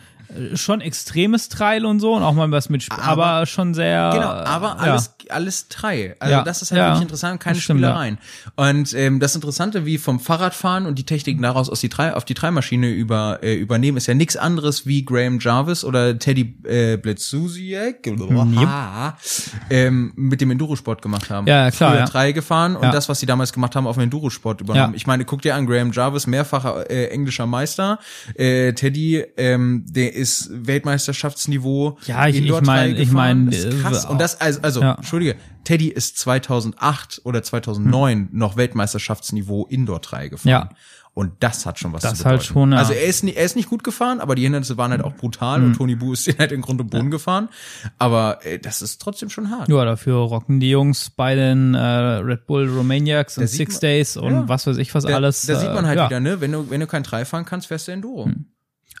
[0.55, 4.09] schon extremes Trail und so und auch mal was mit, Sp aber, Aber- schon sehr.
[4.13, 4.73] Genau, aber ja.
[4.93, 6.15] alles, alles Trail.
[6.19, 7.89] Also Ja, das ist halt ja, wirklich interessant, keine stimmt, ja.
[7.89, 8.17] Spielereien.
[8.55, 12.25] Und ähm, das Interessante, wie vom Fahrradfahren und die Techniken daraus aus die Trail, auf
[12.25, 16.97] die Trailmaschine über, äh, übernehmen, ist ja nichts anderes wie Graham Jarvis oder Teddy äh,
[16.97, 18.05] Bledsusiek
[19.69, 21.47] ähm, mit dem Endurosport gemacht haben.
[21.47, 22.05] Ja, ja, klar, Früher ja.
[22.05, 22.91] Trail gefahren und Ja.
[22.91, 24.93] das, was sie damals gemacht haben, auf dem Endurosport übernommen.
[24.93, 24.95] Ja.
[24.97, 27.99] Ich meine, guck dir an, Graham Jarvis, mehrfacher äh, englischer Meister.
[28.35, 31.97] Äh, Teddy, ähm, der ist Weltmeisterschaftsniveau.
[32.05, 33.15] Ja, ich- ich Indoor-Trail mein- ich gefahren.
[33.45, 34.05] mein, Das ist krass.
[34.05, 34.93] äh, Und das, also, also Ja.
[34.95, 40.49] Entschuldige, Teddy ist 2008 oder 2009 noch Weltmeisterschaftsniveau Indoor-Trail gefahren.
[40.49, 40.69] Ja.
[41.15, 42.29] Und das hat schon was Das zu bedeuten.
[42.39, 42.79] halt schon, ja.
[42.79, 45.13] Also er ist, nie- er ist nicht gut gefahren, aber die Hindernisse waren halt auch
[45.13, 47.49] brutal und Tony Bu ist halt in Grund und Boden gefahren.
[47.99, 49.69] Aber äh, das ist trotzdem schon hart.
[49.69, 54.17] Ja, dafür rocken die Jungs bei den äh, Red Bull Romaniacs und Six man- Days
[54.17, 54.49] und ja.
[54.49, 55.43] was weiß ich was Da, alles.
[55.45, 56.09] da sieht man halt äh, ja.
[56.09, 56.41] wieder, ne?
[56.41, 58.27] Wenn du, wenn du kein Trail fahren kannst, fährst du Enduro.
[58.27, 58.33] Ah,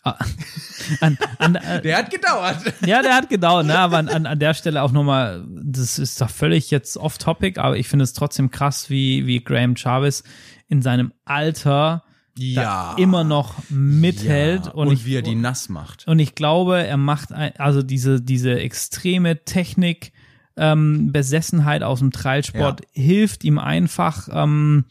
[0.03, 2.57] an, an, äh, Der hat gedauert.
[2.85, 3.77] Ja, der hat gedauert, ne?
[3.77, 7.87] aber an, an, der Stelle auch nochmal, das ist doch völlig jetzt off-topic, aber ich
[7.87, 10.23] finde es trotzdem krass, wie, wie Graham Jarvis
[10.67, 12.03] in seinem Alter
[12.35, 14.65] da immer noch mithält.
[14.65, 16.07] Ja, und, und, ich, wie er die nass macht.
[16.07, 20.11] und ich glaube, er macht ein, also diese, diese extreme Technik,
[20.55, 24.85] ähm, Besessenheit aus dem Trailsport hilft ihm einfach, ähm,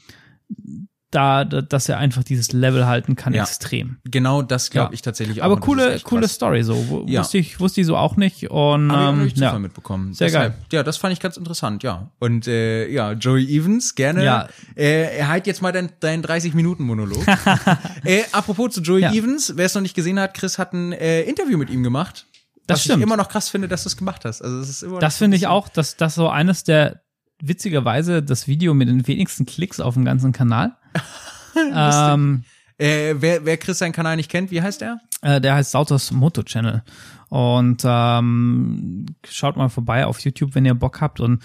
[1.12, 3.42] da, da, dass er einfach dieses Level halten kann, Ja.
[3.44, 3.98] extrem.
[4.04, 4.94] Genau das glaube Ja.
[4.94, 5.46] ich tatsächlich auch.
[5.46, 6.32] Aber das coole, coole krass.
[6.34, 6.88] Story so.
[6.88, 7.20] Wu- Ja.
[7.20, 8.50] Wusste ich, wusste ich so auch nicht.
[8.50, 9.58] Und Habe ich auch ähm, Zufall ja.
[9.58, 10.14] mitbekommen.
[10.14, 10.54] Sehr geil.
[10.72, 12.10] Ja, das fand ich ganz interessant, ja.
[12.18, 14.24] Und äh, ja, Joey Evans, gerne.
[14.24, 14.48] Ja.
[14.74, 17.24] Äh, er halt jetzt mal deinen dein 30-Minuten-Monolog.
[18.04, 19.04] äh, apropos zu Joey.
[19.04, 22.26] Evans, wer es noch nicht gesehen hat, Chris hat ein äh, Interview mit ihm gemacht.
[22.66, 22.98] Das was stimmt.
[22.98, 24.40] ich immer noch krass finde, dass du es gemacht hast.
[24.40, 27.02] Also es ist immer Das finde ich auch, dass das so eines der
[27.46, 30.76] witzigerweise das Video mit den wenigsten Klicks auf dem ganzen Kanal.
[31.74, 32.44] ähm,
[32.82, 34.98] Äh, wer, wer Chris seinen Kanal nicht kennt, wie heißt er?
[35.20, 36.82] Äh, der heißt Sautos Moto Channel.
[37.28, 41.20] Und ähm, schaut mal vorbei auf YouTube, wenn ihr Bock habt.
[41.20, 41.42] Und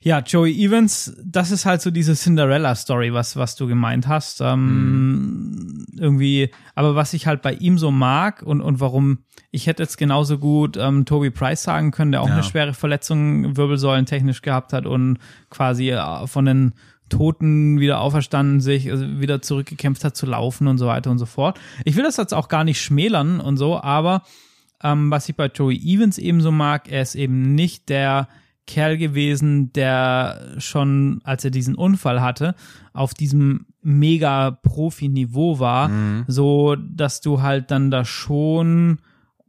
[0.00, 4.40] ja, Joey Evans, das ist halt so diese Cinderella-Story, was, was du gemeint hast.
[4.40, 5.86] Ähm, mhm.
[5.98, 9.18] Irgendwie, aber was ich halt bei ihm so mag und, und warum,
[9.50, 12.34] ich hätte jetzt genauso gut ähm, Toby Price sagen können, der auch ja.
[12.34, 15.18] eine schwere Verletzung wirbelsäulentechnisch gehabt hat und
[15.50, 16.72] quasi äh, von den
[17.12, 21.26] Toten wieder auferstanden, sich also wieder zurückgekämpft hat zu laufen und so weiter und so
[21.26, 21.60] fort.
[21.84, 24.22] Ich will das jetzt auch gar nicht schmälern und so, aber
[24.82, 28.28] ähm, was ich bei Joey Evans eben so mag, er ist eben nicht der
[28.66, 32.54] Kerl gewesen, der schon, als er diesen Unfall hatte,
[32.94, 36.24] auf diesem mega Profi-Niveau war, mhm.
[36.28, 39.00] so dass du halt dann da schon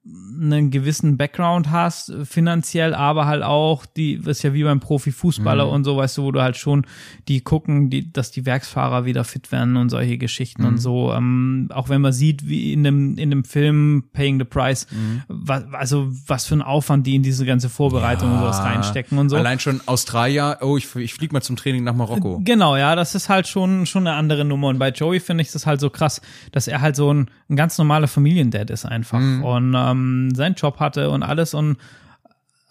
[0.06, 5.68] einen gewissen Background hast, finanziell, aber halt auch die, das ist ja wie beim Profifußballer
[5.68, 5.72] mhm.
[5.72, 6.86] und so, weißt du, wo du halt schon
[7.30, 10.68] die gucken, die, dass die Werksfahrer wieder fit werden und solche Geschichten mhm.
[10.68, 11.14] und so.
[11.14, 15.24] Ähm, auch wenn man sieht, wie in dem, in dem Film Paying the Price, mhm.
[15.30, 18.36] was, also was für ein Aufwand die in diese ganze Vorbereitung ja.
[18.36, 19.38] und sowas reinstecken und so.
[19.38, 22.42] Allein schon Australier, oh, ich, ich flieg mal zum Training nach Marokko.
[22.44, 24.68] Genau, ja, das ist halt schon, schon eine andere Nummer.
[24.68, 27.56] Und bei Joey finde ich das halt so krass, dass er halt so ein, ein
[27.56, 29.20] ganz normaler Familiendad ist einfach.
[29.20, 29.44] Mhm.
[29.44, 29.93] Und ähm,
[30.34, 31.78] seinen Job hatte und alles und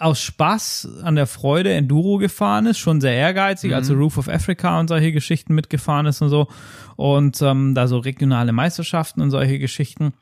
[0.02, 3.76] aus Spaß an der Freude Enduro gefahren ist, schon sehr ehrgeizig, mhm.
[3.76, 6.48] also Roof of Africa und solche Geschichten mitgefahren ist und so.
[6.96, 10.12] Und ähm, da so regionale Meisterschaften und solche Geschichten.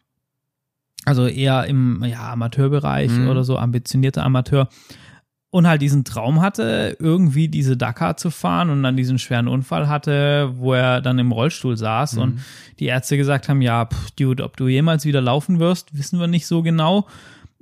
[1.07, 3.29] Also eher im ja, Amateurbereich mhm.
[3.29, 4.69] oder so, ambitionierter Amateur.
[5.53, 9.89] Und halt diesen Traum hatte, irgendwie diese Dakar zu fahren und dann diesen schweren Unfall
[9.89, 12.23] hatte, wo er dann im Rollstuhl saß mhm.
[12.23, 12.41] und
[12.79, 16.29] die Ärzte gesagt haben, ja, pff, Dude, ob du jemals wieder laufen wirst, wissen wir
[16.29, 17.09] nicht so genau.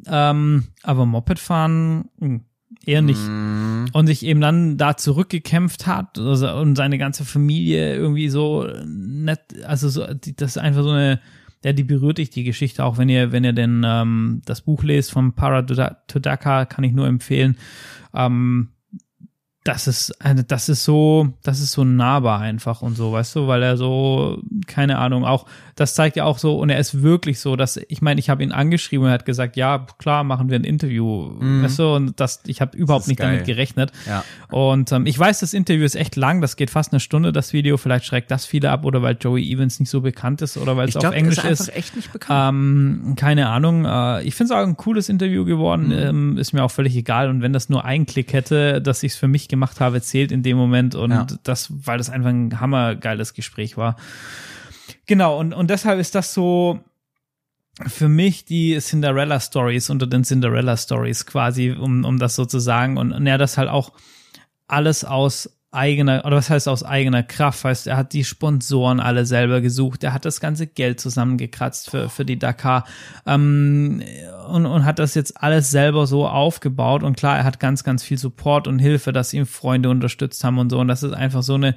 [0.06, 2.40] Ähm, aber Moped fahren mh, hm,
[2.84, 3.20] eher nicht.
[3.20, 3.86] Mm.
[3.92, 9.40] Und sich eben dann da zurückgekämpft hat also, und seine ganze Familie irgendwie so nett,
[9.66, 11.20] also so, das ist einfach so eine,
[11.64, 14.82] ja, die berührt dich, die Geschichte, auch wenn ihr, wenn ihr denn ähm, das Buch
[14.82, 17.56] lest vom Para to Dakar, kann ich nur empfehlen.
[18.14, 18.70] Ähm,
[19.64, 23.48] das ist eine, das ist so, das ist so nahbar einfach und so, weißt du,
[23.48, 25.46] weil er so, keine Ahnung, auch,
[25.78, 28.42] das zeigt ja auch so, und er ist wirklich so, dass, ich meine, ich habe
[28.42, 31.62] ihn angeschrieben und er hat gesagt, ja, klar, machen wir ein Interview, mhm.
[31.62, 33.30] weißt du, und das, ich habe überhaupt nicht geil.
[33.30, 33.92] damit gerechnet.
[34.04, 34.24] Ja.
[34.50, 37.52] Und ähm, ich weiß, das Interview ist echt lang, das geht fast eine Stunde, das
[37.52, 40.76] Video, vielleicht schreckt das viele ab oder weil Joey Evans nicht so bekannt ist oder
[40.76, 41.60] weil es auf Englisch ist.
[41.60, 41.76] ist.
[41.76, 42.54] echt nicht bekannt.
[42.56, 43.84] Ähm, keine Ahnung.
[43.84, 45.92] Äh, ich finde es auch ein cooles Interview geworden, mhm.
[45.92, 49.12] ähm, ist mir auch völlig egal und wenn das nur ein Klick hätte, dass ich
[49.12, 51.26] es für mich gemacht habe, zählt in dem Moment und ja.
[51.44, 53.94] das, weil das einfach ein hammergeiles Gespräch war.
[55.08, 56.80] Genau, und, und deshalb ist das so
[57.86, 62.58] für mich die Cinderella Stories unter den Cinderella Stories quasi, um, um das so zu
[62.58, 62.98] sagen.
[62.98, 63.92] Und, und er das halt auch
[64.66, 69.24] alles aus eigener, oder was heißt aus eigener Kraft, heißt, er hat die Sponsoren alle
[69.24, 72.84] selber gesucht, er hat das ganze Geld zusammengekratzt für, für die Dakar.
[73.24, 74.02] Ähm,
[74.48, 77.02] und, und hat das jetzt alles selber so aufgebaut.
[77.02, 80.58] Und klar, er hat ganz, ganz viel Support und Hilfe, dass ihm Freunde unterstützt haben
[80.58, 80.78] und so.
[80.78, 81.76] Und das ist einfach so eine,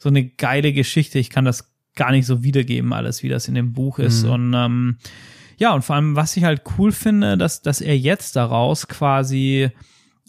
[0.00, 3.54] so eine geile Geschichte, ich kann das gar nicht so wiedergeben, alles, wie das in
[3.54, 4.30] dem Buch ist mhm.
[4.30, 4.96] und ähm,
[5.58, 9.70] ja, und vor allem, was ich halt cool finde, dass, dass er jetzt daraus quasi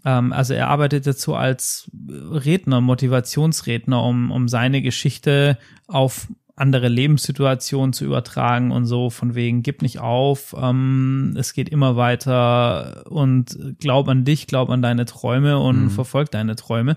[0.05, 5.57] ähm, also er arbeitet dazu als Redner, Motivationsredner, um, um seine Geschichte
[5.88, 11.68] auf andere Lebenssituationen zu übertragen und so von wegen gib nicht auf, ähm, es geht
[11.70, 15.89] immer weiter und glaub an dich, glaub an deine Träume und mhm.
[15.89, 16.95] verfolg deine Träume.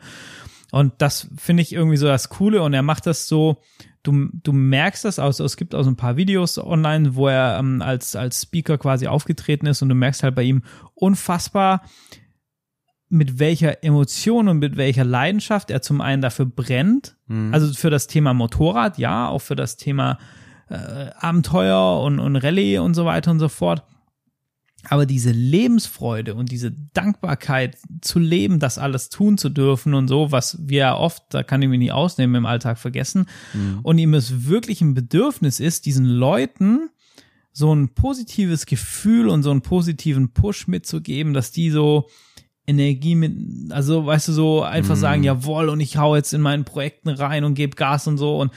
[0.72, 3.62] Und das finde ich irgendwie so das Coole und er macht das so,
[4.06, 7.58] du, du merkst das aus, es gibt auch so ein paar Videos online, wo er
[7.58, 10.62] ähm, als, als Speaker quasi aufgetreten ist und du merkst halt bei ihm
[10.94, 11.82] unfassbar,
[13.08, 17.52] mit welcher Emotion und mit welcher Leidenschaft er zum einen dafür brennt, mhm.
[17.52, 20.18] also für das Thema Motorrad, ja, auch für das Thema
[20.68, 23.84] äh, Abenteuer und, und Rallye und so weiter und so fort.
[24.88, 30.32] Aber diese Lebensfreude und diese Dankbarkeit zu leben, das alles tun zu dürfen und so,
[30.32, 33.26] was wir oft, da kann ich mich nicht ausnehmen, im Alltag vergessen.
[33.52, 33.80] Mhm.
[33.82, 36.90] Und ihm es wirklich ein Bedürfnis ist, diesen Leuten
[37.52, 42.06] so ein positives Gefühl und so einen positiven Push mitzugeben, dass die so
[42.66, 44.98] Energie mit, also weißt du, so einfach mm.
[44.98, 48.38] sagen, jawohl, und ich hau jetzt in meinen Projekten rein und gebe Gas und so.
[48.38, 48.52] Und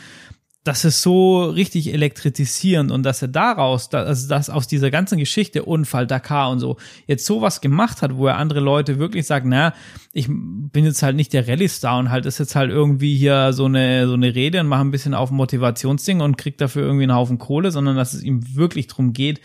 [0.70, 5.66] das ist so richtig elektrisierend und dass er daraus, also dass aus dieser ganzen Geschichte,
[5.66, 9.74] Unfall, Dakar und so, jetzt sowas gemacht hat, wo er andere Leute wirklich sagt, na,
[10.14, 13.66] ich bin jetzt halt nicht der Rallye-Star und halt ist jetzt halt irgendwie hier so
[13.66, 17.16] eine, so eine Rede und mache ein bisschen auf Motivationsding und kriegt dafür irgendwie einen
[17.16, 19.42] Haufen Kohle, sondern dass es ihm wirklich drum geht,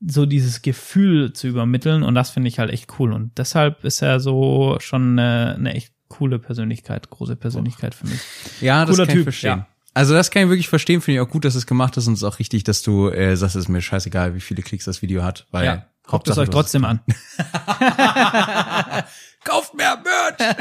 [0.00, 4.00] so dieses Gefühl zu übermitteln und das finde ich halt echt cool und deshalb ist
[4.00, 8.20] er so schon eine, eine echt coole Persönlichkeit, große Persönlichkeit für mich.
[8.62, 9.58] Ja, das Cooler kann Typ, ich verstehen.
[9.58, 9.66] Ja.
[9.94, 12.14] Also das kann ich wirklich verstehen, finde ich auch gut, dass es gemacht ist und
[12.14, 14.86] es ist auch richtig, dass du äh, sagst, es ist mir scheißegal, wie viele Klicks
[14.86, 17.00] das Video hat, weil Ja, guckt es euch trotzdem an.
[19.44, 20.56] Kauft mehr Merch!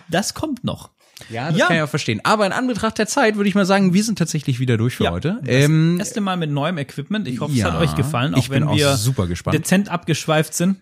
[0.08, 0.90] Das kommt noch.
[1.30, 1.66] Ja, das Ja.
[1.66, 2.20] kann ich auch verstehen.
[2.24, 5.04] Aber in Anbetracht der Zeit würde ich mal sagen, wir sind tatsächlich wieder durch für
[5.04, 5.38] Ja, heute.
[5.42, 7.26] Das Ähm, erste Mal mit neuem Equipment.
[7.26, 9.56] Ich hoffe, ja, es hat euch gefallen, auch ich bin wenn auch wir super gespannt.
[9.56, 10.76] dezent abgeschweift sind.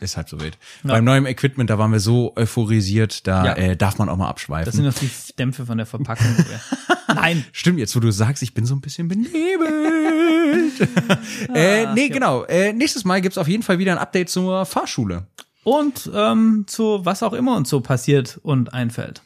[0.00, 0.56] ist halt so wild.
[0.84, 3.52] Beim neuen Equipment, da waren wir so euphorisiert, da Ja.
[3.54, 4.64] äh, darf man auch mal abschweifen.
[4.66, 6.26] Das sind noch die Dämpfe von der Verpackung.
[7.14, 7.44] Nein.
[7.52, 10.88] Stimmt, jetzt wo du sagst, ich bin so ein bisschen benebelt.
[11.54, 12.44] äh, nee, genau.
[12.44, 15.26] Äh, nächstes Mal gibt's auf jeden Fall wieder ein Update zur Fahrschule.
[15.62, 19.22] Und ähm, zu was auch immer uns so passiert und einfällt.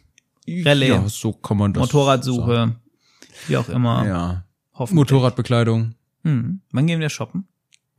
[0.64, 0.88] Rallye.
[0.88, 2.76] Ja, so kann man das Motorradsuche,
[3.46, 3.96] wie auch immer.
[3.98, 4.08] sagen.
[4.08, 4.44] Ja.
[4.74, 4.96] Hoffentlich.
[4.96, 5.94] Motorradbekleidung,
[6.24, 6.60] Hm.
[6.72, 7.46] Wann gehen wir shoppen?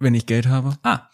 [0.02, 0.78] wenn ich Geld habe.
[0.84, 1.10] Ah.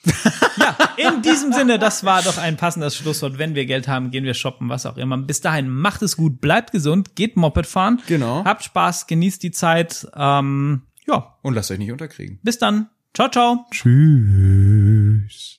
[0.98, 3.40] Ja, in diesem Sinne, das war doch ein passendes Schlusswort.
[3.40, 5.18] Wenn wir Geld haben, gehen wir shoppen, was auch immer.
[5.18, 8.00] Bis dahin, macht es gut, bleibt gesund, geht Moped fahren.
[8.06, 8.44] Genau.
[8.46, 10.08] Habt Spaß, genießt die Zeit.
[10.16, 12.38] Ähm, ja, Und lasst euch nicht unterkriegen.
[12.44, 12.90] bis dann.
[13.16, 13.66] Ciao, ciao.
[13.72, 15.54] Tschüss.